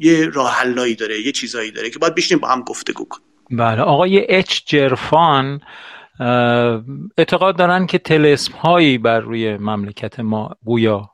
یه 0.00 0.26
راه 0.26 0.64
داره 0.98 1.20
یه 1.20 1.32
چیزایی 1.32 1.70
داره 1.70 1.90
که 1.90 1.98
باید 1.98 2.14
بشینیم 2.14 2.40
با 2.40 2.48
هم 2.48 2.62
گفتگو 2.62 3.04
کنیم 3.04 3.26
بله 3.50 3.82
آقای 3.82 4.26
اچ 4.28 4.60
جرفان 4.66 5.60
اعتقاد 7.18 7.56
دارن 7.56 7.86
که 7.86 7.98
تلسم 7.98 8.52
هایی 8.52 8.98
بر 8.98 9.20
روی 9.20 9.56
مملکت 9.56 10.20
ما 10.20 10.56
گویا 10.64 11.10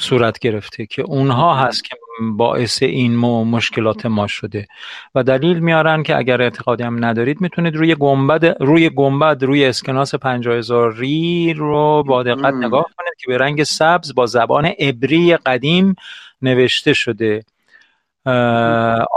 صورت 0.00 0.38
گرفته 0.38 0.86
که 0.86 1.02
اونها 1.02 1.54
هست 1.54 1.84
که 1.84 1.96
باعث 2.20 2.82
این 2.82 3.16
مو 3.16 3.44
مشکلات 3.44 4.06
ما 4.06 4.26
شده 4.26 4.66
و 5.14 5.22
دلیل 5.22 5.58
میارن 5.58 6.02
که 6.02 6.16
اگر 6.16 6.42
اعتقادی 6.42 6.82
هم 6.82 7.04
ندارید 7.04 7.40
می‌تونید 7.40 7.76
روی 7.76 7.94
گنبد 7.94 8.62
روی 8.62 8.90
گنبد 8.90 9.44
روی 9.44 9.64
اسکناس 9.64 10.14
50 10.14 10.60
ری 10.96 11.54
رو 11.54 12.02
با 12.02 12.22
دقت. 12.22 12.54
نگاه 12.54 12.86
کنید 12.98 13.14
که 13.18 13.26
به 13.26 13.38
رنگ 13.38 13.62
سبز 13.62 14.14
با 14.14 14.26
زبان 14.26 14.66
عبری 14.66 15.36
قدیم 15.36 15.94
نوشته 16.42 16.92
شده. 16.92 17.44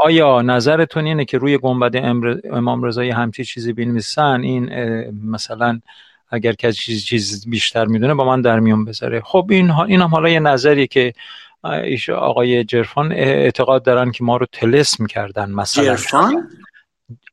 آیا 0.04 0.42
نظرتون 0.42 1.06
اینه 1.06 1.26
که 1.26 1.38
روی 1.38 1.58
گنبد 1.58 1.96
امام 2.54 2.84
رضا 2.84 3.04
یه 3.04 3.16
همچی 3.16 3.44
چیزی 3.46 3.74
بنویسن 3.74 4.42
این 4.42 4.70
مثلا 5.26 5.80
اگر 6.30 6.54
کسی 6.54 6.78
چیز, 6.78 7.06
چیز 7.06 7.50
بیشتر 7.50 7.86
می‌دونه 7.86 8.14
با 8.14 8.26
من 8.26 8.42
در 8.42 8.60
میون 8.60 8.86
بذاره. 8.86 9.22
خب 9.22 9.48
این 9.50 9.70
ها- 9.70 9.84
این 9.84 10.02
هم 10.02 10.08
حالا 10.08 10.30
یه 10.30 10.40
نظری 10.40 10.88
که 10.88 11.14
ایش- 11.84 12.10
آقای 12.10 12.64
جرفان 12.64 13.12
اعتقاد 13.12 13.84
دارن 13.84 14.12
که 14.12 14.24
ما 14.24 14.38
رو 14.38 14.46
تلسم 14.52 15.06
کردن 15.06 15.52
مثلا. 15.52 15.84
جرفان؟ 15.86 16.50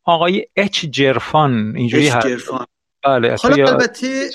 آقای 0.05 0.47
اچ 0.57 0.85
جرفان 0.87 1.77
اینجوری 1.77 2.07
اچ 2.09 2.15
هست 2.15 2.27
جرفان. 2.27 2.67
بله 3.05 3.37
حالا 3.43 3.69
البته 3.69 4.31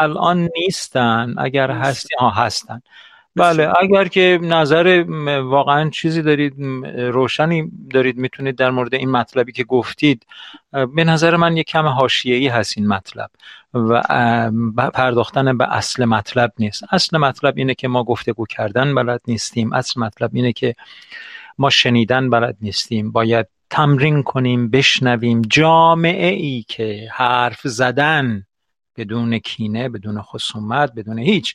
الان 0.00 0.48
نیستن. 0.56 1.34
اگر. 1.38 1.70
هستی 1.70 2.14
ها 2.18 2.30
هستن. 2.30 2.80
بله. 3.36 3.72
اگر 3.80 4.08
که 4.08 4.38
نظر 4.42 5.04
واقعا 5.44 5.90
چیزی 5.90 6.22
دارید 6.22 6.54
روشنی 6.96 7.70
دارید 7.90 8.16
می‌تونید 8.16 8.56
در 8.56 8.70
مورد 8.70 8.94
این 8.94 9.10
مطلبی 9.10 9.52
که 9.52 9.64
گفتید 9.64 10.26
به 10.94 11.04
نظر 11.04 11.36
من 11.36 11.56
یک 11.56 11.66
کم 11.66 11.86
حاشیه‌ای 11.86 12.48
هست 12.48 12.78
این 12.78 12.88
مطلب 12.88 13.30
و 13.74 14.02
پرداختن 14.94 15.58
به 15.58 15.72
اصل 15.74 16.04
مطلب 16.04 16.52
نیست. 16.58 16.84
اصل 16.90 17.18
مطلب 17.18 17.54
اینه 17.56 17.74
که 17.74 17.88
ما 17.88 18.04
گفتگو 18.04 18.46
کردن 18.46 18.94
بلد 18.94 19.20
نیستیم. 19.28 19.72
اصل 19.72 20.00
مطلب 20.00 20.30
اینه 20.32 20.52
که 20.52 20.74
ما 21.58 21.70
شنیدن 21.70 22.30
بلد 22.30 22.56
نیستیم. 22.60 23.12
باید 23.12 23.46
تمرین 23.70 24.22
کنیم 24.22 24.70
بشنویم. 24.70 25.42
جامعه 25.42 26.34
ای 26.34 26.64
که 26.68 27.08
حرف 27.12 27.60
زدن 27.64 28.46
بدون 28.96 29.38
کینه 29.38 29.88
بدون 29.88 30.22
خصومت 30.22 30.92
بدون 30.96 31.18
هیچ 31.18 31.54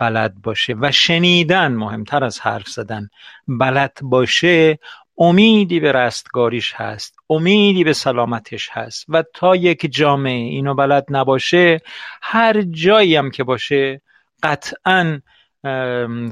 بلد 0.00 0.34
باشه 0.42 0.74
و 0.80 0.92
شنیدن 0.92 1.72
مهمتر 1.72 2.24
از 2.24 2.40
حرف 2.40 2.68
زدن. 2.68 3.08
بلد 3.48 3.98
باشه 4.02 4.78
امیدی 5.18 5.80
به 5.80 5.92
رستگاریش 5.92 6.74
هست 6.76 7.16
امیدی 7.30 7.84
به 7.84 7.92
سلامتش 7.92 8.68
هست 8.72 9.04
و 9.08 9.24
تا 9.34 9.56
یک 9.56 9.92
جامعه 9.92 10.32
اینو 10.32 10.74
بلد 10.74 11.06
نباشه 11.10 11.80
هر 12.22 12.62
جایی 12.62 13.16
هم 13.16 13.30
که 13.30 13.44
باشه 13.44 14.02
قطعا 14.42 15.20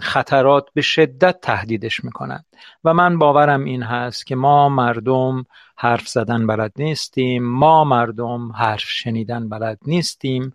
خطرات 0.01 0.65
به 0.75 0.83
شدت 0.83 1.41
تهدیدش 1.41 2.05
می‌کنند 2.05 2.45
و 2.85 2.95
من 2.95 3.19
باورم 3.19 3.65
این 3.65 3.83
هست 3.83 4.27
که 4.27 4.37
ما 4.37 4.69
مردم 4.69 5.45
حرف 5.77 6.09
زدن 6.09 6.47
بلد 6.47 6.73
نیستیم 6.77 7.45
ما 7.45 7.85
مردم 7.85 8.53
حرف 8.53 8.85
شنیدن 8.89 9.49
بلد 9.49 9.79
نیستیم. 9.87 10.53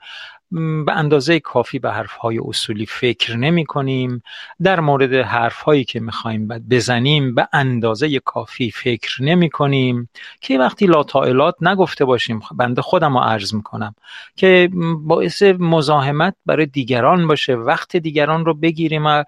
به 0.86 0.92
اندازه 0.92 1.40
کافی 1.40 1.80
به 1.80 1.92
حرفهای 1.92 2.40
اصولی 2.46 2.86
فکر 2.86 3.38
نمی 3.38 3.66
کنیم 3.66 4.24
در 4.64 4.80
مورد 4.80 5.14
حرفهایی 5.14 5.84
که 5.84 6.00
می‌خوایم 6.00 6.48
بزنیم 6.48 7.36
به 7.36 7.48
اندازه 7.54 8.20
کافی 8.20 8.72
فکر 8.72 9.24
نمی 9.24 9.50
کنیم 9.50 10.10
که 10.42 10.60
وقتی 10.60 10.86
لاطائلات 10.86 11.56
نگفته 11.62 12.06
باشیم 12.06 12.42
بنده 12.56 12.82
خودم 12.82 13.18
رو 13.18 13.24
عرض 13.24 13.54
می‌کنم 13.54 13.96
که 14.36 14.70
باعث 14.98 15.44
مزاحمت 15.44 16.36
برای 16.46 16.66
دیگران 16.66 17.28
باشه 17.28 17.56
وقت 17.56 17.96
دیگران 17.96 18.46
رو 18.46 18.54
بگیریم 18.54 19.06
و 19.06 19.24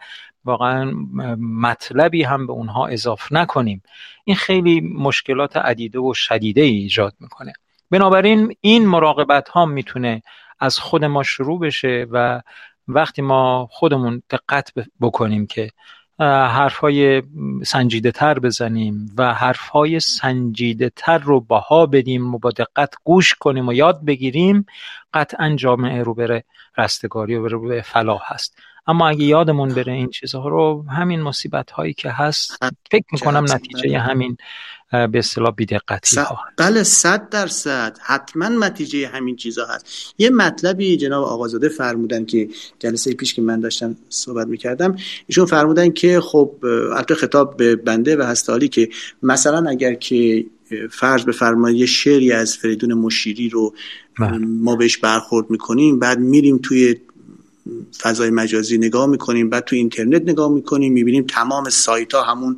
واقعا 0.45 0.91
مطلبی 1.39 2.23
هم 2.23 2.47
به 2.47 2.53
اونها 2.53 2.87
اضافه 2.87 3.35
نکنیم. 3.35 3.83
این 4.23 4.35
خیلی 4.35 4.81
مشکلات 4.81 5.57
عدیده 5.57 5.99
و 5.99 6.13
شدیده 6.13 6.61
ای 6.61 6.75
ایجاد 6.75 7.13
می‌کنه. 7.19 7.53
بنابراین 7.91 8.55
این 8.61 8.87
مراقبت 8.87 9.49
ها 9.49 9.65
می‌تونه 9.65 10.21
از 10.59 10.79
خود 10.79 11.05
ما 11.05 11.23
شروع 11.23 11.59
بشه 11.59 12.07
و 12.11 12.41
وقتی 12.87 13.21
ما 13.21 13.67
خودمون 13.71 14.23
دقت 14.29 14.73
بکنیم 15.01 15.47
که 15.47 15.71
حرفهای 16.19 17.23
سنجیده 17.65 18.11
تر 18.11 18.39
بزنیم 18.39 19.15
و 19.17 19.33
حرفهای 19.33 19.99
سنجیده 19.99 20.91
تر 20.95 21.17
رو 21.17 21.41
بها 21.41 21.85
بدیم 21.85 22.35
و 22.35 22.37
با 22.37 22.51
دقت 22.51 22.93
گوش 23.03 23.33
کنیم 23.33 23.67
و 23.67 23.73
یاد 23.73 24.05
بگیریم 24.05 24.65
قطعا 25.13 25.55
جامعه 25.55 26.03
رو 26.03 26.13
بره 26.13 26.43
رستگاری 26.77 27.35
و 27.35 27.59
به 27.59 27.81
فلاح 27.81 28.21
هست. 28.25 28.57
اما 28.87 29.09
اگه 29.09 29.23
یادمون 29.23 29.69
بره 29.69 29.93
این 29.93 30.09
چیزها 30.09 30.47
رو 30.47 30.85
همین 30.89 31.21
مصیبت 31.21 31.71
هایی 31.71 31.93
که 31.93 32.09
هست 32.09 32.51
فکر 32.91 33.05
می‌کنم 33.11 33.45
نتیجه 33.49 33.99
همین 33.99 34.37
به 34.91 35.19
اصطلاح 35.19 35.51
بیدقتی 35.51 36.17
ها 36.17 36.39
بله 36.57 36.83
صد 36.83 37.29
درصد. 37.29 37.97
حتما 38.01 38.47
نتیجه 38.47 39.07
همین 39.07 39.35
چیزها 39.35 39.65
هست. 39.65 40.15
یه 40.17 40.29
مطلبی 40.29 40.97
جناب 40.97 41.23
آقازاده 41.23 41.69
فرمودن 41.69 42.25
که 42.25 42.49
جلسه 42.79 43.13
پیش 43.13 43.33
که 43.33 43.41
من 43.41 43.59
داشتم 43.59 43.95
صحبت 44.09 44.47
می‌کردم 44.47 44.95
ایشون 45.27 45.45
فرمودن 45.45 45.91
که 45.91 46.19
خب 46.21 46.51
البته 46.95 47.15
خطاب 47.15 47.57
به 47.57 47.75
بنده 47.75 48.17
و 48.17 48.21
هستالی 48.21 48.67
که 48.67 48.89
مثلا 49.23 49.69
اگر 49.69 49.93
که 49.93 50.45
فرض 50.91 51.23
بفرمایید 51.25 51.79
یه 51.79 51.85
شعری 51.85 52.31
از 52.31 52.57
فریدون 52.57 52.93
مشیری 52.93 53.49
رو 53.49 53.73
ما 54.39 54.75
بهش 54.75 54.97
برخورد 54.97 55.49
می‌کنیم 55.49 55.99
بعد 55.99 56.19
میریم 56.19 56.57
توی 56.57 56.95
فضای 57.99 58.29
مجازی 58.29 58.77
نگاه 58.77 59.05
می‌کنیم 59.05 59.49
بعد 59.49 59.65
تو 59.65 59.75
اینترنت 59.75 60.21
نگاه 60.21 60.51
می‌کنیم 60.51 60.93
می‌بینیم 60.93 61.25
تمام 61.29 61.69
سایت 61.69 62.13
ها 62.13 62.23
همون 62.23 62.57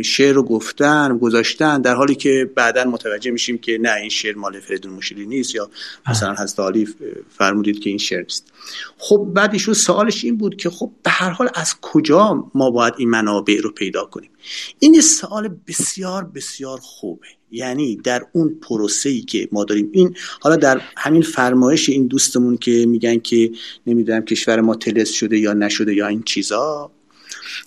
شعر 0.00 0.34
رو 0.34 0.42
گفتن 0.42 1.18
گذاشتن 1.18 1.80
در 1.80 1.94
حالی 1.94 2.14
که 2.14 2.50
بعدا 2.54 2.84
متوجه 2.84 3.30
میشیم 3.30 3.58
که 3.58 3.78
نه 3.78 3.94
این 3.94 4.08
شعر 4.08 4.34
مال 4.34 4.60
فریدون 4.60 4.92
مشیری 4.92 5.26
نیست 5.26 5.54
یا 5.54 5.70
مثلا 6.08 6.34
حضرت 6.34 6.60
علی 6.60 6.88
فرمودید 7.28 7.80
که 7.80 7.90
این 7.90 7.98
شعر 7.98 8.22
نیست. 8.22 8.52
خب 8.98 9.28
بعد 9.34 9.52
ایشون 9.52 9.74
سوالش 9.74 10.24
این 10.24 10.36
بود 10.36 10.56
که 10.56 10.70
خب 10.70 10.90
به 11.02 11.10
هر 11.10 11.30
حال 11.30 11.48
از 11.54 11.74
کجا 11.80 12.50
ما 12.54 12.70
باید 12.70 12.94
این 12.96 13.10
منابع 13.10 13.60
رو 13.62 13.70
پیدا 13.70 14.04
کنیم؟ 14.04 14.30
این 14.78 15.00
سوال 15.00 15.56
بسیار 15.66 16.24
بسیار 16.24 16.78
خوبه. 16.82 17.26
یعنی 17.50 17.96
در 17.96 18.26
اون 18.32 18.58
پروسه 18.62 19.08
ای 19.08 19.20
که 19.20 19.48
ما 19.52 19.64
داریم. 19.64 19.88
این 19.92 20.16
حالا 20.40 20.56
در 20.56 20.80
همین 20.96 21.22
فرمایش 21.22 21.88
این 21.88 22.06
دوستمون 22.06 22.56
که 22.56 22.86
میگن 22.86 23.18
که 23.18 23.50
نمی‌دونم 23.86 24.24
کشور 24.24 24.60
ما 24.60 24.74
تلس 24.74 25.10
شده 25.10 25.38
یا 25.38 25.52
نشده 25.52 25.94
یا 25.94 26.06
این 26.06 26.22
چیزا 26.22 26.90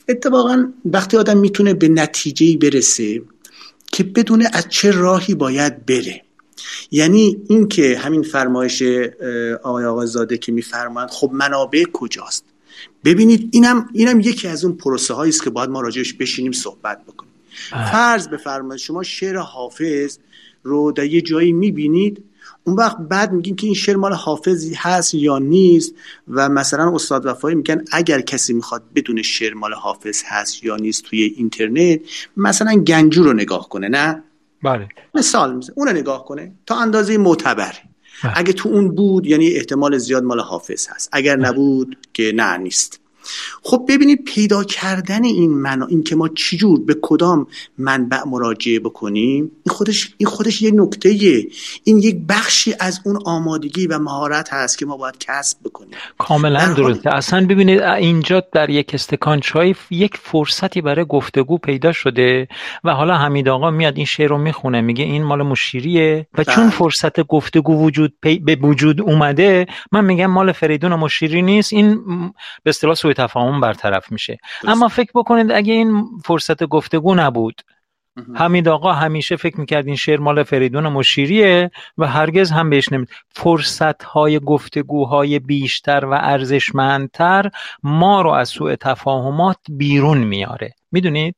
اتفاقا 0.09 0.71
وقتی 0.85 1.17
آدم 1.17 1.37
می‌تونه 1.37 1.73
به 1.73 1.87
نتیجه 1.87 2.57
برسه 2.57 3.21
که 3.91 4.03
بدونه 4.03 4.49
از 4.53 4.69
چه 4.69 4.91
راهی 4.91 5.35
باید 5.35 5.85
بره. 5.85 6.21
یعنی 6.91 7.37
اینکه 7.47 7.97
همین 7.97 8.23
فرمایش 8.23 8.83
آقای 9.63 9.85
آقازاده 9.85 10.37
که 10.37 10.51
میفرمایند 10.51 11.09
خب 11.09 11.31
منابع 11.33 11.83
کجاست؟ 11.93 12.45
ببینید 13.03 13.49
اینم 13.51 13.89
اینم 13.93 14.19
یکی 14.19 14.47
از 14.47 14.65
اون 14.65 14.77
پروسه 14.77 15.13
هایی 15.13 15.29
است 15.29 15.43
که 15.43 15.49
باید 15.49 15.69
ما 15.69 15.81
راجعش 15.81 16.13
بشینیم 16.13 16.51
صحبت 16.51 17.03
بکنیم. 17.05 17.31
فرض 17.69 18.27
بفرمایید 18.27 18.81
شما 18.81 19.03
شعر 19.03 19.37
حافظ 19.37 20.17
رو 20.63 20.91
در 20.91 21.05
یه 21.05 21.21
جایی 21.21 21.51
می‌بینید 21.51 22.23
اون 22.67 22.75
وقت 22.75 22.97
بعد 22.97 23.31
میگین 23.31 23.55
که 23.55 23.67
این 23.67 23.75
شعر 23.75 23.95
مال 23.95 24.13
حافظی 24.13 24.73
هست 24.73 25.13
یا 25.13 25.37
نیست 25.37 25.93
و 26.27 26.49
مثلا 26.49 26.95
استاد 26.95 27.25
وفایی 27.25 27.55
میگن 27.55 27.83
اگر 27.91 28.21
کسی 28.21 28.53
می‌خواد 28.53 28.83
بدون 28.95 29.21
شعر 29.21 29.53
مال 29.53 29.73
حافظ 29.73 30.23
هست 30.25 30.63
یا 30.63 30.75
نیست 30.75 31.03
توی 31.03 31.21
اینترنت 31.21 31.99
مثلا 32.37 32.73
گنجو 32.75 33.23
رو 33.23 33.33
نگاه 33.33 33.69
کنه 33.69 33.87
نه؟ 33.87 34.23
بله. 34.63 34.87
مثال 35.15 35.55
میزه 35.55 35.73
اون 35.75 35.87
رو 35.87 35.93
نگاه 35.93 36.25
کنه 36.25 36.51
تا 36.65 36.75
اندازه 36.75 37.17
معتبر. 37.17 37.73
اگه 38.35 38.53
تو 38.53 38.69
اون 38.69 38.95
بود 38.95 39.25
یعنی 39.25 39.51
احتمال 39.51 39.97
زیاد 39.97 40.23
مال 40.23 40.39
حافظ 40.39 40.87
هست. 40.87 41.09
اگر 41.11 41.35
نبود 41.35 41.97
که 42.13 42.31
نه 42.35 42.57
نیست. 42.57 42.99
خب 43.63 43.85
ببینید 43.89 44.23
پیدا 44.23 44.63
کردن 44.63 45.23
این 45.23 45.51
معنا 45.51 45.85
این 45.85 46.03
که 46.03 46.15
ما 46.15 46.27
چجور 46.27 46.79
به 46.79 46.95
کدام 47.01 47.47
منبع 47.77 48.23
مراجعه 48.27 48.79
بکنیم 48.79 49.51
این 49.65 49.75
خودش 49.75 50.13
این 50.17 50.29
خودش 50.29 50.61
یه 50.61 50.71
نکته 50.71 51.09
این 51.83 51.97
یک 51.97 52.17
بخشی 52.29 52.73
از 52.79 53.01
اون 53.05 53.19
آمادگی 53.25 53.87
و 53.87 53.99
مهارت 53.99 54.53
هست 54.53 54.77
که 54.77 54.85
ما 54.85 54.97
باید 54.97 55.17
کسب 55.19 55.57
بکنیم. 55.63 55.91
کاملا 56.17 56.73
درسته. 56.73 57.15
اصلا 57.15 57.45
ببینید 57.45 57.81
اینجا 57.81 58.43
در 58.53 58.69
یک 58.69 58.91
استکان 58.93 59.39
چای 59.39 59.75
یک 59.89 60.17
فرصتی 60.17 60.81
برای 60.81 61.05
گفتگو 61.05 61.57
پیدا 61.57 61.91
شده 61.91 62.47
و 62.83 62.91
حالا 62.91 63.15
حمید 63.17 63.49
آقا 63.49 63.71
میاد 63.71 63.97
این 63.97 64.05
شعر 64.05 64.29
رو 64.29 64.37
می‌خونه 64.37 64.81
میگه 64.81 65.03
این 65.03 65.23
مال 65.23 65.41
مشیریه 65.41 66.27
و 66.37 66.43
چون 66.43 66.63
بله. 66.63 66.69
فرصت 66.69 67.21
گفتگو 67.21 67.85
وجود 67.85 68.13
به 68.21 68.57
وجود 68.61 69.01
اومده 69.01 69.65
من 69.91 70.05
میگم 70.05 70.25
مال 70.25 70.51
فریدون 70.51 70.91
و 70.91 70.97
مشیری 70.97 71.41
نیست 71.41 71.73
این 71.73 72.03
به 72.63 72.69
اصطلاح 72.69 72.95
سوء 72.95 73.13
تفاهم 73.15 73.61
برطرف 73.61 74.11
میشه. 74.11 74.37
اما 74.67 74.87
فکر 74.87 75.11
بکنید 75.15 75.51
اگه 75.51 75.73
این 75.73 76.05
فرصت 76.25 76.63
گفتگو 76.63 77.15
نبود 77.15 77.61
حمید 78.35 78.67
آقا 78.67 78.93
همیشه 78.93 79.35
فکر 79.35 79.59
می‌کرد 79.59 79.87
این 79.87 79.95
شعر 79.95 80.19
مال 80.19 80.43
فریدون 80.43 80.87
مشیریه 80.87 81.71
و 81.97 82.07
هرگز 82.07 82.51
هم 82.51 82.69
بهش 82.69 82.91
نمید 82.91 83.09
فرصت 83.29 84.03
های 84.03 84.39
گفتگوهای 84.39 85.39
بیشتر 85.39 86.05
و 86.05 86.13
ارزشمندتر 86.13 87.49
ما 87.83 88.21
رو 88.21 88.29
از 88.29 88.49
سوء 88.49 88.75
تفاهمات 88.75 89.57
بیرون 89.69 90.17
میاره. 90.17 90.73
می‌دونید؟ 90.91 91.35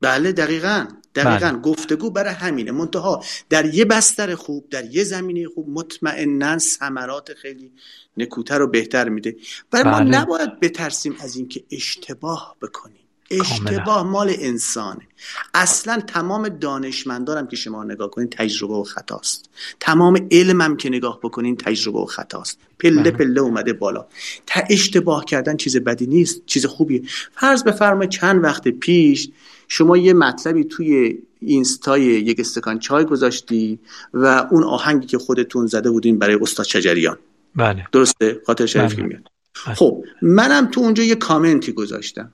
بله 0.00 0.32
دقیقا. 0.32 0.86
دقیقا 1.14 1.50
بله. 1.50 1.58
گفتگو 1.58 2.10
برای 2.10 2.34
همینه. 2.34 2.72
منتها 2.72 3.24
در 3.48 3.74
یه 3.74 3.84
بستر 3.84 4.34
خوب 4.34 4.68
در 4.70 4.84
یه 4.84 5.04
زمینه 5.04 5.48
خوب 5.48 5.68
مطمئنا 5.68 6.58
ثمرات 6.58 7.34
خیلی 7.34 7.72
نکوتر 8.16 8.62
و 8.62 8.66
بهتر 8.66 9.08
میده. 9.08 9.36
و 9.72 9.84
ما 9.84 9.98
بله. 9.98 10.18
نباید 10.18 10.60
بترسیم 10.60 11.16
از 11.20 11.36
اینکه 11.36 11.64
اشتباه 11.70 12.56
بکنیم. 12.62 12.96
اشتباه 13.30 14.02
مال 14.02 14.34
انسانه. 14.38 15.08
اصلا 15.54 16.00
تمام 16.00 16.48
دانشمندارم 16.48 17.46
که 17.46 17.56
شما 17.56 17.84
نگاه 17.84 18.10
کنید 18.10 18.30
تجربه 18.30 18.74
و 18.74 18.82
خطاست. 18.82 19.50
تمام 19.80 20.28
علمم 20.30 20.76
که 20.76 20.88
نگاه 20.88 21.20
بکنین 21.22 21.56
تجربه 21.56 21.98
و 21.98 22.04
خطاست. 22.04 22.58
پله 22.78 23.02
بله. 23.02 23.10
پله 23.10 23.40
اومده 23.40 23.72
بالا. 23.72 24.06
تا 24.46 24.60
اشتباه 24.70 25.24
کردن 25.24 25.56
چیز 25.56 25.76
بدی 25.76 26.06
نیست 26.06 26.46
چیز 26.46 26.66
خوبیه. 26.66 27.02
فرض 27.32 27.64
بفرمایید 27.64 28.10
چند 28.10 28.44
وقت 28.44 28.68
پیش 28.68 29.30
شما 29.68 29.96
یه 29.96 30.12
مطلبی 30.12 30.64
توی 30.64 31.18
اینستای 31.40 32.02
یک 32.02 32.40
استکان 32.40 32.78
چای 32.78 33.04
گذاشتی 33.04 33.80
و 34.14 34.48
اون 34.50 34.64
آهنگی 34.64 35.06
که 35.06 35.18
خودتون 35.18 35.66
زده 35.66 35.90
بودین 35.90 36.18
برای 36.18 36.38
استاد 36.40 36.66
شجریان. 36.66 37.18
بله. 37.56 37.86
درسته؟ 37.92 38.40
خاطر 38.46 38.66
شریف 38.66 38.94
بله. 38.94 39.06
میاد. 39.06 39.28
بله. 39.66 39.74
خب 39.74 40.04
منم 40.22 40.66
تو 40.66 40.80
اونجا 40.80 41.02
یه 41.02 41.14
کامنتی 41.14 41.72
گذاشتم. 41.72 42.32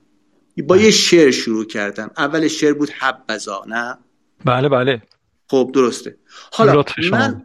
با 0.66 0.76
یه 0.76 0.90
شعر 0.90 1.30
شروع 1.30 1.64
کردم. 1.64 2.10
اول 2.16 2.48
شعر 2.48 2.72
بود 2.72 2.90
حبذا 2.90 3.64
نه؟ 3.66 3.98
بله 4.44 4.68
بله. 4.68 5.02
خب 5.48 5.70
درسته. 5.74 6.16
حالا 6.52 6.84
من 7.10 7.44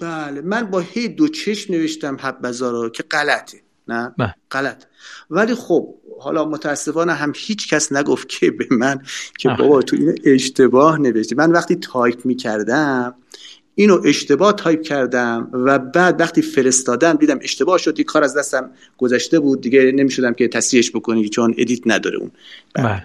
بله 0.00 0.40
من 0.40 0.62
با 0.70 0.80
هی 0.80 1.08
دو 1.08 1.28
چشم 1.28 1.72
نوشتم 1.72 2.16
حبذا 2.20 2.70
رو 2.70 2.88
که 2.88 3.02
غلطه 3.02 3.58
نه؟ 3.88 4.14
بله. 4.18 4.34
غلط. 4.50 4.84
ولی 5.30 5.54
خب 5.54 5.94
حالا 6.20 6.44
متاسفانه 6.44 7.12
هم 7.12 7.32
هیچ 7.36 7.68
کس 7.68 7.92
نگفت 7.92 8.28
که 8.28 8.50
به 8.50 8.66
من 8.70 9.02
که 9.38 9.48
بابا 9.48 9.82
تو 9.82 9.96
این 9.96 10.18
اشتباه 10.24 10.98
نوشتی. 10.98 11.34
من 11.34 11.52
وقتی 11.52 11.76
تایپ 11.76 12.26
می‌کردم 12.26 13.14
اینو 13.74 14.00
اشتباه 14.04 14.52
تایپ 14.52 14.82
کردم 14.82 15.50
و 15.52 15.78
بعد 15.78 16.20
وقتی 16.20 16.42
فرستادم 16.42 17.12
دیدم 17.12 17.38
اشتباه 17.42 17.78
شد 17.78 18.00
کار 18.00 18.24
از 18.24 18.36
دستم 18.36 18.70
گذشته 18.98 19.40
بود. 19.40 19.60
دیگه 19.60 19.92
نمی‌شد 19.94 20.24
هم 20.24 20.34
که 20.34 20.48
تصحیحش 20.48 20.90
بکنی 20.90 21.28
چون 21.28 21.54
edit 21.58 21.80
نداره 21.86 22.18
اون. 22.18 22.30
بله. 22.74 23.04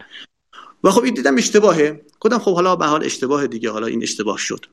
و 0.83 0.91
خب 0.91 1.03
این 1.03 1.13
دیدم 1.13 1.37
اشتباهه. 1.37 2.01
کدام 2.19 2.39
خب 2.39 2.55
حالا 2.55 2.75
به 2.75 2.85
حال 2.85 3.03
اشتباه 3.03 3.47
دیگه. 3.47 3.71
حالا 3.71 3.87
این 3.87 4.03
اشتباه 4.03 4.37
شد. 4.37 4.65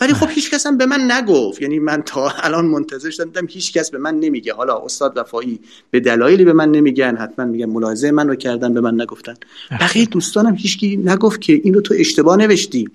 ولی 0.00 0.12
خب 0.14 0.28
هیچ 0.30 0.50
کس 0.50 0.66
هم 0.66 0.78
به 0.78 0.86
من 0.86 1.10
نگفت. 1.10 1.62
یعنی 1.62 1.78
من 1.78 2.02
تا 2.02 2.30
الان 2.30 2.66
منتظر 2.66 3.10
شدم 3.10 3.46
هیچ 3.50 3.72
کس 3.72 3.90
به 3.90 3.98
من 3.98 4.14
نمیگه. 4.14 4.54
حالا 4.54 4.78
استاد 4.78 5.12
وفایی 5.16 5.60
به 5.90 6.00
دلایلی 6.00 6.44
به 6.44 6.52
من 6.52 6.70
نمیگن 6.70 7.16
حتما 7.16 7.44
میگن 7.44 7.66
ملاحظه 7.66 8.10
من 8.10 8.28
رو 8.28 8.34
کردن 8.34 8.74
به 8.74 8.80
من 8.80 9.00
نگفتن. 9.00 9.34
بقیه 9.70 10.06
دوستانم 10.06 10.54
هیچکی 10.54 10.96
نگفت 10.96 11.40
که 11.40 11.60
اینو 11.64 11.80
تو 11.80 11.94
اشتباه 11.98 12.36
نوشتی. 12.36 12.88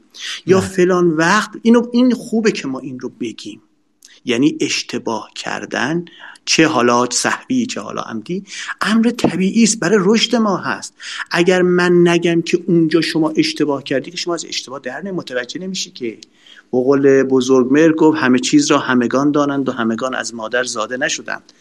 یا 0.46 0.62
فلان 0.62 1.10
وقت 1.10 1.52
اینو 1.62 1.88
این 1.92 2.12
خوبه 2.12 2.52
که 2.52 2.68
ما 2.68 2.80
این 2.80 3.00
رو 3.00 3.10
بگیم. 3.10 3.62
یعنی 4.26 4.58
اشتباه 4.62 5.30
کردن 5.36 6.06
چه 6.46 6.68
حالا 6.68 7.08
صحبی 7.12 7.66
چه 7.66 7.82
حالا 7.82 8.02
عمدی 8.02 8.44
امر 8.82 9.10
طبیعی 9.10 9.64
است 9.64 9.80
برای 9.80 10.00
رشد 10.02 10.36
ما 10.36 10.58
هست. 10.58 10.94
اگر 11.32 11.62
من 11.62 12.08
نگم 12.08 12.42
که 12.42 12.64
اونجا 12.68 13.02
شما 13.02 13.34
اشتباه 13.36 13.84
کردی 13.84 14.12
که 14.12 14.18
شما 14.18 14.34
از 14.34 14.46
اشتباه 14.46 14.80
در 14.80 15.02
متوجه 15.02 15.60
نمیشی 15.60 15.92
که 15.92 16.18
بقول 16.74 17.24
بزرگمر 17.24 17.92
گفت 17.92 18.18
همه 18.18 18.40
چیز 18.40 18.72
را 18.72 18.80
همگان 18.80 19.32
دانند 19.32 19.70
و 19.70 19.72
همگان 19.72 20.16
از 20.16 20.34
مادر 20.34 20.64
زاده 20.64 20.98
نشدند. 20.98 21.54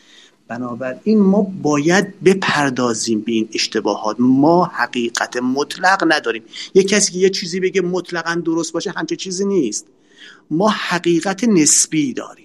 بنابراین 0.49 1.19
ما 1.19 1.43
باید 1.63 2.21
بپردازیم 2.25 3.21
به 3.21 3.33
این 3.33 3.49
اشتباهات. 3.53 4.17
ما 4.19 4.65
حقیقت 4.65 5.37
مطلق 5.37 6.05
نداریم. 6.09 6.43
یه 6.75 6.83
کسی 6.83 7.13
که 7.13 7.19
یه 7.19 7.31
چیزی 7.31 7.61
بگه 7.61 7.81
مطلقا 7.81 8.35
درست 8.45 8.73
باشه 8.73 8.93
همچه 8.97 9.17
چیزی 9.17 9.45
نیست. 9.45 9.87
ما 10.51 10.69
حقیقت 10.69 11.45
نسبی 11.45 12.13
داریم. 12.13 12.45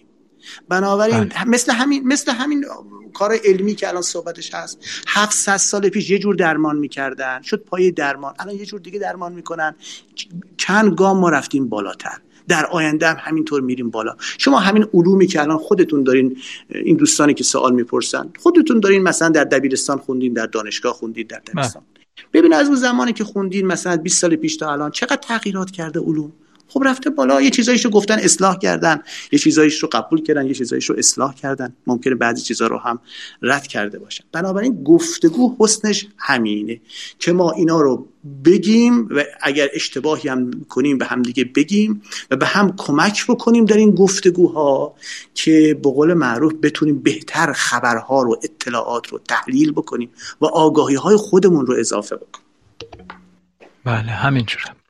بنابراین 0.70 1.24
بله. 1.24 1.46
مثل 1.46 1.72
همین 1.72 2.08
مثل 2.08 2.32
همین 2.32 2.66
کار 3.14 3.38
علمی 3.46 3.76
که 3.76 3.88
الان 3.88 4.02
صحبتش 4.02 4.54
هست. 4.54 4.80
700 5.08 5.58
سال 5.58 5.90
پیش 5.90 6.10
یه 6.10 6.20
جور 6.20 6.36
درمان 6.36 6.78
می‌کردن. 6.78 7.42
شد 7.42 7.64
پای 7.64 7.92
درمان. 7.92 8.34
الان 8.40 8.56
یه 8.56 8.66
جور 8.66 8.80
دیگه 8.80 9.00
درمان 9.00 9.34
می‌کنن. 9.34 9.76
چند 10.58 10.96
گام 10.96 11.20
ما 11.20 11.30
رفتیم 11.30 11.70
بالاتر. 11.70 12.18
در 12.48 12.66
آینده 12.66 13.08
هم 13.08 13.18
همینطور 13.20 13.62
میریم 13.62 13.90
بالا. 13.90 14.16
شما 14.38 14.60
همین 14.60 14.86
علومی 14.94 15.28
که 15.28 15.42
الان 15.42 15.58
خودتون 15.58 16.04
دارین 16.04 16.38
این 16.70 16.98
دوستانی 16.98 17.34
که 17.34 17.44
سوال 17.44 17.74
می‌پرسن 17.74 18.30
خودتون 18.40 18.80
دارین 18.80 19.04
مثلا 19.04 19.30
در 19.30 19.44
دبیرستان 19.44 19.98
خوندین 19.98 20.34
در 20.34 20.46
دانشگاه 20.46 20.94
خوندین 20.94 21.28
در 21.28 21.40
دبیرستان. 21.40 21.84
ببین 22.34 22.54
از 22.54 22.68
اون 22.68 22.76
زمانی 22.76 23.14
که 23.14 23.24
خوندین 23.24 23.68
مثلا 23.68 23.98
20 23.98 24.22
سال 24.22 24.36
پیش 24.36 24.58
تا 24.58 24.72
الان 24.72 24.92
چقدر 24.92 25.16
تغییرات 25.16 25.72
کرده 25.72 26.00
علوم؟ 26.00 26.32
خب 26.68 26.82
رفته 26.86 27.10
بالا 27.10 27.42
یه 27.42 27.50
چیزایشو 27.50 27.90
گفتن 27.90 28.20
اصلاح 28.20 28.58
کردن. 28.58 29.02
یه 29.32 29.40
چیزایش 29.40 29.80
رو 29.80 29.90
قبول 29.92 30.24
کردن 30.24 30.48
یه 30.48 30.54
چیزایش 30.54 30.86
رو 30.86 30.96
اصلاح 30.98 31.36
کردن. 31.36 31.76
ممکنه 31.88 32.16
بعضی 32.16 32.42
چیزا 32.42 32.68
رو 32.68 32.78
هم 32.78 33.00
رد 33.42 33.68
کرده 33.68 34.00
باشن. 34.00 34.24
بنابراین 34.32 34.84
گفتگو 34.84 35.56
حسنش 35.60 36.08
همینه 36.18 36.82
که 37.20 37.32
ما 37.32 37.52
اینا 37.52 37.82
رو 37.82 38.08
بگیم 38.46 39.08
و 39.12 39.24
اگر 39.42 39.70
اشتباهی 39.74 40.30
هم 40.30 40.52
کنیم 40.70 40.98
به 40.98 41.06
هم 41.06 41.22
دیگه 41.22 41.44
بگیم 41.44 42.02
و 42.32 42.36
به 42.36 42.46
هم 42.46 42.76
کمک 42.78 43.28
بکنیم 43.28 43.66
در 43.66 43.78
این 43.78 43.92
گفتگوها 43.92 44.96
که 45.34 45.80
به 45.84 45.90
قول 45.90 46.14
معروف 46.14 46.54
بتونیم 46.54 47.00
بهتر 47.00 47.54
خبرها 47.54 48.22
رو 48.22 48.40
اطلاعات 48.44 49.08
رو 49.08 49.20
تحلیل 49.28 49.72
بکنیم 49.72 50.10
و 50.42 50.46
آگاهی 50.46 50.96
های 50.96 51.16
خودمون 51.16 51.66
رو 51.66 51.76
اضافه 51.80 52.16
بکنیم. 52.16 52.48
بله 53.86 54.12
همینجوره. 54.12 54.83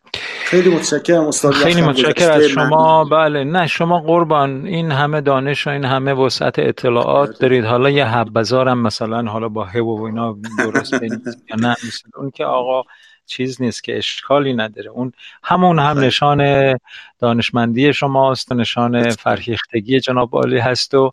خیلی 0.45 0.75
متشکرم 0.75 1.27
استاد 1.27 1.53
خیلی 1.53 1.81
متشکرم 1.81 2.31
از 2.31 2.43
شما. 2.43 3.05
بله 3.05 3.43
نه 3.43 3.67
شما 3.67 3.99
قربان. 3.99 4.65
این 4.65 4.91
همه 4.91 5.21
دانش 5.21 5.67
و 5.67 5.69
این 5.69 5.85
همه 5.85 6.13
وسعت 6.13 6.59
اطلاعات 6.59 7.29
بله. 7.29 7.37
دارید. 7.39 7.65
حالا 7.65 7.89
یه 7.89 8.05
حبزارم 8.05 8.77
مثلا 8.77 9.31
حالا 9.31 9.49
با 9.49 9.65
هو 9.65 9.99
و 9.99 10.03
اینا 10.03 10.37
درست 10.57 10.93
یا 10.93 11.55
نه. 11.57 11.75
مثل 11.87 12.09
اون 12.15 12.31
که 12.31 12.45
آقا 12.45 12.83
چیز 13.25 13.61
نیست 13.61 13.83
که 13.83 13.97
اشکالی 13.97 14.53
نداره. 14.53 14.89
اون 14.89 15.11
همون 15.43 15.79
هم 15.79 15.93
بله. 15.93 16.07
نشان 16.07 16.73
دانشمندی 17.19 17.93
شماست 17.93 18.51
و 18.51 18.55
نشان 18.55 19.09
فرهیختگی 19.09 19.99
جناب 19.99 20.29
عالی 20.35 20.59
هست 20.59 20.93
و 20.93 21.11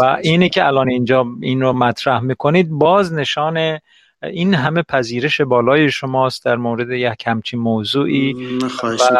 و 0.00 0.16
اینی 0.22 0.48
که 0.48 0.66
الان 0.66 0.90
اینجا 0.90 1.26
این 1.40 1.60
رو 1.60 1.72
مطرح 1.72 2.20
می‌کنید 2.20 2.70
باز 2.70 3.12
نشان 3.12 3.78
این 4.32 4.54
همه 4.54 4.82
پذیرش 4.82 5.40
بالای 5.40 5.90
شماست 5.90 6.44
در 6.44 6.56
مورد 6.56 6.90
یک 6.90 7.22
همچین 7.26 7.60
موضوعی 7.60 8.58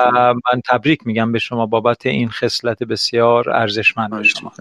و 0.03 0.35
من 0.35 0.61
تبریک 0.71 1.07
میگم 1.07 1.33
به 1.33 1.39
شما 1.39 1.67
بابت 1.67 2.07
این 2.07 2.29
خصلت 2.29 2.83
بسیار 2.83 3.51
ارزشمند 3.51 4.23
شما. 4.23 4.53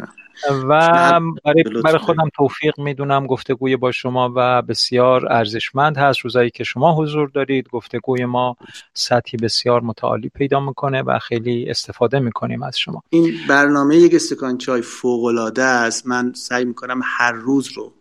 و 0.50 1.20
برای, 1.46 1.64
برای 1.84 1.98
خودم 1.98 2.30
توفیق 2.36 2.80
می‌دونم 2.80 3.28
گفتگوی 3.28 3.76
با 3.76 3.92
شما 3.92 4.34
و 4.36 4.62
بسیار 4.62 5.34
ارزشمند 5.34 5.98
هست. 5.98 6.20
روزایی 6.20 6.50
که 6.50 6.64
شما 6.64 6.96
حضور 6.96 7.30
دارید 7.30 7.70
گفتگوی 7.72 8.26
ما 8.26 8.58
سطحی 8.94 9.38
بسیار 9.38 9.82
متعالی 9.82 10.30
پیدا 10.30 10.60
می‌کنه 10.60 11.02
و 11.02 11.20
خیلی 11.20 11.70
استفاده 11.70 12.20
می‌کنیم 12.20 12.64
از 12.64 12.80
شما. 12.80 13.04
این 13.10 13.34
برنامه 13.50 13.96
یک 13.96 14.16
استکان 14.16 14.58
چای 14.58 14.82
فوق 14.82 15.24
العاده 15.26 15.64
است. 15.64 16.08
من 16.08 16.34
سعی 16.34 16.66
می‌کنم 16.66 17.02
هر 17.04 17.32
روز 17.32 17.72
رو 17.78 17.94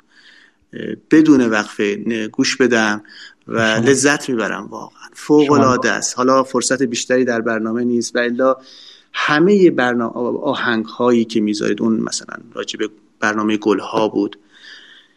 بدون 1.11 1.47
وقفه 1.47 1.97
گوش 2.33 2.57
بدم 2.57 3.03
و 3.49 3.61
لذت 3.61 4.29
می‌برم 4.29 4.67
واقعا. 4.67 5.09
فوق 5.13 5.53
العاده 5.53 5.91
است. 5.91 6.17
حالا 6.17 6.43
فرصت 6.43 6.83
بیشتری 6.83 7.25
در 7.25 7.41
برنامه 7.41 7.85
نیست 7.85 8.17
و 8.17 8.19
الا 8.19 8.57
همه 9.13 9.71
برنامه 9.71 10.39
آهنگ 10.39 10.85
هایی 10.85 11.25
که 11.25 11.41
می‌ذارید 11.41 11.83
اون 11.83 12.01
مثلا 12.01 12.35
راجع 12.55 12.79
به 12.79 12.89
برنامه 13.21 13.57
گل 13.57 13.79
ها 13.79 14.09
بود 14.09 14.39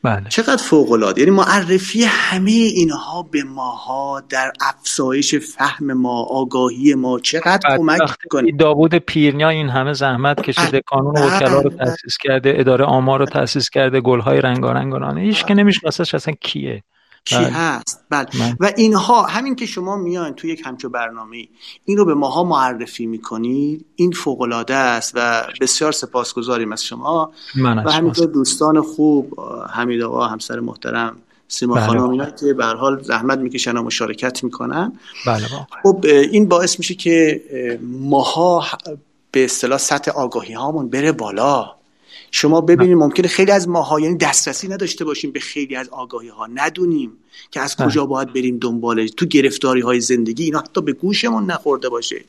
بله. 0.05 0.29
چقدر 0.29 0.63
فوق 0.63 0.91
العاده 0.91 1.21
یعنی 1.21 1.31
معرفی 1.31 2.03
همه 2.03 2.51
اینها 2.51 3.23
به 3.23 3.43
ماها 3.43 4.23
در 4.29 4.51
افزایش 4.61 5.35
فهم 5.35 5.93
ما 5.93 6.23
آگاهی 6.23 6.93
ما 6.93 7.19
چقدر 7.19 7.77
کمک 7.77 8.01
می‌کنه؟ 8.23 8.51
داوود 8.59 8.95
پیرنیا 8.95 9.49
این 9.49 9.69
همه 9.69 9.93
زحمت 9.93 10.41
کشیده 10.41 10.81
قانون 10.87 11.17
وکلا 11.17 11.61
رو 11.61 11.69
تاسیس 11.69 12.17
کرده 12.21 12.53
اداره 12.57 12.85
آمار 12.85 13.19
رو 13.19 13.25
تاسیس 13.25 13.69
کرده 13.69 14.01
گلهای 14.01 14.41
رنگارنگانه 14.41 15.21
هیچ 15.21 15.45
که 15.45 15.53
نمی‌شناسه 15.53 16.15
اصلا 16.15 16.33
کیه. 16.41 16.83
چی 17.25 17.35
بله. 17.35 17.47
هست؟ 17.47 18.03
بله. 18.09 18.27
و 18.59 18.71
اینها 18.77 19.21
همین 19.21 19.55
که 19.55 19.65
شما 19.65 19.95
میان 19.95 20.33
توی 20.33 20.51
یک 20.51 20.61
همچو 20.65 20.89
برنامه 20.89 21.47
این 21.85 21.97
رو 21.97 22.05
به 22.05 22.13
ماها 22.13 22.43
معرفی 22.43 23.05
می‌کنید. 23.05 23.85
این 23.95 24.11
فوق 24.11 24.41
العاده 24.41 24.73
است 24.73 25.11
و 25.15 25.43
بسیار 25.61 25.91
سپاسگزاریم 25.91 26.71
از 26.71 26.83
شما. 26.83 27.31
و 27.63 27.91
همینطور 27.91 28.27
دوستان 28.27 28.81
خوب 28.81 29.39
حمید 29.69 30.01
آقا 30.01 30.27
همسر 30.27 30.59
محترم 30.59 31.15
سیما 31.47 31.75
بله 31.75 31.85
خانم 31.85 32.09
اینا 32.09 32.29
که 32.29 32.53
به 32.53 32.65
حال 32.65 33.03
زحمت 33.03 33.39
می‌کشن 33.39 33.77
و 33.77 33.83
مشارکت 33.83 34.43
می‌کنن. 34.43 34.99
بله 35.27 35.45
خب 35.83 36.05
این 36.05 36.47
باعث 36.47 36.79
میشه 36.79 36.93
که 36.93 37.41
ماها 37.81 38.65
به 39.31 39.45
اصطلاح 39.45 39.77
سطح 39.77 40.11
آگاهی 40.11 40.53
هامون 40.53 40.89
بره 40.89 41.11
بالا. 41.11 41.71
شما 42.37 42.61
ببینید 42.61 42.97
ممکنه 42.97 43.27
خیلی 43.27 43.51
از 43.51 43.69
ماها 43.69 43.99
یعنی 43.99 44.17
دسترسی 44.17 44.67
نداشته 44.67 45.05
باشیم 45.05 45.31
به 45.31 45.39
خیلی 45.39 45.75
از 45.75 45.89
آگاهی 45.89 46.27
ها 46.27 46.47
ندونیم 46.47 47.11
که 47.51 47.59
از 47.59 47.75
کجا. 47.75 48.05
باید 48.05 48.33
بریم 48.33 48.57
دنبالش 48.57 49.09
تو 49.17 49.25
گرفتاری 49.25 49.81
های 49.81 49.99
زندگی. 49.99 50.43
اینا 50.43 50.59
حتی 50.59 50.81
به 50.81 50.93
گوشمون 50.93 51.51
نخورده 51.51 51.89
باشه. 51.89 52.25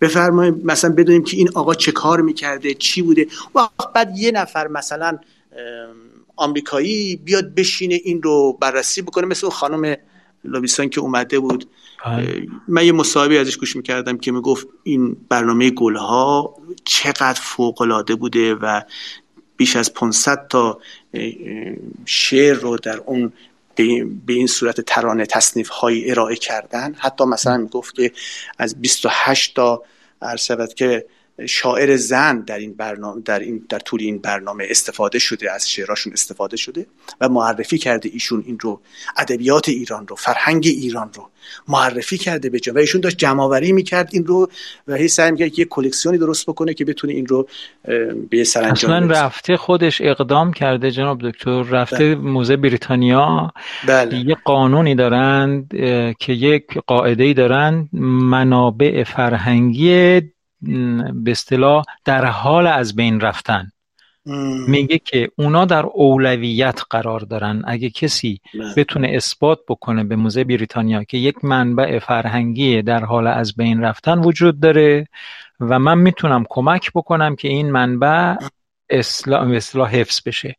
بفرمایید 0.00 0.64
مثلا 0.64 0.94
بدونیم 0.94 1.24
که 1.24 1.36
این 1.36 1.48
آقا 1.54 1.74
چه 1.74 1.92
کار 1.92 2.20
می‌کرده 2.20 2.74
چی 2.74 3.02
بوده. 3.02 3.26
و 3.54 3.68
بعد 3.94 4.18
یه 4.18 4.30
نفر 4.32 4.68
مثلا 4.68 5.18
آمریکایی 6.36 7.16
بیاد 7.16 7.54
بشینه 7.54 8.00
این 8.04 8.22
رو 8.22 8.58
بررسی 8.60 9.02
بکنه. 9.02 9.26
مثل 9.26 9.46
اون 9.46 9.56
خانم 9.56 9.96
لابیسان 10.44 10.88
که 10.88 11.00
اومده 11.00 11.38
بود. 11.38 11.68
بله. 12.06 12.46
من 12.68 12.86
یه 12.86 12.92
مصاحبه 12.92 13.40
ازش 13.40 13.56
گوش 13.56 13.76
می‌کردم 13.76 14.18
که 14.18 14.32
می‌گفت 14.32 14.66
این 14.82 15.16
برنامه 15.28 15.70
گلها 15.70 16.54
چقدر 16.84 17.40
فوق 17.42 18.16
بوده 18.18 18.54
و 18.54 18.80
بیش 19.60 19.76
از 19.76 19.94
500 19.94 20.46
تا 20.48 20.80
شعر 22.06 22.54
رو 22.54 22.76
در 22.76 22.96
اون 22.96 23.32
به 24.26 24.32
این 24.32 24.46
صورت 24.46 24.80
ترانه 24.80 25.26
تصنیف 25.26 25.68
های 25.68 26.10
ارائه 26.10 26.36
کردن. 26.36 26.94
حتی 26.98 27.24
مثلا 27.24 27.56
می‌گفت 27.56 27.94
که 27.94 28.12
از 28.58 28.80
28 28.80 29.54
تا 29.54 29.82
عرض 30.22 30.50
که 30.76 31.06
شاعر 31.46 31.96
زن 31.96 32.40
در 32.40 32.58
این 32.58 32.74
برنامه 32.74 33.22
در 33.24 33.38
این 33.38 33.66
در 33.68 33.78
طول 33.78 34.00
این 34.02 34.18
برنامه 34.18 34.66
استفاده 34.70 35.18
شده 35.18 35.52
از 35.52 35.70
شعراشون 35.70 36.12
استفاده 36.12 36.56
شده 36.56 36.86
و 37.20 37.28
معرفی 37.28 37.78
کرده 37.78 38.10
ایشون 38.12 38.42
این 38.46 38.58
رو 38.58 38.80
ادبیات 39.16 39.68
ایران 39.68 40.06
رو 40.06 40.16
فرهنگ 40.16 40.66
ایران 40.66 41.10
رو 41.14 41.30
معرفی 41.68 42.18
کرده 42.18 42.50
به 42.50 42.60
جا 42.60 42.72
و 42.72 42.78
ایشون 42.78 43.00
داشت 43.00 43.18
جمع 43.18 43.42
آوری 43.42 43.72
می‌کرد 43.72 44.08
این 44.12 44.26
رو 44.26 44.50
و 44.88 44.94
هی 44.94 45.08
سعی 45.08 45.30
می‌کرد 45.30 45.58
یه 45.58 45.64
کلکسیونی 45.64 46.18
درست 46.18 46.46
بکنه 46.46 46.74
که 46.74 46.84
بتونه 46.84 47.12
این 47.12 47.26
رو 47.26 47.48
به 48.30 48.44
سرانجام 48.44 48.92
اصلا 48.92 49.06
رفته 49.06 49.56
خودش 49.56 50.00
اقدام 50.00 50.52
کرده 50.52 50.90
جناب 50.90 51.18
دکتر 51.30 51.62
رفته 51.62 51.96
بله. 51.96 52.14
موزه 52.14 52.56
بریتانیا 52.56 53.52
بله. 53.86 54.16
یه 54.16 54.36
قانونی 54.44 54.94
دارند 54.94 55.68
که 56.18 56.32
یک 56.32 56.78
قاعده 56.86 57.32
دارند 57.32 57.88
منابع 57.92 59.04
فرهنگی 59.04 60.20
به 61.14 61.30
اصطلاح 61.30 61.84
در 62.04 62.24
حال 62.24 62.66
از 62.66 62.96
بین 62.96 63.20
رفتن. 63.20 63.72
میگه 64.68 64.98
که 64.98 65.30
اونا 65.38 65.64
در 65.64 65.86
اولویت 65.86 66.80
قرار 66.90 67.20
دارن. 67.20 67.62
اگه 67.66 67.90
کسی 67.90 68.40
بله. 68.54 68.74
بتونه 68.76 69.08
اثبات 69.14 69.58
بکنه 69.68 70.04
به 70.04 70.16
موزه 70.16 70.44
بریتانیا 70.44 71.04
که 71.04 71.18
یک 71.18 71.44
منبع 71.44 71.98
فرهنگی 71.98 72.82
در 72.82 73.04
حال 73.04 73.26
از 73.26 73.56
بین 73.56 73.80
رفتن 73.80 74.18
وجود 74.18 74.60
داره 74.60 75.08
و 75.60 75.78
من 75.78 75.98
می‌تونم 75.98 76.44
کمک 76.48 76.90
بکنم 76.94 77.36
که 77.36 77.48
این 77.48 77.70
منبع 77.70 78.34
اصلاح 78.90 79.90
حفظ 79.90 80.20
بشه. 80.26 80.56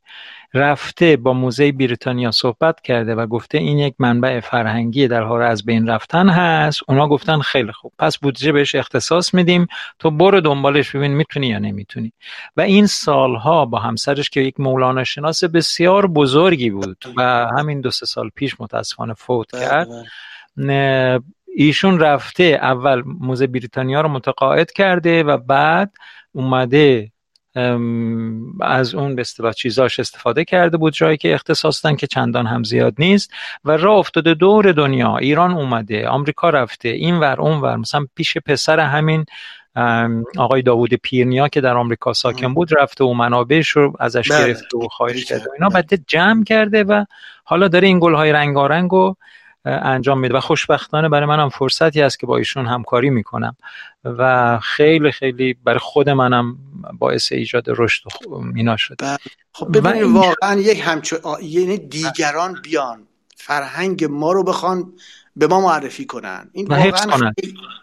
رفته 0.54 1.18
با 1.18 1.34
موزه 1.34 1.72
بریتانیا 1.72 2.32
صحبت 2.32 2.82
کرده 2.82 3.16
و 3.16 3.28
گفته 3.28 3.58
این 3.58 3.78
یک 3.78 3.96
منبع 4.00 4.40
فرهنگی 4.40 5.08
در 5.08 5.24
حال 5.24 5.42
از 5.42 5.66
بین 5.66 5.88
رفتن 5.88 6.30
هست. 6.30 6.82
اونا 6.88 7.08
گفتن 7.08 7.40
خیلی 7.40 7.72
خوب. 7.72 7.94
پس 8.00 8.18
بودجه 8.18 8.52
بهش 8.52 8.76
اختصاص 8.76 9.34
میدیم. 9.34 9.68
تو 10.00 10.12
برو 10.12 10.42
دنبالش 10.42 10.96
ببین 10.96 11.12
می‌تونی 11.12 11.48
یا 11.48 11.60
نمی‌تونی. 11.60 12.14
و 12.58 12.62
این 12.62 12.86
سالها 12.86 13.66
با 13.66 13.80
همسرش 13.80 14.30
که 14.30 14.42
یک 14.42 14.60
مولانا 14.60 15.04
شناس 15.04 15.44
بسیار 15.44 16.08
بزرگی 16.08 16.70
بود 16.70 17.06
و 17.18 17.48
همین 17.58 17.82
دو 17.82 17.92
سه 17.92 18.06
سال 18.06 18.30
پیش 18.36 18.62
متاسفانه 18.62 19.14
فوت 19.14 19.56
بله، 19.56 19.62
کرد 19.62 19.88
بله. 20.58 21.20
ایشون 21.56 22.00
رفته 22.00 22.44
اول 22.44 23.04
موزه 23.06 23.48
بریتانیا 23.48 24.02
رو 24.02 24.10
متقاعد 24.10 24.72
کرده 24.72 25.24
و 25.24 25.38
بعد 25.38 25.92
اومده 26.32 27.12
از 28.62 28.96
اون 28.96 29.16
به 29.16 29.22
اصطلاح 29.22 29.54
چیزاش 29.54 30.00
استفاده 30.00 30.46
کرده 30.46 30.78
بود 30.78 30.94
جایی 30.94 31.18
که 31.18 31.34
اختصاص 31.34 31.86
دن 31.86 31.96
که 31.96 32.08
چندان 32.08 32.46
هم 32.46 32.64
زیاد 32.64 32.94
نیست. 33.00 33.32
و 33.66 33.72
راه 33.78 33.98
افتاده 33.98 34.34
دور 34.34 34.72
دنیا 34.72 35.18
ایران 35.18 35.52
اومده 35.52 36.08
آمریکا 36.08 36.50
رفته 36.50 36.90
این 36.90 37.20
ور 37.20 37.42
اون 37.42 37.62
ور. 37.62 37.76
مثلا 37.76 38.06
پیش 38.16 38.38
پسر 38.38 38.80
همین 38.80 39.26
آقای 40.38 40.62
داوود 40.62 40.94
پیرنیا 40.94 41.48
که 41.48 41.62
در 41.62 41.78
آمریکا 41.78 42.14
ساکن 42.14 42.54
بود 42.54 42.80
رفته 42.80 43.04
و 43.04 43.14
منابعش 43.14 43.70
رو 43.70 43.94
ازش 44.00 44.32
بله. 44.32 44.48
گرفته 44.48 44.78
و 44.78 44.88
خواهش 44.88 45.26
کرده 45.26 45.46
اینا. 45.54 45.70
بعد 45.70 46.08
جمع 46.08 46.44
کرده 46.44 46.84
و 46.84 47.06
حالا 47.44 47.68
داره 47.68 47.88
این 47.88 48.00
گلهای 48.00 48.32
رنگارنگ 48.32 48.94
و 48.94 49.16
انجام 49.66 50.20
میده 50.20 50.36
و 50.36 50.40
خوشبختانه 50.40 51.10
برای 51.10 51.26
منم 51.26 51.50
فرصتی 51.50 52.02
هست 52.02 52.20
که 52.20 52.28
با 52.28 52.38
ایشون 52.38 52.66
همکاری 52.66 53.10
می‌کنم 53.10 53.56
و 54.04 54.60
خیلی 54.60 55.12
خیلی 55.12 55.54
برای 55.54 55.80
خود 55.80 56.10
منم 56.10 56.58
باعث 57.00 57.32
ایجاد 57.32 57.66
رشد 57.68 58.04
مینا 58.42 58.78
شده. 58.78 58.96
بله. 59.00 59.18
خب 59.52 59.78
ببینید 59.78 60.04
واقعا 60.04 60.60
یک 60.60 60.82
همچون 60.86 61.20
یعنی 61.42 61.78
دیگران 61.78 62.62
بیان 62.64 63.08
فرهنگ 63.36 64.06
ما 64.06 64.32
رو 64.32 64.44
بخوان 64.44 64.94
به 65.36 65.48
ما 65.48 65.62
معرفی 65.62 66.06
کنن. 66.06 66.50
این 66.54 66.68
واقعا 66.68 67.32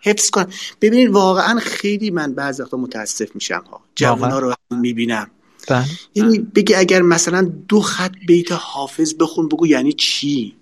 حفظ 0.02 0.30
کنن 0.30 0.46
ببینید 0.80 1.10
واقعا 1.10 1.60
خیلی 1.60 2.10
من 2.10 2.34
بعضی 2.34 2.62
وقتا 2.62 2.76
متاسف 2.76 3.34
میشم 3.34 3.64
ها. 3.70 3.80
جوانا 3.94 4.38
رو 4.38 4.54
می‌بینم. 4.70 5.30
بله. 5.68 5.84
یعنی 6.14 6.38
بگی 6.38 6.74
اگر 6.74 7.02
مثلا 7.02 7.52
دو 7.68 7.80
خط 7.80 8.12
بیت 8.26 8.52
حافظ 8.52 9.14
بخون 9.20 9.48
بگو 9.48 9.66
یعنی 9.66 9.92
چی. 9.92 10.57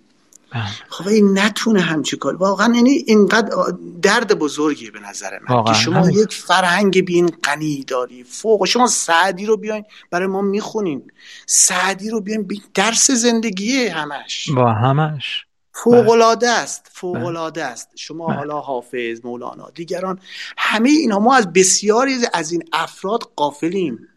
خب 0.88 1.08
این 1.08 1.38
نتونه 1.38 1.80
همچی 1.80 2.16
کار 2.16 2.36
واقعا 2.36 2.74
یعنی 2.74 2.90
اینقدر 2.90 3.72
درد 4.02 4.38
بزرگیه 4.38 4.90
به 4.90 5.00
نظر 5.00 5.38
من 5.48 5.64
که 5.64 5.72
شما 5.72 6.10
یک 6.10 6.32
فرهنگ 6.34 7.04
بین 7.04 7.26
غنی 7.26 7.84
داری 7.84 8.24
فوق. 8.24 8.64
شما 8.64 8.86
سعدی 8.86 9.46
رو 9.46 9.56
بیاین 9.56 9.84
برای 10.10 10.26
ما 10.26 10.42
می‌خونین. 10.42 11.10
سعدی 11.46 12.10
رو 12.10 12.20
بیاین 12.20 12.48
درس 12.74 13.10
زندگیه 13.10 13.94
همش. 13.94 14.50
با 14.50 14.72
همش. 14.72 15.46
فوق 15.72 16.08
العاده 16.08 16.48
است 16.48 16.90
فوق 16.92 17.16
بله. 17.16 17.26
العاده 17.26 17.64
است. 17.64 17.88
شما 17.96 18.26
بله. 18.26 18.36
حالا 18.36 18.60
حافظ 18.60 19.20
مولانا 19.24 19.70
دیگران 19.74 20.20
همه 20.56 20.88
اینا 20.88 21.18
ما 21.18 21.34
از 21.36 21.52
بسیاری 21.52 22.16
از 22.32 22.52
این 22.52 22.62
افراد 22.72 23.20
قافلیم. 23.36 24.08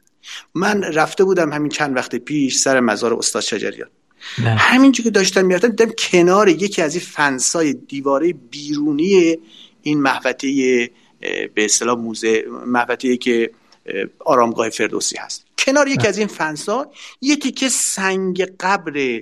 من 0.53 0.83
رفته 0.83 1.23
بودم 1.23 1.53
همین 1.53 1.69
چند 1.69 1.95
وقت 1.95 2.15
پیش 2.15 2.57
سر 2.57 2.79
مزار 2.79 3.13
استاد 3.13 3.41
شجریان. 3.41 3.89
همینجور 4.37 5.03
که 5.03 5.09
داشتم 5.09 5.45
می‌رفتم 5.45 5.67
دیدم 5.67 5.91
کنار 5.97 6.49
یکی 6.49 6.81
از 6.81 6.95
این 6.95 7.03
فنسای 7.05 7.73
دیواره 7.73 8.33
بیرونی 8.33 9.37
این 9.81 10.01
محوطه 10.01 10.89
به 11.55 11.65
اصطلاح 11.65 11.97
موزه 11.97 12.45
محوطه 12.65 13.17
که 13.17 13.51
آرامگاه 14.19 14.69
فردوسی 14.69 15.17
هست. 15.17 15.45
کنار 15.57 15.87
یکی 15.87 16.07
از 16.07 16.17
این 16.17 16.27
فنسا 16.27 16.91
یه 17.21 17.35
تیکه 17.35 17.69
سنگ 17.69 18.41
قبر 18.59 19.21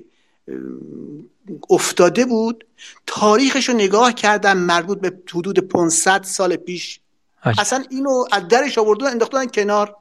افتاده 1.70 2.26
بود 2.26 2.66
تاریخش 3.08 3.70
رو 3.70 3.76
نگاه 3.76 4.14
کردم 4.14 4.58
مربوط 4.58 5.00
به 5.00 5.14
حدود 5.34 5.60
500 5.60 6.24
سال 6.24 6.56
پیش. 6.56 7.00
اصلا 7.44 7.84
اینو 7.90 8.26
از 8.32 8.48
درش 8.48 8.78
آوردن 8.78 9.08
انداختن 9.08 9.46
کنار. 9.46 9.96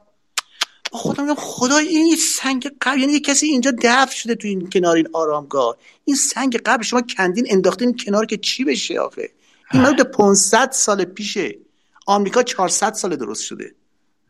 خودم 0.91 1.23
میگم 1.23 1.35
خدا 1.35 1.77
این 1.77 2.15
سنگ 2.15 2.71
قبر 2.81 2.97
یعنی 2.97 3.19
کسی 3.19 3.45
اینجا 3.45 3.71
دفن 3.81 4.11
شده 4.11 4.35
تو 4.35 4.47
این 4.47 4.69
کنار 4.69 4.95
این 4.95 5.07
آرامگاه. 5.13 5.77
این 6.05 6.15
سنگ 6.15 6.57
قبر 6.57 6.83
شما 6.83 7.01
کندین 7.01 7.47
انداختین 7.49 7.97
کنار 8.05 8.25
که 8.25 8.37
چی 8.37 8.63
بشه 8.63 8.99
آخه؟ 8.99 9.29
این 9.73 9.81
مربوط 9.81 10.01
500 10.01 10.71
سال 10.71 11.05
پیشه. 11.05 11.55
آمریکا 12.05 12.43
400 12.43 12.93
سال 12.93 13.15
درست 13.15 13.43
شده. 13.43 13.75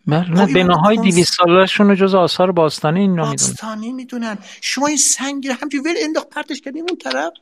نه 0.08 0.54
بناهای 0.54 0.98
200 0.98 1.34
سالشون 1.34 1.96
جز 1.96 2.16
آثار 2.16 2.52
باستانی 2.52 3.00
این 3.00 3.16
باستانی 3.16 3.92
می‌دونن. 3.92 4.38
شما 4.62 4.88
این 4.88 4.98
سنگ 4.98 5.48
همجوری 5.48 5.90
ول 5.90 5.96
انداخت 6.04 6.30
پرتش 6.30 6.62
کردین 6.62 6.86
اون 6.90 6.98
طرف؟ 6.98 7.34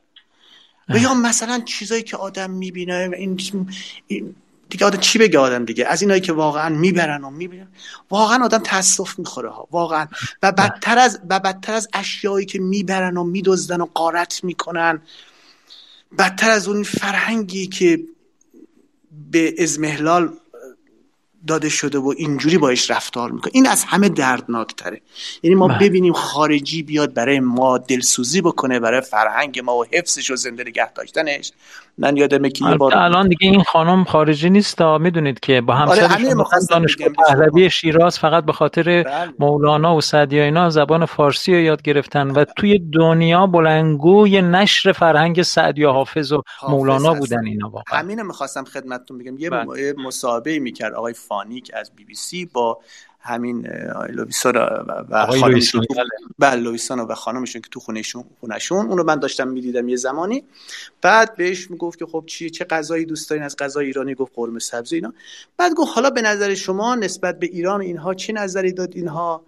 و 0.88 0.98
یا 0.98 1.14
مثلا 1.14 1.60
چیزایی 1.60 2.02
که 2.02 2.16
آدم 2.16 2.50
می‌بینه 2.50 3.10
این 4.08 4.34
دیگه 4.68 4.86
آدم 4.86 4.98
چی 4.98 5.18
بگه 5.18 5.38
آدم 5.38 5.64
دیگه؟ 5.64 5.86
از 5.86 6.02
اینایی 6.02 6.20
که 6.20 6.32
واقعا 6.32 6.68
می‌برن 6.68 7.24
و 7.24 7.30
می‌برن 7.30 7.68
واقعا 8.10 8.44
آدم 8.44 8.58
تاسف 8.58 9.18
می‌خوره 9.18 9.50
ها 9.50 9.68
واقعا. 9.70 10.06
و 10.42 10.52
بدتر 10.52 10.98
از 10.98 11.20
و 11.30 11.40
بدتر 11.40 11.74
از 11.74 11.88
اشیایی 11.92 12.46
که 12.46 12.58
می‌برن 12.58 13.16
و 13.16 13.24
میدزدن 13.24 13.80
و 13.80 13.86
قارت 13.94 14.44
می‌کنن 14.44 15.02
بدتر 16.18 16.50
از 16.50 16.68
اون 16.68 16.82
فرهنگی 16.82 17.66
که 17.66 18.00
به 19.30 19.54
ازمهلال 19.58 20.32
داده 21.46 21.68
شده 21.68 21.98
و 21.98 22.14
اینجوری 22.16 22.58
باش 22.58 22.90
رفتار 22.90 23.30
می‌کنه. 23.30 23.50
این 23.54 23.66
از 23.66 23.84
همه 23.84 24.08
دردناکتره. 24.08 25.00
یعنی 25.42 25.54
ما 25.54 25.68
بله. 25.68 25.78
ببینیم 25.78 26.12
خارجی 26.12 26.82
بیاد 26.82 27.14
برای 27.14 27.40
ما 27.40 27.78
دلسوزی 27.78 28.40
بکنه 28.40 28.80
برای 28.80 29.00
فرهنگ 29.00 29.60
ما 29.60 29.76
و 29.76 29.84
حفظش 29.92 30.30
و 30.30 30.36
زنده 30.36 30.64
نگه 30.66 30.92
داشتنش. 30.92 31.52
من 31.98 32.16
یادمه 32.16 32.50
که 32.50 32.64
بار 32.64 32.94
الان 32.94 33.28
دیگه 33.28 33.48
این 33.50 33.62
خانم 33.62 34.04
خارجی 34.04 34.50
نیست 34.50 34.82
می‌دونید 34.82 35.40
که 35.40 35.60
با 35.60 35.74
همسرشون 35.74 36.40
آره 36.40 36.60
دانشگاه 36.70 37.08
پهلوی 37.08 37.70
شیراز 37.70 38.18
فقط 38.18 38.44
به 38.44 38.52
خاطر 38.52 39.02
بله. 39.02 39.32
مولانا 39.38 39.96
و 39.96 40.00
سعدی 40.00 40.40
اینا 40.40 40.70
زبان 40.70 41.06
فارسی 41.06 41.54
رو 41.54 41.60
یاد 41.60 41.82
گرفتن 41.82 42.30
و 42.30 42.44
توی 42.44 42.78
دنیا 42.78 43.46
بلنگوی 43.46 44.42
نشر 44.42 44.92
فرهنگ 44.92 45.42
سعدی 45.42 45.84
و 45.84 45.90
حافظ 45.90 46.32
و 46.32 46.42
مولانا 46.68 47.14
بودن 47.14 47.46
اینا 47.46 47.68
واقعا. 47.68 47.98
همین 47.98 48.22
می‌خواستم 48.22 48.64
خدمتتون 48.64 49.18
بگم. 49.18 49.38
یه 49.38 49.50
بله. 49.50 49.94
مصاحبه 49.98 50.58
می‌کرد 50.58 50.94
آقای 50.94 51.12
فانی 51.36 51.70
از 51.74 51.90
بی 51.96 52.04
بی 52.04 52.14
سی 52.14 52.46
با 52.46 52.78
همین 53.20 53.66
لویسون 54.08 54.56
و 55.10 55.26
خانمشون 55.26 55.86
بله. 56.38 56.60
لویسون 56.60 57.00
و 57.00 57.14
خانمشون 57.14 57.62
که 57.62 57.68
تو 57.70 57.80
خونه‌شون 57.80 58.24
خونشون 58.40 58.86
اونو 58.86 59.04
من 59.04 59.18
داشتم 59.18 59.48
می‌دیدم 59.48 59.88
یه 59.88 59.96
زمانی. 59.96 60.44
بعد 61.02 61.36
بهش 61.36 61.70
می‌گفت 61.70 61.98
که 61.98 62.06
خب 62.06 62.24
چی 62.26 62.50
چه 62.50 62.64
غذایی 62.64 63.04
دوست 63.04 63.30
دارین؟ 63.30 63.44
از 63.44 63.56
غذای 63.56 63.86
ایرانی 63.86 64.14
گفت 64.14 64.32
قرمه 64.34 64.58
سبزی 64.58 64.94
اینا. 64.94 65.12
بعد 65.56 65.74
گفت 65.74 65.92
حالا 65.94 66.10
به 66.10 66.22
نظر 66.22 66.54
شما 66.54 66.94
نسبت 66.94 67.38
به 67.38 67.46
ایران 67.46 67.80
اینها 67.80 68.14
چه 68.14 68.32
نظری 68.32 68.72
داد 68.72 68.92
اینها؟ 68.94 69.42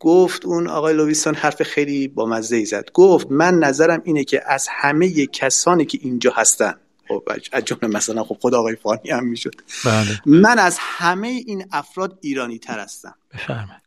گفت 0.00 0.44
اون 0.46 0.68
آقای 0.68 0.94
لویسون 0.94 1.34
حرف 1.34 1.62
خیلی 1.62 2.08
با 2.08 2.26
مزه 2.26 2.64
زد. 2.64 2.90
گفت 2.94 3.26
من 3.30 3.58
نظرم 3.58 4.02
اینه 4.04 4.24
که 4.24 4.42
از 4.46 4.68
همه 4.70 5.26
کسانی 5.26 5.84
که 5.84 5.98
اینجا 6.02 6.32
هستن 6.36 6.74
خب 7.08 7.28
از 7.52 7.64
جمله 7.64 7.96
مثلا 7.96 8.24
خب 8.24 8.38
خود 8.40 8.54
آقای 8.54 8.76
فانی 8.76 9.10
هم 9.10 9.26
می‌شد. 9.26 9.54
بله. 9.84 10.20
من 10.26 10.58
از 10.58 10.76
همه 10.80 11.28
این 11.28 11.66
افراد 11.72 12.18
ایرانی 12.22 12.58
تر 12.58 12.78
هستم. 12.78 13.14
بفرمایید. 13.34 13.84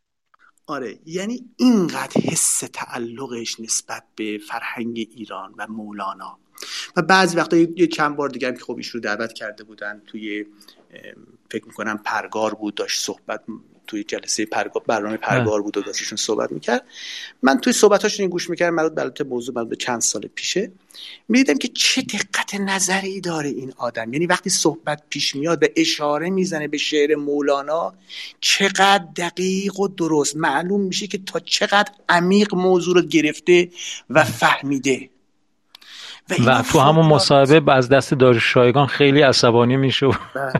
آره 0.68 1.00
یعنی 1.06 1.46
اینقدر 1.58 2.22
حس 2.22 2.64
تعلقش 2.74 3.60
نسبت 3.60 4.04
به 4.16 4.40
فرهنگ 4.50 4.98
ایران 4.98 5.54
و 5.58 5.68
مولانا. 5.68 6.40
و 6.96 7.02
بعضی 7.02 7.38
وقتا 7.38 7.58
یه 7.58 7.88
چند 7.88 8.16
بار 8.16 8.30
دیگه 8.30 8.54
که 8.54 8.60
خب 8.60 8.80
رو 8.94 9.00
دعوت 9.00 9.34
کرده 9.34 9.64
بودن 9.64 10.02
توی 10.08 10.46
فکر 11.52 11.66
می‌کنم 11.66 11.98
پرگار 11.98 12.54
بود 12.54 12.76
داشت 12.76 13.04
صحبت 13.04 13.44
توی 13.88 14.04
جلسه 14.04 14.46
پرگار 14.46 14.84
برنامه 14.88 15.18
پرگار 15.18 15.62
بود 15.62 15.78
و 15.78 15.82
داشتشون 15.82 16.18
صحبت 16.18 16.52
می‌کرد. 16.52 16.84
من 17.44 17.60
توی 17.60 17.74
صحبتاشون 17.74 18.24
این 18.24 18.30
گوش 18.30 18.50
می‌کردم 18.50 18.76
مربوط 18.76 19.00
البته 19.00 19.24
موضوع 19.24 19.56
مربوط 19.56 19.70
به 19.70 19.76
چند 19.76 20.02
سال 20.02 20.22
پیشه. 20.36 20.72
می‌دیدم 21.28 21.58
که 21.58 21.68
چه 21.68 22.02
دقت 22.02 22.56
نظری 22.56 23.22
داره 23.22 23.50
این 23.50 23.74
آدم. 23.78 24.14
یعنی 24.14 24.26
وقتی 24.26 24.50
صحبت 24.50 25.04
پیش 25.10 25.36
میاد 25.36 25.60
به 25.60 25.74
اشاره 25.76 26.30
می‌زنه 26.30 26.68
به 26.68 26.78
شعر 26.78 27.16
مولانا 27.16 27.94
چقدر 28.42 29.06
دقیق 29.18 29.80
و 29.80 29.88
درست. 29.88 30.38
معلوم 30.38 30.82
میشه 30.82 31.08
که 31.08 31.18
تا 31.18 31.40
چقدر 31.40 31.92
عمیق 32.10 32.56
موضوع 32.56 32.96
رو 32.96 33.02
گرفته 33.02 33.70
و 34.10 34.24
فهمیده. 34.24 35.10
و, 36.30 36.34
و 36.46 36.62
تو 36.62 36.80
همون 36.80 37.06
مصاحبه 37.06 37.74
از 37.74 37.90
دست 37.90 38.14
داروشایگان 38.14 38.88
خیلی 38.88 39.22
عصبانی 39.22 39.78
میشه 39.78 40.08
بله. 40.08 40.54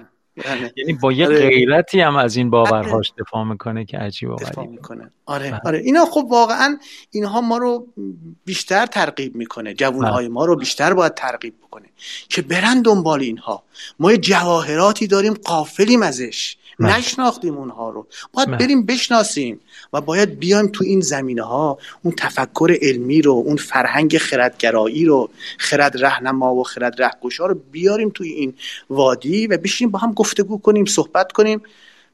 یعنی, 0.46 0.70
یعنی 0.76 0.94
با 0.94 1.12
یه 1.12 1.26
آره. 1.26 1.50
غیرتی 1.50 2.02
هم 2.02 2.16
از 2.16 2.36
این 2.36 2.50
باورهاش 2.50 3.12
آره. 3.12 3.24
دفاع 3.26 3.44
می‌کنه 3.44 3.86
که 3.86 3.98
عجیب 3.98 4.30
و 4.30 4.36
غریب 4.36 4.70
می‌کنه 4.70 5.12
آره 5.26 5.52
بله. 5.52 5.62
آره 5.66 5.80
اینا 5.80 6.06
خب 6.06 6.28
واقعا 6.30 6.78
اینها 7.12 7.42
ما 7.42 7.58
رو 7.58 7.88
بیشتر 8.46 8.86
ترغیب 8.86 9.36
می‌کنه 9.36 9.74
جوانهای 9.74 10.26
بله. 10.26 10.34
ما 10.34 10.46
رو 10.46 10.56
بیشتر 10.56 10.94
باید 10.94 11.14
ترغیب 11.14 11.54
بکنه 11.68 11.86
که 12.30 12.42
برن 12.42 12.82
دنبال 12.82 13.22
اینها 13.22 13.64
ما 14.00 14.12
یه 14.12 14.18
جواهراتی 14.18 15.08
داریم 15.08 15.34
قافلیم 15.34 16.04
ازش 16.04 16.58
بله. 16.80 16.98
نشناختیم 16.98 17.58
اونها 17.58 17.90
رو 17.90 18.08
باید 18.34 18.48
بله. 18.48 18.58
بریم 18.58 18.86
بشناسیم 18.86 19.60
و 19.94 20.02
باید 20.02 20.40
بیایم 20.40 20.68
تو 20.68 20.84
این 20.84 21.02
زمینه 21.02 21.44
ها 21.44 21.78
اون 22.04 22.14
تفکر 22.18 22.78
علمی 22.82 23.22
رو 23.22 23.32
اون 23.32 23.58
فرهنگ 23.58 24.18
خردگرایی 24.18 25.06
رو 25.06 25.30
خرد 25.58 26.04
رهنما 26.04 26.56
و 26.56 26.64
خرد 26.64 27.02
رهگشا 27.02 27.46
رو 27.46 27.56
بیاریم 27.72 28.10
توی 28.10 28.30
این 28.30 28.54
وادی 28.90 29.48
و 29.48 29.58
بشینیم 29.58 29.92
با 29.92 30.00
هم 30.00 30.14
گفتگو 30.14 30.58
کنیم 30.58 30.86
صحبت 30.86 31.32
کنیم 31.32 31.62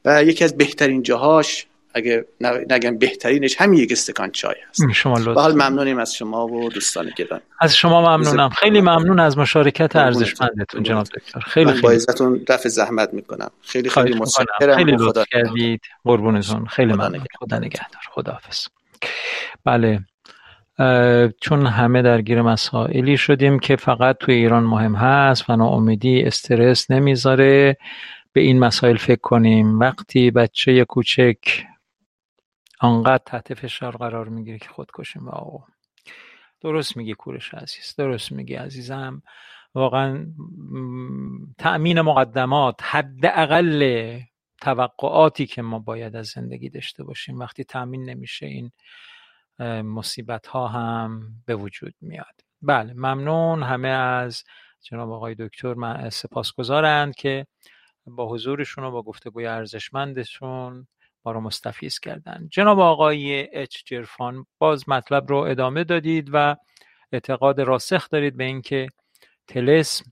و 0.05 0.23
یکی 0.23 0.43
از 0.43 0.57
بهترین 0.57 1.03
جاهاش 1.03 1.67
اگه 1.93 2.25
نگم 2.69 2.97
بهترینش 2.97 3.61
همین 3.61 3.79
یک 3.79 3.91
استکان 3.91 4.31
چای 4.31 4.55
هست. 4.69 4.91
شما 4.91 5.19
حال 5.19 5.53
ممنونیم 5.53 5.97
از 5.97 6.15
شما 6.15 6.47
و 6.47 6.69
دوستان 6.69 7.11
گران 7.15 7.41
از 7.59 7.75
شما 7.75 8.17
ممنونم. 8.17 8.49
خیلی 8.49 8.81
ممنون 8.81 9.19
از 9.19 9.37
مشارکت 9.37 9.95
ارزشمندتون 9.95 10.83
جناب 10.83 11.07
دکتر. 11.07 11.39
خیلی 11.39 11.71
من 11.71 11.81
با 11.81 11.91
عزتون 11.91 12.41
دفع 12.47 12.69
زحمت 12.69 13.13
می‌کنم. 13.13 13.51
خیلی 13.61 13.89
خیلی 13.89 14.13
متشکرم. 14.13 14.75
خیلی 14.75 14.91
لطف 14.91 15.25
کردید. 15.31 15.81
قربونتون. 16.03 16.65
خیلی 16.65 16.93
ممنون. 16.93 17.25
خدا 17.39 17.57
نگهدار. 17.59 18.01
خداحافظ. 18.11 18.67
بله. 19.65 19.99
چون 21.41 21.65
همه 21.65 22.01
درگیر 22.01 22.41
مسائلی 22.41 23.17
شدیم 23.17 23.59
که 23.59 23.75
فقط 23.75 24.17
توی 24.17 24.35
ایران 24.35 24.63
مهم 24.63 24.95
هست 24.95 25.49
و 25.49 25.55
ناامیدی 25.55 26.23
استرس 26.23 26.91
نمی‌ذاره. 26.91 27.77
به 28.33 28.41
این 28.41 28.59
مسائل 28.59 28.97
فکر 28.97 29.21
کنیم. 29.21 29.79
وقتی 29.79 30.31
بچه 30.31 30.85
کوچک 30.85 31.37
آنقدر 32.79 33.23
تحت 33.25 33.53
فشار 33.53 33.97
قرار 33.97 34.29
می‌گیره 34.29 34.59
که 34.59 34.69
خودکشی 34.69 35.19
آقا 35.19 35.65
درست 36.61 36.97
میگی 36.97 37.13
کورش 37.13 37.53
عزیز 37.53 37.95
درست 37.97 38.31
میگی 38.31 38.55
عزیزم. 38.55 39.21
واقعا 39.75 40.25
تأمین 41.57 42.01
مقدمات 42.01 42.75
حداقل 42.83 44.19
توقعاتی 44.61 45.45
که 45.45 45.61
ما 45.61 45.79
باید 45.79 46.15
از 46.15 46.27
زندگی 46.27 46.69
داشته 46.69 47.03
باشیم. 47.03 47.39
وقتی 47.39 47.63
تأمین 47.63 48.09
نمیشه 48.09 48.45
این 48.45 48.71
مصیبت 49.81 50.47
ها 50.47 50.67
هم 50.67 51.33
به 51.45 51.55
وجود 51.55 51.93
میاد. 52.01 52.41
بله 52.61 52.93
ممنون. 52.93 53.63
همه 53.63 53.87
از 53.87 54.43
جناب 54.81 55.11
آقای 55.11 55.35
دکتر 55.39 56.09
سپاسگزارند 56.09 57.15
که 57.15 57.47
با 58.05 58.29
حضورشون 58.29 58.83
و 58.83 58.91
با 58.91 59.03
گفتگوی 59.03 59.45
ارزشمندشون 59.47 60.87
ما 61.25 61.31
رو 61.31 61.41
مستفیز 61.41 61.99
کردن. 61.99 62.47
جناب 62.51 62.79
آقای 62.79 63.49
اچ 63.57 63.83
جرفان 63.85 64.45
باز 64.59 64.89
مطلب 64.89 65.27
رو 65.27 65.37
ادامه 65.37 65.83
دادید 65.83 66.29
و 66.33 66.55
اعتقاد 67.11 67.61
راسخ 67.61 68.09
دارید 68.09 68.37
به 68.37 68.43
اینکه 68.43 68.87
تلسم 69.47 70.05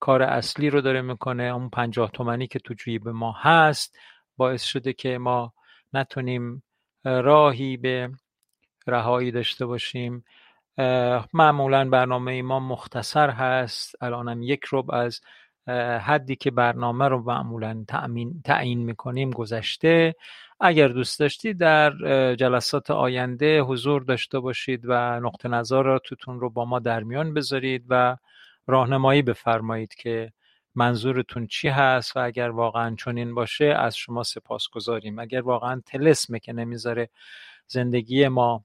کار 0.00 0.22
اصلی 0.22 0.70
رو 0.70 0.80
داره 0.80 1.02
می‌کنه. 1.02 1.42
اون 1.42 1.68
پنجاه 1.68 2.10
تومنی 2.10 2.46
که 2.46 2.58
تو 2.58 2.74
جیب 2.74 3.08
ما 3.08 3.34
هست 3.38 3.98
باعث 4.36 4.62
شده 4.62 4.92
که 4.92 5.18
ما 5.18 5.52
نتونیم 5.92 6.62
راهی 7.04 7.76
به 7.76 8.10
رهایی 8.86 9.30
داشته 9.30 9.66
باشیم. 9.66 10.24
معمولا 11.32 11.88
برنامه 11.88 12.42
ما 12.42 12.60
مختصر 12.60 13.30
هست. 13.30 14.02
الانم 14.02 14.42
یک 14.42 14.60
رب 14.72 14.90
از 14.90 15.20
حدی 16.00 16.36
که 16.36 16.50
برنامه 16.50 17.08
رو 17.08 17.22
معمولا 17.22 17.84
تعیین 18.44 18.78
می‌کنیم 18.78 19.30
گذشته. 19.30 20.14
اگر 20.60 20.88
دوست 20.88 21.20
داشتید 21.20 21.58
در 21.58 21.90
جلسات 22.34 22.90
آینده 22.90 23.60
حضور 23.60 24.02
داشته 24.02 24.40
باشید 24.40 24.80
و 24.84 25.20
نقطه 25.20 25.48
نظراتتون 25.48 26.40
رو 26.40 26.50
با 26.50 26.64
ما 26.64 26.78
در 26.78 27.02
میان 27.02 27.34
بذارید 27.34 27.84
و 27.88 28.16
راهنمایی 28.66 29.22
بفرمایید 29.22 29.94
که 29.94 30.32
منظورتون 30.74 31.46
چی 31.46 31.68
هست 31.68 32.16
و 32.16 32.20
اگر 32.20 32.50
واقعا 32.50 32.96
چنین 32.98 33.34
باشه 33.34 33.64
از 33.64 33.96
شما 33.96 34.22
سپاس 34.22 34.68
گذاریم 34.68 35.18
اگر 35.18 35.40
واقعا 35.40 35.82
تلسمه 35.86 36.40
که 36.40 36.52
نمی‌ذاره 36.52 37.10
زندگی 37.66 38.28
ما 38.28 38.64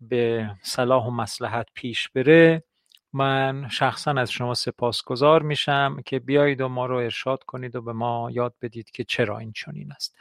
به 0.00 0.50
صلاح 0.62 1.06
و 1.06 1.10
مسلحت 1.10 1.66
پیش 1.74 2.08
بره 2.08 2.64
من 3.12 3.68
شخصا 3.68 4.10
از 4.10 4.30
شما 4.30 4.54
سپاسگزار 4.54 5.42
میشم 5.42 6.02
که 6.06 6.18
بیایید 6.18 6.60
و 6.60 6.68
ما 6.68 6.86
رو 6.86 6.96
ارشاد 6.96 7.44
کنید 7.44 7.76
و 7.76 7.82
به 7.82 7.92
ما 7.92 8.30
یاد 8.30 8.54
بدید 8.62 8.90
که 8.90 9.04
چرا 9.04 9.38
این 9.38 9.52
چنین 9.52 9.92
است. 9.92 10.16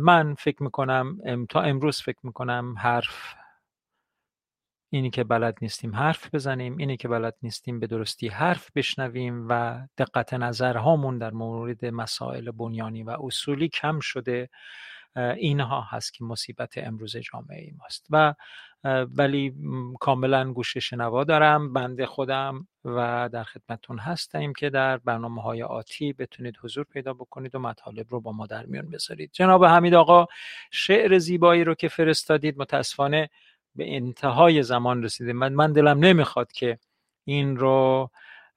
من 0.00 0.34
فکر 0.34 0.62
می‌کنم 0.62 1.18
تا 1.48 1.62
امروز 1.62 2.02
فکر 2.02 2.18
می‌کنم 2.22 2.74
حرف 2.78 3.34
اینی 4.92 5.10
که 5.10 5.24
بلد 5.24 5.58
نیستیم 5.62 5.96
حرف 5.96 6.34
بزنیم 6.34 6.76
اینی 6.76 6.96
که 6.96 7.08
بلد 7.08 7.34
نیستیم 7.42 7.80
به 7.80 7.86
درستی 7.86 8.28
حرف 8.28 8.70
بشنویم 8.74 9.46
و 9.48 9.80
دقت 9.98 10.34
نظرهامون 10.34 11.18
در 11.18 11.30
مورد 11.30 11.86
مسائل 11.86 12.50
بنیانی 12.50 13.02
و 13.02 13.16
اصولی 13.20 13.68
کم 13.68 14.00
شده. 14.00 14.48
اینها 15.16 15.80
هست 15.80 16.14
که 16.14 16.24
مصیبت 16.24 16.78
امروز 16.78 17.16
جامعه 17.16 17.72
ماست. 17.78 18.06
و 18.10 18.34
ولی 18.84 19.54
کاملا 20.00 20.52
گوش 20.52 20.76
شنوا 20.76 21.24
دارم 21.24 21.72
بنده 21.72 22.06
خودم 22.06 22.68
و 22.84 23.28
در 23.32 23.44
خدمتون 23.44 23.98
هستیم 23.98 24.52
که 24.52 24.70
در 24.70 24.96
برنامه 24.96 25.42
های 25.42 25.62
آتی 25.62 26.12
بتونید 26.12 26.58
حضور 26.62 26.84
پیدا 26.84 27.12
بکنید 27.12 27.54
و 27.54 27.58
مطالب 27.58 28.06
رو 28.10 28.20
با 28.20 28.32
ما 28.32 28.46
در 28.46 28.66
میان 28.66 28.90
بذارید. 28.90 29.30
جناب 29.32 29.64
حمید 29.64 29.94
آقا 29.94 30.26
شعر 30.70 31.18
زیبایی 31.18 31.64
رو 31.64 31.74
که 31.74 31.88
فرستادید 31.88 32.58
متاسفانه 32.58 33.30
به 33.74 33.96
انتهای 33.96 34.62
زمان 34.62 35.02
رسیده. 35.02 35.32
من, 35.32 35.52
من 35.52 35.72
دلم 35.72 35.98
نمی‌خواد 35.98 36.52
که 36.52 36.78
این 37.24 37.56
رو 37.56 38.10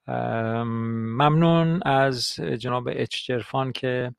ممنون 0.07 1.81
از 1.85 2.35
جناب 2.35 2.87
اچ 2.87 3.25
جرفان 3.25 3.71
که 3.71 4.15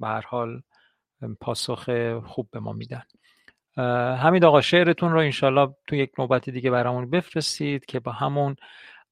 به 0.00 0.06
هر 0.06 0.20
حال 0.20 0.62
پاسخ 1.40 1.90
خوب 2.24 2.48
به 2.50 2.60
ما 2.60 2.72
میدن. 2.72 3.02
همین 3.76 4.44
آقا 4.44 4.60
شعرتون 4.60 5.12
رو 5.12 5.18
انشالله 5.18 5.74
تو 5.86 5.96
یک 5.96 6.10
نوبت 6.18 6.50
دیگه 6.50 6.70
برامون 6.70 7.10
بفرستید 7.10 7.86
که 7.86 8.00
با 8.00 8.12
همون 8.12 8.56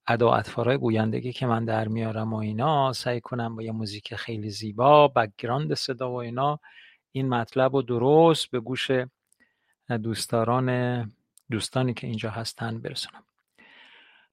ادا 0.07 0.33
اطفارای 0.33 0.79
گویندگی 0.79 1.33
که 1.33 1.47
من 1.47 1.65
در 1.65 1.89
میارم 1.89 2.33
و 2.33 2.37
اینا 2.37 2.93
سعی 2.93 3.21
کنم 3.21 3.57
با 3.57 3.63
یه 3.63 3.73
موزیک 3.73 4.15
خیلی 4.15 4.51
زیبا 4.51 5.09
background 5.09 5.75
صدا 5.75 6.11
و 6.11 6.15
اینا 6.15 6.61
این 7.13 7.29
مطلب 7.29 7.77
رو 7.77 7.83
درست 7.83 8.51
به 8.51 8.61
گوش 8.61 8.91
دوستداران 10.03 11.13
دوستانی 11.51 11.95
که 11.95 12.07
اینجا 12.07 12.31
هستن 12.31 12.79
برسونم. 12.79 13.25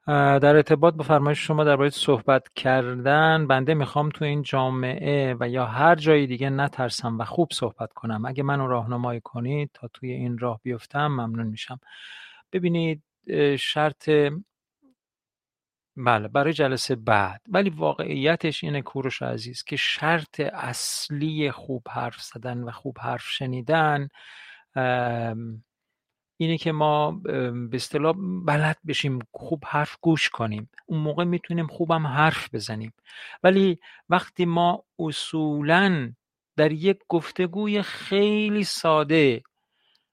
در 0.08 0.56
ارتباط 0.56 0.94
با 0.94 1.04
فرمایش 1.04 1.48
شما 1.48 1.64
درباره 1.64 1.90
صحبت 1.90 2.50
کردن 2.56 3.48
بنده 3.48 3.74
می‌خوام 3.74 4.10
تو 4.10 4.26
این 4.26 4.42
جامعه 4.42 5.36
و 5.40 5.50
یا 5.50 5.66
هر 5.66 5.96
جای 5.96 6.28
دیگه 6.28 6.50
نترسم 6.50 7.20
و 7.20 7.26
خوب 7.26 7.50
صحبت 7.54 7.94
کنم. 7.94 8.26
اگه 8.26 8.44
منو 8.44 8.68
راهنمایی 8.68 9.22
کنید 9.22 9.70
تا 9.74 9.88
توی 9.88 10.12
این 10.12 10.38
راه 10.38 10.60
بیفتم 10.64 11.08
ممنون 11.08 11.48
میشم. 11.48 11.80
ببینید 12.52 13.04
شرط 13.60 14.10
بله 15.98 16.28
برای 16.28 16.54
جلسه 16.54 16.96
بعد. 16.96 17.42
ولی 17.48 17.70
واقعیتش 17.70 18.64
اینه 18.64 18.82
کوروش 18.82 19.22
عزیز 19.22 19.64
که 19.64 19.76
شرط 19.76 20.40
اصلی 20.40 21.52
خوب 21.52 21.84
حرف 21.90 22.22
زدن 22.22 22.64
و 22.64 22.72
خوب 22.72 22.98
حرف 23.00 23.26
شنیدن 23.30 24.08
اینه 26.42 26.58
که 26.58 26.72
ما 26.72 27.12
به 27.12 27.70
اصطلاح 27.74 28.16
بلد 28.46 28.78
بشیم 28.88 29.20
خوب 29.32 29.64
حرف 29.68 29.98
گوش 30.02 30.30
کنیم. 30.30 30.70
اون 30.86 31.00
موقع 31.00 31.24
می‌تونیم 31.24 31.68
خوبم 31.68 32.08
حرف 32.08 32.56
بزنیم. 32.56 32.94
ولی 33.44 33.80
وقتی 34.10 34.46
ما 34.46 34.84
اصولا 35.00 36.14
در 36.58 36.72
یک 36.72 36.98
گفتگوی 37.10 37.82
خیلی 37.82 38.64
ساده 38.64 39.42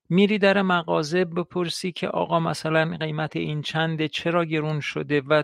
میری 0.08 0.38
در 0.38 0.62
مغازه 0.62 1.24
بپرسی 1.24 1.92
که 1.92 2.08
آقا 2.08 2.40
مثلا 2.40 2.96
قیمت 3.00 3.36
این 3.36 3.62
چنده 3.62 4.08
چرا 4.08 4.44
گرون 4.44 4.80
شده 4.80 5.20
و 5.20 5.42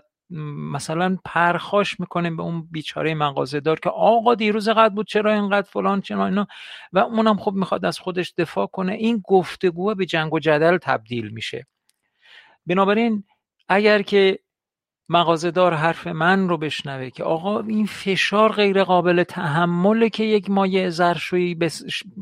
مثلا 0.72 1.18
پرخاش 1.24 2.00
می‌کنه 2.00 2.30
به 2.30 2.42
اون 2.42 2.68
بیچاره 2.70 3.14
مغازه 3.14 3.60
دار 3.60 3.80
که 3.80 3.90
آقا 3.90 4.34
دیروز 4.34 4.68
قد 4.68 4.92
بود 4.92 5.06
چرا 5.06 5.32
اینقدر 5.32 5.68
فلان 5.70 6.00
چرا 6.00 6.26
اینا؟ 6.26 6.46
و 6.92 6.98
اونم 6.98 7.36
خب 7.36 7.52
می‌خواد 7.52 7.84
از 7.84 7.98
خودش 7.98 8.34
دفاع 8.38 8.66
کنه. 8.66 8.92
این 8.92 9.22
گفتگو 9.24 9.94
به 9.94 10.06
جنگ 10.06 10.34
و 10.34 10.38
جدل 10.38 10.78
تبدیل 10.78 11.28
میشه. 11.28 11.66
بنابراین 12.66 13.24
اگر 13.68 14.02
که 14.02 14.38
دار 15.50 15.74
حرف 15.74 16.06
من 16.06 16.48
رو 16.48 16.56
بشنوه 16.58 17.10
که 17.10 17.24
آقا 17.24 17.60
این 17.60 17.86
فشار 17.86 18.52
غیر 18.52 18.84
قابل 18.84 19.24
تحمله 19.24 20.08
که 20.10 20.24
یک 20.24 20.50
مایه 20.50 20.90
زرشویی 20.90 21.54
به 21.54 21.70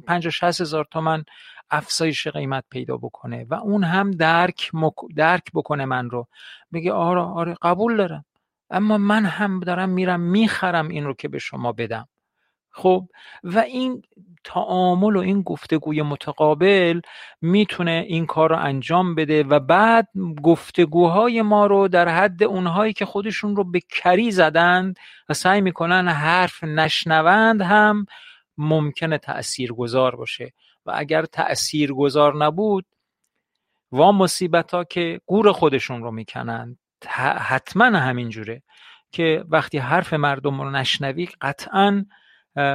50 0.07 0.31
60 0.31 0.61
هزار 0.61 0.87
تومن 0.91 1.25
افزایش 1.71 2.27
قیمت 2.27 2.65
پیدا 2.71 2.97
بکنه 2.97 3.47
و 3.51 3.55
اون 3.55 3.85
هم 3.85 4.11
درک, 4.11 4.71
درک 5.17 5.45
بکنه 5.55 5.85
من 5.85 6.11
رو. 6.11 6.27
بگه 6.73 6.93
آره 6.93 7.21
آره 7.21 7.57
قبول 7.63 7.97
دارم 7.97 8.25
اما 8.71 8.99
من 8.99 9.25
هم 9.25 9.61
دارم 9.61 9.89
میرم 9.89 10.21
می‌خرم 10.21 10.89
این 10.89 11.05
رو 11.05 11.15
که 11.15 11.29
به 11.29 11.39
شما 11.39 11.73
بدم. 11.73 12.09
خب 12.71 13.09
و 13.45 13.59
این 13.59 14.03
تعامل 14.45 15.17
و 15.17 15.21
این 15.21 15.43
گفتگوی 15.43 16.03
متقابل 16.03 17.01
می‌تونه 17.41 18.05
این 18.09 18.27
کار 18.27 18.51
رو 18.51 18.57
انجام 18.57 19.15
بده 19.15 19.43
و 19.43 19.61
بعد 19.61 20.09
گفتگوهای 20.43 21.43
ما 21.43 21.67
رو 21.67 21.89
در 21.89 22.09
حد 22.09 22.43
اونهایی 22.43 22.93
که 22.93 23.07
خودشون 23.07 23.57
رو 23.57 23.65
به 23.65 23.81
کری 23.81 24.31
زدند 24.31 24.99
و 25.29 25.35
سعی 25.35 25.61
می‌کنن 25.61 26.09
حرف 26.09 26.65
نشنوند 26.65 27.63
هم 27.63 28.07
ممکنه 28.59 29.19
تأثیر 29.19 29.73
گذار 29.73 30.17
باشه. 30.17 30.53
و 30.87 30.93
اگر 30.95 31.25
تأثیر 31.25 31.93
گذار 31.93 32.45
نبود 32.45 32.85
و 33.93 34.13
مصیبت 34.13 34.75
ها 34.75 34.85
که 34.85 35.21
گور 35.27 35.53
خودشون 35.53 36.03
رو 36.03 36.11
می‌کنند 36.11 36.79
حتما 37.39 37.85
همینجوره 37.85 38.63
که 39.13 39.45
وقتی 39.49 39.79
حرف 39.79 40.13
مردم 40.13 40.61
رو 40.61 40.71
نشنوی 40.71 41.29
قطعا 41.41 42.05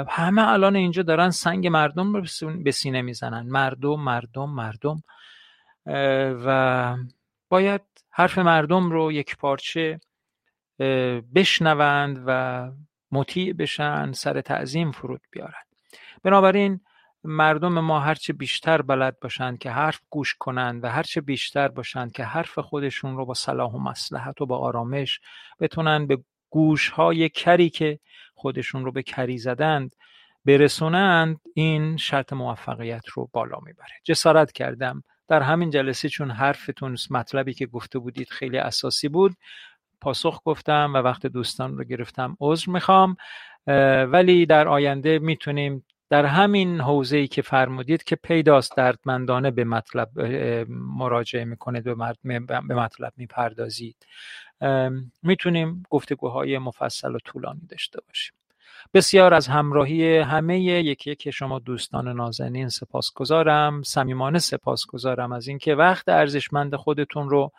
همه 0.10 0.48
الان 0.50 0.76
اینجا 0.76 1.04
دارن 1.04 1.30
سنگ 1.30 1.68
مردم 1.68 2.14
رو 2.14 2.24
به 2.64 2.72
سینه 2.72 3.02
می‌زنن. 3.02 3.46
مردم 3.50 4.00
مردم 4.00 4.50
مردم. 4.50 5.04
و 6.46 6.98
باید 7.50 7.82
حرف 8.10 8.38
مردم 8.38 8.92
رو 8.92 9.12
یک 9.12 9.38
پارچه 9.38 10.00
بشنوند 11.36 12.24
و 12.28 12.72
مطیع 13.12 13.54
بشن 13.54 14.12
سر 14.12 14.42
تعظیم 14.42 14.92
فرود 14.92 15.22
بیارن. 15.32 15.64
بنابراین 16.24 16.80
مردم 17.24 17.80
ما 17.80 18.00
هرچه 18.00 18.34
بیشتر 18.34 18.82
بلد 18.82 19.20
باشند 19.20 19.58
که 19.58 19.72
حرف 19.72 20.00
گوش 20.10 20.36
کنند 20.40 20.84
و 20.84 20.88
هرچه 20.88 21.22
بیشتر 21.22 21.68
باشند 21.68 22.12
که 22.12 22.24
حرف 22.24 22.60
خودشون 22.60 23.18
رو 23.18 23.26
با 23.26 23.34
صلاح 23.34 23.72
و 23.72 23.80
مسلحت 23.80 24.42
و 24.42 24.46
با 24.46 24.58
آرامش 24.58 25.20
بتونن 25.60 26.08
به 26.08 26.18
گوش 26.50 26.90
های 26.90 27.30
کری 27.30 27.70
که 27.70 28.00
خودشون 28.36 28.86
رو 28.86 28.92
به 28.92 29.04
کری 29.04 29.38
زدند 29.38 29.96
برسونند 30.46 31.42
این 31.54 31.98
شرط 31.98 32.34
موفقیت 32.34 33.08
رو 33.08 33.30
بالا 33.34 33.60
می‌بره. 33.66 33.94
جسارت 34.04 34.52
کردم. 34.52 35.04
در 35.28 35.42
همین 35.42 35.70
جلسه 35.70 36.10
چون 36.10 36.32
حرفتون 36.32 36.98
مطلبی 37.10 37.54
که 37.54 37.66
گفته 37.66 38.00
بودید 38.00 38.30
خیلی 38.30 38.58
اساسی 38.58 39.10
بود 39.10 39.36
پاسخ 40.02 40.42
گفتم 40.46 40.92
و 40.94 40.98
وقت 40.98 41.26
دوستان 41.26 41.78
رو 41.78 41.84
گرفتم 41.84 42.38
عذر 42.40 42.72
می‌خوام. 42.72 43.18
ولی 44.08 44.46
در 44.46 44.68
آینده 44.68 45.20
می‌تونیم 45.20 45.86
در 46.10 46.26
همین 46.26 46.82
ای 47.12 47.28
که 47.28 47.42
فرمودید 47.42 48.04
که 48.04 48.16
پیداست 48.16 48.78
دردمندانه 48.78 49.52
به 49.52 49.64
مطلب 49.64 50.20
مراجعه 50.70 51.46
می‌کنه 51.46 51.82
به 51.82 51.96
مطلب 52.76 53.14
می‌پردازید. 53.18 53.96
می‌تونیم 55.24 55.84
گفتگوهای 55.90 56.58
مفصل 56.58 57.16
و 57.16 57.20
طولانی 57.20 57.66
داشته 57.70 58.02
باشیم. 58.08 58.34
بسیار 58.94 59.34
از 59.34 59.48
همراهی 59.48 60.18
همه 60.18 60.60
یکی 60.60 61.12
یک 61.12 61.30
شما 61.30 61.60
دوستان 61.60 62.08
نازنین 62.08 62.70
سپاسگزارم. 62.70 63.84
صمیمانه 63.84 64.40
سپاسگزارم 64.40 65.32
از 65.32 65.48
اینکه 65.48 65.76
وقت 65.76 66.10
ارزشمند 66.10 66.76
خودتون 66.76 67.30
رو 67.30 67.52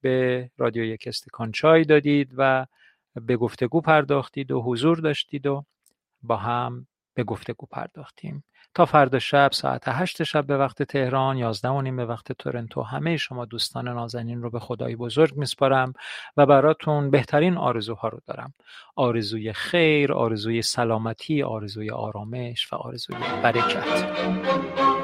به 0.00 0.50
رادیو 0.56 0.84
یک 0.84 1.04
استکان 1.06 1.52
چای 1.52 1.84
دادید 1.84 2.30
و 2.36 2.66
به 3.14 3.36
گفتگو 3.36 3.80
پرداختید 3.80 4.50
و 4.50 4.62
حضور 4.62 4.98
داشتید 4.98 5.46
و 5.46 5.64
با 6.22 6.36
هم 6.36 6.86
به 7.14 7.24
گفتگو 7.24 7.66
پرداختیم. 7.66 8.44
تا 8.76 8.84
فردا 8.84 9.18
شب 9.18 9.50
ساعت 9.52 9.82
هشت 9.86 10.22
شب 10.22 10.46
به 10.46 10.56
وقت 10.56 10.82
تهران 10.82 11.36
یازده 11.36 11.68
و 11.68 11.82
نیم 11.82 11.96
به 11.96 12.04
وقت 12.04 12.32
تورنتو. 12.32 12.82
همه 12.82 13.16
شما 13.16 13.44
دوستان 13.44 13.88
نازنین 13.88 14.42
رو 14.42 14.50
به 14.50 14.60
خدای 14.60 14.96
بزرگ 14.96 15.36
میسپارم 15.36 15.92
و 16.36 16.46
براتون 16.46 17.10
بهترین 17.10 17.56
آرزوها 17.56 18.08
رو 18.08 18.20
دارم. 18.26 18.54
آرزوی 18.96 19.52
خیر 19.52 20.12
آرزوی 20.12 20.62
سلامتی 20.62 21.42
آرزوی 21.42 21.90
آرامش 21.90 22.72
و 22.72 22.76
آرزوی 22.76 23.16
برکت. 23.42 24.95